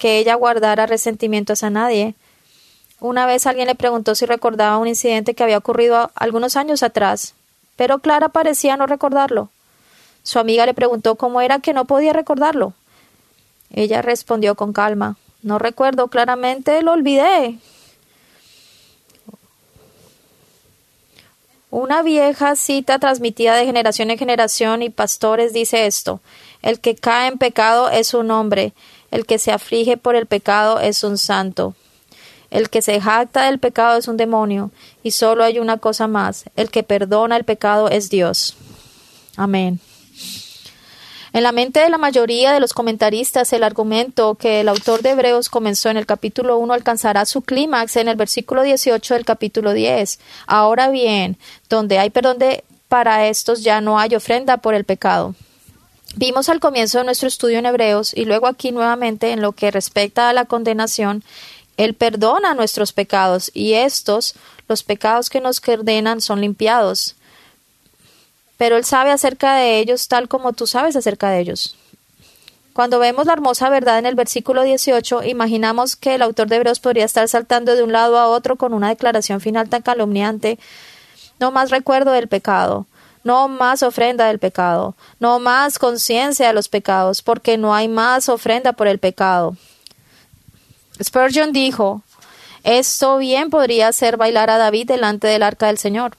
que 0.00 0.18
ella 0.18 0.34
guardara 0.34 0.86
resentimientos 0.86 1.62
a 1.62 1.70
nadie, 1.70 2.16
una 3.00 3.26
vez 3.26 3.46
alguien 3.46 3.66
le 3.66 3.74
preguntó 3.74 4.14
si 4.14 4.26
recordaba 4.26 4.78
un 4.78 4.86
incidente 4.86 5.34
que 5.34 5.42
había 5.42 5.58
ocurrido 5.58 6.10
algunos 6.14 6.56
años 6.56 6.82
atrás, 6.82 7.34
pero 7.76 7.98
Clara 8.00 8.28
parecía 8.28 8.76
no 8.76 8.86
recordarlo. 8.86 9.48
Su 10.22 10.38
amiga 10.38 10.66
le 10.66 10.74
preguntó 10.74 11.16
cómo 11.16 11.40
era 11.40 11.60
que 11.60 11.72
no 11.72 11.86
podía 11.86 12.12
recordarlo. 12.12 12.74
Ella 13.72 14.02
respondió 14.02 14.54
con 14.54 14.72
calma 14.72 15.16
No 15.42 15.58
recuerdo 15.58 16.08
claramente, 16.08 16.82
lo 16.82 16.92
olvidé. 16.92 17.58
Una 21.70 22.02
vieja 22.02 22.56
cita 22.56 22.98
transmitida 22.98 23.54
de 23.54 23.64
generación 23.64 24.10
en 24.10 24.18
generación 24.18 24.82
y 24.82 24.90
pastores 24.90 25.52
dice 25.52 25.86
esto 25.86 26.20
El 26.62 26.80
que 26.80 26.96
cae 26.96 27.28
en 27.28 27.38
pecado 27.38 27.88
es 27.88 28.12
un 28.12 28.30
hombre, 28.32 28.74
el 29.10 29.24
que 29.24 29.38
se 29.38 29.52
aflige 29.52 29.96
por 29.96 30.16
el 30.16 30.26
pecado 30.26 30.80
es 30.80 31.04
un 31.04 31.16
santo. 31.16 31.74
El 32.50 32.68
que 32.68 32.82
se 32.82 33.00
jacta 33.00 33.46
del 33.46 33.58
pecado 33.58 33.98
es 33.98 34.08
un 34.08 34.16
demonio, 34.16 34.70
y 35.02 35.12
solo 35.12 35.44
hay 35.44 35.58
una 35.58 35.78
cosa 35.78 36.08
más, 36.08 36.44
el 36.56 36.70
que 36.70 36.82
perdona 36.82 37.36
el 37.36 37.44
pecado 37.44 37.88
es 37.88 38.10
Dios. 38.10 38.56
Amén. 39.36 39.80
En 41.32 41.44
la 41.44 41.52
mente 41.52 41.78
de 41.78 41.90
la 41.90 41.98
mayoría 41.98 42.52
de 42.52 42.58
los 42.58 42.72
comentaristas, 42.72 43.52
el 43.52 43.62
argumento 43.62 44.34
que 44.34 44.60
el 44.60 44.68
autor 44.68 45.00
de 45.02 45.10
Hebreos 45.10 45.48
comenzó 45.48 45.88
en 45.88 45.96
el 45.96 46.04
capítulo 46.06 46.58
1 46.58 46.74
alcanzará 46.74 47.24
su 47.24 47.42
clímax 47.42 47.96
en 47.96 48.08
el 48.08 48.16
versículo 48.16 48.62
18 48.62 49.14
del 49.14 49.24
capítulo 49.24 49.72
10. 49.72 50.18
Ahora 50.48 50.90
bien, 50.90 51.38
donde 51.68 52.00
hay 52.00 52.10
perdón 52.10 52.38
de, 52.38 52.64
para 52.88 53.28
estos 53.28 53.62
ya 53.62 53.80
no 53.80 54.00
hay 54.00 54.16
ofrenda 54.16 54.56
por 54.56 54.74
el 54.74 54.84
pecado. 54.84 55.36
Vimos 56.16 56.48
al 56.48 56.58
comienzo 56.58 56.98
de 56.98 57.04
nuestro 57.04 57.28
estudio 57.28 57.60
en 57.60 57.66
Hebreos 57.66 58.12
y 58.12 58.24
luego 58.24 58.48
aquí 58.48 58.72
nuevamente 58.72 59.30
en 59.30 59.40
lo 59.40 59.52
que 59.52 59.70
respecta 59.70 60.28
a 60.28 60.32
la 60.32 60.44
condenación 60.44 61.22
él 61.80 61.94
perdona 61.94 62.52
nuestros 62.52 62.92
pecados 62.92 63.50
y 63.54 63.72
estos, 63.72 64.34
los 64.68 64.82
pecados 64.82 65.30
que 65.30 65.40
nos 65.40 65.62
condenan, 65.62 66.20
son 66.20 66.42
limpiados. 66.42 67.16
Pero 68.58 68.76
Él 68.76 68.84
sabe 68.84 69.12
acerca 69.12 69.54
de 69.54 69.78
ellos 69.78 70.06
tal 70.06 70.28
como 70.28 70.52
tú 70.52 70.66
sabes 70.66 70.94
acerca 70.94 71.30
de 71.30 71.40
ellos. 71.40 71.76
Cuando 72.74 72.98
vemos 72.98 73.24
la 73.24 73.32
hermosa 73.32 73.70
verdad 73.70 73.98
en 73.98 74.04
el 74.04 74.14
versículo 74.14 74.62
18, 74.62 75.22
imaginamos 75.22 75.96
que 75.96 76.16
el 76.16 76.20
autor 76.20 76.48
de 76.48 76.56
Hebreos 76.56 76.80
podría 76.80 77.06
estar 77.06 77.26
saltando 77.28 77.74
de 77.74 77.82
un 77.82 77.92
lado 77.92 78.18
a 78.18 78.28
otro 78.28 78.56
con 78.56 78.74
una 78.74 78.90
declaración 78.90 79.40
final 79.40 79.70
tan 79.70 79.80
calumniante. 79.80 80.58
No 81.38 81.50
más 81.50 81.70
recuerdo 81.70 82.12
del 82.12 82.28
pecado, 82.28 82.84
no 83.24 83.48
más 83.48 83.82
ofrenda 83.82 84.26
del 84.26 84.38
pecado, 84.38 84.94
no 85.18 85.40
más 85.40 85.78
conciencia 85.78 86.48
de 86.48 86.52
los 86.52 86.68
pecados, 86.68 87.22
porque 87.22 87.56
no 87.56 87.74
hay 87.74 87.88
más 87.88 88.28
ofrenda 88.28 88.74
por 88.74 88.86
el 88.86 88.98
pecado. 88.98 89.56
Spurgeon 91.02 91.52
dijo, 91.52 92.02
esto 92.62 93.18
bien 93.18 93.50
podría 93.50 93.88
hacer 93.88 94.16
bailar 94.16 94.50
a 94.50 94.58
David 94.58 94.86
delante 94.86 95.26
del 95.28 95.42
arca 95.42 95.66
del 95.66 95.78
Señor. 95.78 96.14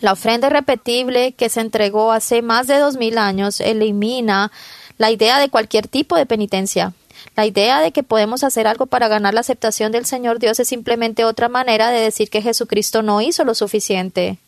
La 0.00 0.12
ofrenda 0.12 0.48
irrepetible 0.48 1.32
que 1.32 1.48
se 1.48 1.60
entregó 1.60 2.12
hace 2.12 2.42
más 2.42 2.66
de 2.66 2.78
dos 2.78 2.96
mil 2.96 3.18
años 3.18 3.60
elimina 3.60 4.52
la 4.96 5.10
idea 5.10 5.38
de 5.38 5.48
cualquier 5.48 5.88
tipo 5.88 6.16
de 6.16 6.26
penitencia. 6.26 6.92
La 7.34 7.46
idea 7.46 7.80
de 7.80 7.92
que 7.92 8.02
podemos 8.02 8.44
hacer 8.44 8.66
algo 8.66 8.86
para 8.86 9.08
ganar 9.08 9.34
la 9.34 9.40
aceptación 9.40 9.90
del 9.90 10.06
Señor 10.06 10.38
Dios 10.38 10.60
es 10.60 10.68
simplemente 10.68 11.24
otra 11.24 11.48
manera 11.48 11.90
de 11.90 12.00
decir 12.00 12.30
que 12.30 12.42
Jesucristo 12.42 13.02
no 13.02 13.20
hizo 13.20 13.44
lo 13.44 13.54
suficiente. 13.54 14.38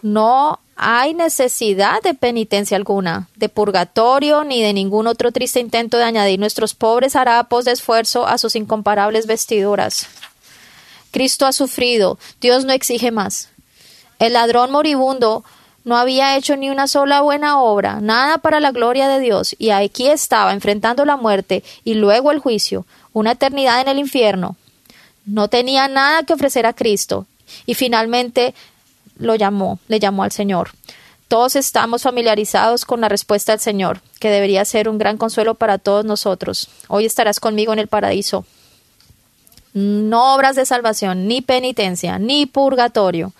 No 0.00 0.60
hay 0.76 1.12
necesidad 1.12 2.00
de 2.02 2.14
penitencia 2.14 2.76
alguna, 2.76 3.28
de 3.34 3.48
purgatorio, 3.48 4.44
ni 4.44 4.62
de 4.62 4.72
ningún 4.72 5.08
otro 5.08 5.32
triste 5.32 5.58
intento 5.58 5.96
de 5.96 6.04
añadir 6.04 6.38
nuestros 6.38 6.74
pobres 6.74 7.16
harapos 7.16 7.64
de 7.64 7.72
esfuerzo 7.72 8.26
a 8.26 8.38
sus 8.38 8.54
incomparables 8.54 9.26
vestiduras. 9.26 10.06
Cristo 11.10 11.46
ha 11.46 11.52
sufrido, 11.52 12.16
Dios 12.40 12.64
no 12.64 12.72
exige 12.72 13.10
más. 13.10 13.48
El 14.20 14.34
ladrón 14.34 14.70
moribundo 14.70 15.42
no 15.84 15.96
había 15.96 16.36
hecho 16.36 16.56
ni 16.56 16.70
una 16.70 16.86
sola 16.86 17.22
buena 17.22 17.60
obra, 17.60 18.00
nada 18.00 18.38
para 18.38 18.60
la 18.60 18.70
gloria 18.70 19.08
de 19.08 19.18
Dios, 19.18 19.56
y 19.58 19.70
aquí 19.70 20.08
estaba 20.08 20.52
enfrentando 20.52 21.04
la 21.06 21.16
muerte 21.16 21.64
y 21.82 21.94
luego 21.94 22.30
el 22.30 22.38
juicio, 22.38 22.86
una 23.12 23.32
eternidad 23.32 23.80
en 23.80 23.88
el 23.88 23.98
infierno. 23.98 24.54
No 25.24 25.48
tenía 25.48 25.88
nada 25.88 26.22
que 26.22 26.34
ofrecer 26.34 26.66
a 26.66 26.72
Cristo, 26.72 27.26
y 27.66 27.74
finalmente 27.74 28.54
lo 29.18 29.34
llamó, 29.34 29.78
le 29.88 30.00
llamó 30.00 30.22
al 30.22 30.32
Señor. 30.32 30.70
Todos 31.28 31.56
estamos 31.56 32.02
familiarizados 32.02 32.86
con 32.86 33.02
la 33.02 33.08
respuesta 33.10 33.52
del 33.52 33.60
Señor, 33.60 34.00
que 34.18 34.30
debería 34.30 34.64
ser 34.64 34.88
un 34.88 34.96
gran 34.96 35.18
consuelo 35.18 35.54
para 35.54 35.76
todos 35.76 36.04
nosotros. 36.04 36.68
Hoy 36.88 37.04
estarás 37.04 37.38
conmigo 37.38 37.72
en 37.72 37.78
el 37.78 37.86
paraíso. 37.86 38.46
No 39.74 40.34
obras 40.34 40.56
de 40.56 40.64
salvación, 40.64 41.28
ni 41.28 41.42
penitencia, 41.42 42.18
ni 42.18 42.46
purgatorio, 42.46 43.32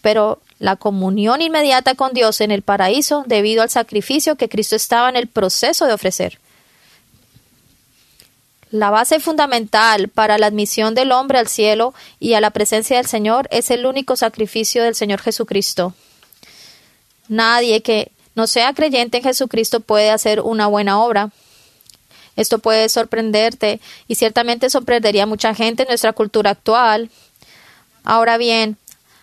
pero 0.00 0.40
la 0.58 0.76
comunión 0.76 1.42
inmediata 1.42 1.94
con 1.94 2.14
Dios 2.14 2.40
en 2.40 2.50
el 2.50 2.62
paraíso 2.62 3.24
debido 3.26 3.62
al 3.62 3.68
sacrificio 3.68 4.36
que 4.36 4.48
Cristo 4.48 4.74
estaba 4.74 5.10
en 5.10 5.16
el 5.16 5.26
proceso 5.26 5.84
de 5.84 5.92
ofrecer. 5.92 6.38
La 8.70 8.90
base 8.90 9.20
fundamental 9.20 10.08
para 10.08 10.38
la 10.38 10.46
admisión 10.46 10.94
del 10.94 11.12
hombre 11.12 11.38
al 11.38 11.46
cielo 11.46 11.94
y 12.18 12.34
a 12.34 12.40
la 12.40 12.50
presencia 12.50 12.96
del 12.96 13.06
Señor 13.06 13.46
es 13.50 13.70
el 13.70 13.86
único 13.86 14.16
sacrificio 14.16 14.82
del 14.82 14.96
Señor 14.96 15.20
Jesucristo. 15.20 15.94
Nadie 17.28 17.82
que 17.82 18.10
no 18.34 18.46
sea 18.46 18.74
creyente 18.74 19.18
en 19.18 19.24
Jesucristo 19.24 19.80
puede 19.80 20.10
hacer 20.10 20.40
una 20.40 20.66
buena 20.66 21.00
obra. 21.00 21.30
Esto 22.34 22.58
puede 22.58 22.88
sorprenderte 22.88 23.80
y 24.08 24.16
ciertamente 24.16 24.68
sorprendería 24.68 25.22
a 25.22 25.26
mucha 25.26 25.54
gente 25.54 25.84
en 25.84 25.88
nuestra 25.88 26.12
cultura 26.12 26.50
actual. 26.50 27.10
Ahora 28.04 28.36
bien, 28.36 28.76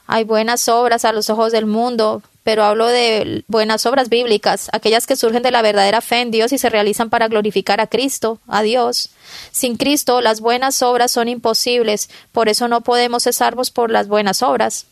hay 0.07 0.23
buenas 0.23 0.67
obras 0.67 1.05
a 1.05 1.13
los 1.13 1.29
ojos 1.29 1.51
del 1.51 1.65
mundo, 1.65 2.23
pero 2.43 2.63
hablo 2.63 2.87
de 2.87 3.43
buenas 3.47 3.85
obras 3.85 4.09
bíblicas, 4.09 4.69
aquellas 4.73 5.07
que 5.07 5.15
surgen 5.15 5.43
de 5.43 5.51
la 5.51 5.61
verdadera 5.61 6.01
fe 6.01 6.21
en 6.21 6.31
Dios 6.31 6.51
y 6.51 6.57
se 6.57 6.69
realizan 6.69 7.09
para 7.09 7.27
glorificar 7.27 7.79
a 7.79 7.87
Cristo, 7.87 8.39
a 8.47 8.61
Dios. 8.61 9.09
Sin 9.51 9.77
Cristo, 9.77 10.21
las 10.21 10.41
buenas 10.41 10.81
obras 10.81 11.11
son 11.11 11.29
imposibles, 11.29 12.09
por 12.31 12.49
eso 12.49 12.67
no 12.67 12.81
podemos 12.81 13.23
cesarnos 13.23 13.71
por 13.71 13.89
las 13.89 14.07
buenas 14.07 14.43
obras. 14.43 14.85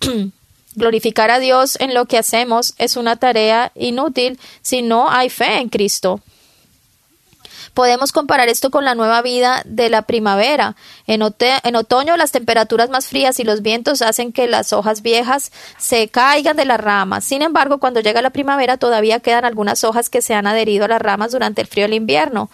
Glorificar 0.74 1.30
a 1.30 1.40
Dios 1.40 1.76
en 1.80 1.94
lo 1.94 2.06
que 2.06 2.18
hacemos 2.18 2.74
es 2.78 2.96
una 2.96 3.16
tarea 3.16 3.72
inútil 3.74 4.38
si 4.62 4.82
no 4.82 5.10
hay 5.10 5.28
fe 5.28 5.58
en 5.58 5.68
Cristo. 5.68 6.20
Podemos 7.80 8.12
comparar 8.12 8.50
esto 8.50 8.70
con 8.70 8.84
la 8.84 8.94
nueva 8.94 9.22
vida 9.22 9.62
de 9.64 9.88
la 9.88 10.02
primavera. 10.02 10.76
En, 11.06 11.22
otoño 11.22 12.18
las 12.18 12.30
temperaturas 12.30 12.90
más 12.90 13.06
frías 13.06 13.40
y 13.40 13.44
los 13.44 13.62
vientos 13.62 14.02
hacen 14.02 14.34
que 14.34 14.48
las 14.48 14.74
hojas 14.74 15.00
viejas 15.00 15.50
se 15.78 16.08
caigan 16.08 16.58
de 16.58 16.66
las 16.66 16.78
ramas. 16.78 17.24
Sin 17.24 17.40
embargo, 17.40 17.78
cuando 17.78 18.00
llega 18.00 18.20
la 18.20 18.28
primavera 18.28 18.76
todavía 18.76 19.20
quedan 19.20 19.46
algunas 19.46 19.82
hojas 19.82 20.10
que 20.10 20.20
se 20.20 20.34
han 20.34 20.46
adherido 20.46 20.84
a 20.84 20.88
las 20.88 21.00
ramas 21.00 21.32
durante 21.32 21.62
el 21.62 21.68
frío 21.68 21.86
del 21.86 21.94
invierno. 21.94 22.50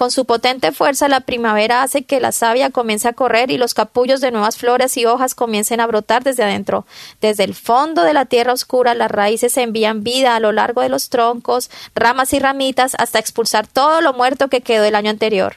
Con 0.00 0.10
su 0.10 0.24
potente 0.24 0.72
fuerza, 0.72 1.08
la 1.08 1.20
primavera 1.20 1.82
hace 1.82 2.04
que 2.04 2.20
la 2.20 2.32
savia 2.32 2.70
comience 2.70 3.06
a 3.06 3.12
correr 3.12 3.50
y 3.50 3.58
los 3.58 3.74
capullos 3.74 4.22
de 4.22 4.30
nuevas 4.30 4.56
flores 4.56 4.96
y 4.96 5.04
hojas 5.04 5.34
comiencen 5.34 5.78
a 5.78 5.86
brotar 5.86 6.24
desde 6.24 6.42
adentro. 6.42 6.86
Desde 7.20 7.44
el 7.44 7.54
fondo 7.54 8.02
de 8.02 8.14
la 8.14 8.24
tierra 8.24 8.54
oscura, 8.54 8.94
las 8.94 9.10
raíces 9.10 9.58
envían 9.58 10.02
vida 10.02 10.34
a 10.34 10.40
lo 10.40 10.52
largo 10.52 10.80
de 10.80 10.88
los 10.88 11.10
troncos, 11.10 11.70
ramas 11.94 12.32
y 12.32 12.38
ramitas 12.38 12.94
hasta 12.96 13.18
expulsar 13.18 13.66
todo 13.66 14.00
lo 14.00 14.14
muerto 14.14 14.48
que 14.48 14.62
quedó 14.62 14.84
el 14.84 14.94
año 14.94 15.10
anterior. 15.10 15.56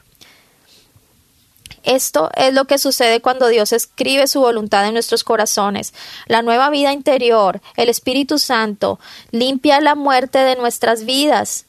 Esto 1.84 2.30
es 2.36 2.54
lo 2.54 2.66
que 2.66 2.80
sucede 2.80 3.22
cuando 3.22 3.48
Dios 3.48 3.72
escribe 3.72 4.28
su 4.28 4.42
voluntad 4.42 4.86
en 4.86 4.94
nuestros 4.94 5.24
corazones. 5.24 5.94
La 6.28 6.42
nueva 6.42 6.70
vida 6.70 6.92
interior, 6.92 7.62
el 7.78 7.88
Espíritu 7.88 8.40
Santo, 8.40 9.00
limpia 9.32 9.80
la 9.80 9.96
muerte 9.96 10.40
de 10.40 10.58
nuestras 10.58 11.06
vidas. 11.06 11.66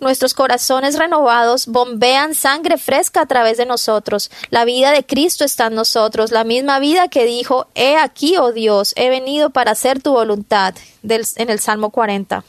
Nuestros 0.00 0.32
corazones 0.32 0.96
renovados 0.96 1.66
bombean 1.66 2.34
sangre 2.34 2.78
fresca 2.78 3.22
a 3.22 3.26
través 3.26 3.58
de 3.58 3.66
nosotros. 3.66 4.30
La 4.50 4.64
vida 4.64 4.92
de 4.92 5.04
Cristo 5.04 5.44
está 5.44 5.66
en 5.66 5.74
nosotros, 5.74 6.30
la 6.30 6.44
misma 6.44 6.78
vida 6.78 7.08
que 7.08 7.24
dijo, 7.24 7.66
He 7.74 7.96
aquí, 7.96 8.36
oh 8.36 8.52
Dios, 8.52 8.92
he 8.96 9.08
venido 9.08 9.50
para 9.50 9.72
hacer 9.72 10.00
tu 10.00 10.12
voluntad, 10.12 10.74
en 11.02 11.50
el 11.50 11.58
Salmo 11.58 11.90
40. 11.90 12.44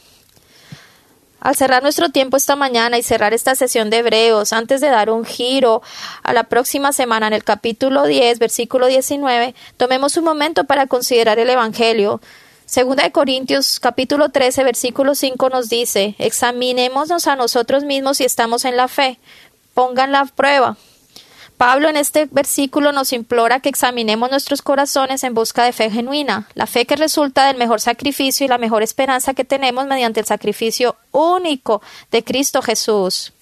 Al 1.40 1.56
cerrar 1.56 1.82
nuestro 1.82 2.10
tiempo 2.10 2.36
esta 2.36 2.54
mañana 2.54 2.98
y 2.98 3.02
cerrar 3.02 3.32
esta 3.32 3.54
sesión 3.54 3.88
de 3.88 3.98
Hebreos, 3.98 4.52
antes 4.52 4.82
de 4.82 4.88
dar 4.88 5.10
un 5.10 5.24
giro 5.24 5.80
a 6.22 6.34
la 6.34 6.44
próxima 6.44 6.92
semana 6.92 7.28
en 7.28 7.32
el 7.32 7.44
capítulo 7.44 8.04
10, 8.04 8.38
versículo 8.38 8.86
19, 8.86 9.54
tomemos 9.78 10.18
un 10.18 10.24
momento 10.24 10.64
para 10.64 10.86
considerar 10.86 11.38
el 11.38 11.48
Evangelio 11.48 12.20
Segunda 12.70 13.02
de 13.02 13.10
Corintios 13.10 13.80
capítulo 13.80 14.28
13 14.28 14.62
versículo 14.62 15.16
5 15.16 15.48
nos 15.48 15.68
dice, 15.68 16.14
examinémonos 16.18 17.26
a 17.26 17.34
nosotros 17.34 17.82
mismos 17.82 18.18
si 18.18 18.24
estamos 18.24 18.64
en 18.64 18.76
la 18.76 18.86
fe, 18.86 19.18
pongan 19.74 20.12
la 20.12 20.24
prueba. 20.24 20.76
Pablo 21.56 21.88
en 21.88 21.96
este 21.96 22.26
versículo 22.30 22.92
nos 22.92 23.12
implora 23.12 23.58
que 23.58 23.70
examinemos 23.70 24.30
nuestros 24.30 24.62
corazones 24.62 25.24
en 25.24 25.34
busca 25.34 25.64
de 25.64 25.72
fe 25.72 25.90
genuina, 25.90 26.46
la 26.54 26.68
fe 26.68 26.86
que 26.86 26.94
resulta 26.94 27.48
del 27.48 27.56
mejor 27.56 27.80
sacrificio 27.80 28.46
y 28.46 28.48
la 28.48 28.56
mejor 28.56 28.84
esperanza 28.84 29.34
que 29.34 29.44
tenemos 29.44 29.86
mediante 29.86 30.20
el 30.20 30.26
sacrificio 30.26 30.94
único 31.10 31.82
de 32.12 32.22
Cristo 32.22 32.62
Jesús. 32.62 33.32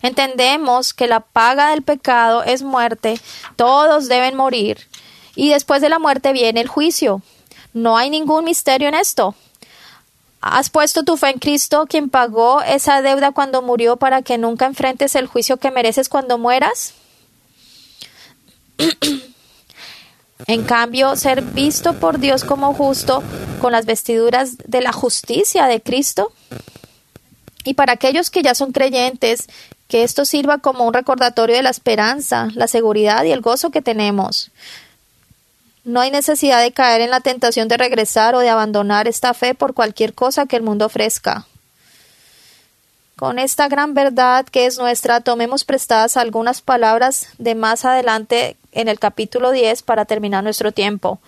Entendemos 0.00 0.94
que 0.94 1.08
la 1.08 1.18
paga 1.18 1.70
del 1.70 1.82
pecado 1.82 2.44
es 2.44 2.62
muerte, 2.62 3.18
todos 3.56 4.06
deben 4.06 4.36
morir, 4.36 4.86
y 5.34 5.48
después 5.48 5.82
de 5.82 5.88
la 5.88 5.98
muerte 5.98 6.32
viene 6.32 6.60
el 6.60 6.68
juicio. 6.68 7.20
No 7.72 7.96
hay 7.96 8.10
ningún 8.10 8.44
misterio 8.44 8.88
en 8.88 8.94
esto. 8.94 9.34
¿Has 10.40 10.70
puesto 10.70 11.02
tu 11.02 11.16
fe 11.16 11.30
en 11.30 11.38
Cristo, 11.38 11.86
quien 11.88 12.10
pagó 12.10 12.62
esa 12.62 13.02
deuda 13.02 13.32
cuando 13.32 13.60
murió 13.60 13.96
para 13.96 14.22
que 14.22 14.38
nunca 14.38 14.66
enfrentes 14.66 15.16
el 15.16 15.26
juicio 15.26 15.56
que 15.56 15.70
mereces 15.70 16.08
cuando 16.08 16.38
mueras? 16.38 16.94
en 20.46 20.64
cambio, 20.64 21.16
ser 21.16 21.42
visto 21.42 21.94
por 21.94 22.18
Dios 22.20 22.44
como 22.44 22.72
justo 22.72 23.22
con 23.60 23.72
las 23.72 23.84
vestiduras 23.84 24.58
de 24.58 24.80
la 24.80 24.92
justicia 24.92 25.66
de 25.66 25.80
Cristo. 25.80 26.32
Y 27.64 27.74
para 27.74 27.94
aquellos 27.94 28.30
que 28.30 28.42
ya 28.42 28.54
son 28.54 28.70
creyentes, 28.70 29.48
que 29.88 30.04
esto 30.04 30.24
sirva 30.24 30.58
como 30.58 30.86
un 30.86 30.94
recordatorio 30.94 31.56
de 31.56 31.62
la 31.62 31.70
esperanza, 31.70 32.48
la 32.54 32.68
seguridad 32.68 33.24
y 33.24 33.32
el 33.32 33.40
gozo 33.40 33.70
que 33.70 33.82
tenemos. 33.82 34.52
No 35.88 36.00
hay 36.02 36.10
necesidad 36.10 36.60
de 36.60 36.70
caer 36.70 37.00
en 37.00 37.08
la 37.08 37.20
tentación 37.20 37.66
de 37.66 37.78
regresar 37.78 38.34
o 38.34 38.40
de 38.40 38.50
abandonar 38.50 39.08
esta 39.08 39.32
fe 39.32 39.54
por 39.54 39.72
cualquier 39.72 40.12
cosa 40.12 40.44
que 40.44 40.56
el 40.56 40.62
mundo 40.62 40.84
ofrezca. 40.84 41.46
Con 43.16 43.38
esta 43.38 43.68
gran 43.68 43.94
verdad 43.94 44.44
que 44.44 44.66
es 44.66 44.76
nuestra, 44.76 45.22
tomemos 45.22 45.64
prestadas 45.64 46.18
algunas 46.18 46.60
palabras 46.60 47.28
de 47.38 47.54
más 47.54 47.86
adelante 47.86 48.58
en 48.72 48.88
el 48.88 48.98
capítulo 48.98 49.50
10 49.50 49.82
para 49.82 50.04
terminar 50.04 50.44
nuestro 50.44 50.72
tiempo. 50.72 51.20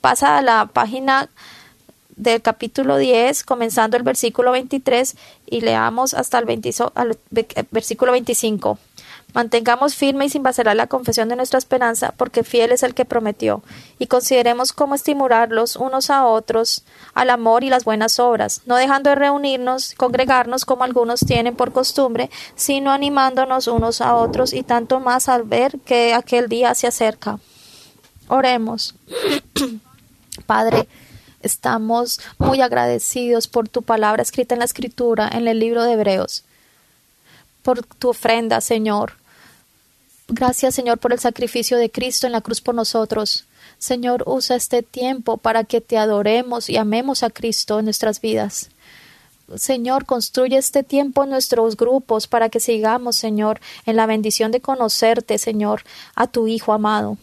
Pasa 0.00 0.36
a 0.36 0.42
la 0.42 0.66
página 0.66 1.28
del 2.16 2.42
capítulo 2.42 2.96
10, 2.96 3.44
comenzando 3.44 3.96
el 3.96 4.02
versículo 4.02 4.50
23 4.50 5.14
y 5.46 5.60
leamos 5.60 6.14
hasta 6.14 6.40
el, 6.40 6.48
el 6.50 7.66
versículo 7.70 8.10
25. 8.10 8.80
Mantengamos 9.34 9.94
firme 9.94 10.24
y 10.24 10.30
sin 10.30 10.42
vacilar 10.42 10.74
la 10.74 10.86
confesión 10.86 11.28
de 11.28 11.36
nuestra 11.36 11.58
esperanza, 11.58 12.14
porque 12.16 12.44
fiel 12.44 12.72
es 12.72 12.82
el 12.82 12.94
que 12.94 13.04
prometió, 13.04 13.62
y 13.98 14.06
consideremos 14.06 14.72
cómo 14.72 14.94
estimularlos 14.94 15.76
unos 15.76 16.08
a 16.08 16.26
otros 16.26 16.82
al 17.12 17.28
amor 17.28 17.62
y 17.62 17.68
las 17.68 17.84
buenas 17.84 18.18
obras, 18.20 18.62
no 18.64 18.76
dejando 18.76 19.10
de 19.10 19.16
reunirnos, 19.16 19.94
congregarnos 19.96 20.64
como 20.64 20.84
algunos 20.84 21.20
tienen 21.20 21.56
por 21.56 21.72
costumbre, 21.72 22.30
sino 22.54 22.90
animándonos 22.90 23.66
unos 23.68 24.00
a 24.00 24.16
otros 24.16 24.54
y 24.54 24.62
tanto 24.62 24.98
más 24.98 25.28
al 25.28 25.42
ver 25.42 25.78
que 25.84 26.14
aquel 26.14 26.48
día 26.48 26.74
se 26.74 26.86
acerca. 26.86 27.38
Oremos. 28.28 28.94
Padre, 30.46 30.88
estamos 31.42 32.18
muy 32.38 32.62
agradecidos 32.62 33.46
por 33.46 33.68
tu 33.68 33.82
palabra 33.82 34.22
escrita 34.22 34.54
en 34.54 34.60
la 34.60 34.64
escritura, 34.64 35.28
en 35.30 35.46
el 35.48 35.58
libro 35.58 35.82
de 35.82 35.92
Hebreos 35.92 36.44
por 37.68 37.84
tu 37.84 38.08
ofrenda, 38.08 38.62
Señor. 38.62 39.18
Gracias, 40.26 40.74
Señor, 40.74 40.96
por 40.96 41.12
el 41.12 41.18
sacrificio 41.18 41.76
de 41.76 41.90
Cristo 41.90 42.26
en 42.26 42.32
la 42.32 42.40
cruz 42.40 42.62
por 42.62 42.74
nosotros. 42.74 43.44
Señor, 43.78 44.24
usa 44.24 44.56
este 44.56 44.82
tiempo 44.82 45.36
para 45.36 45.64
que 45.64 45.82
te 45.82 45.98
adoremos 45.98 46.70
y 46.70 46.78
amemos 46.78 47.22
a 47.22 47.28
Cristo 47.28 47.78
en 47.78 47.84
nuestras 47.84 48.22
vidas. 48.22 48.70
Señor, 49.54 50.06
construye 50.06 50.56
este 50.56 50.82
tiempo 50.82 51.24
en 51.24 51.28
nuestros 51.28 51.76
grupos 51.76 52.26
para 52.26 52.48
que 52.48 52.58
sigamos, 52.58 53.16
Señor, 53.16 53.60
en 53.84 53.96
la 53.96 54.06
bendición 54.06 54.50
de 54.50 54.62
conocerte, 54.62 55.36
Señor, 55.36 55.82
a 56.14 56.26
tu 56.26 56.48
Hijo 56.48 56.72
amado. 56.72 57.18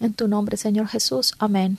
En 0.00 0.12
tu 0.12 0.26
nombre, 0.26 0.56
Señor 0.56 0.88
Jesús. 0.88 1.34
Amén. 1.38 1.78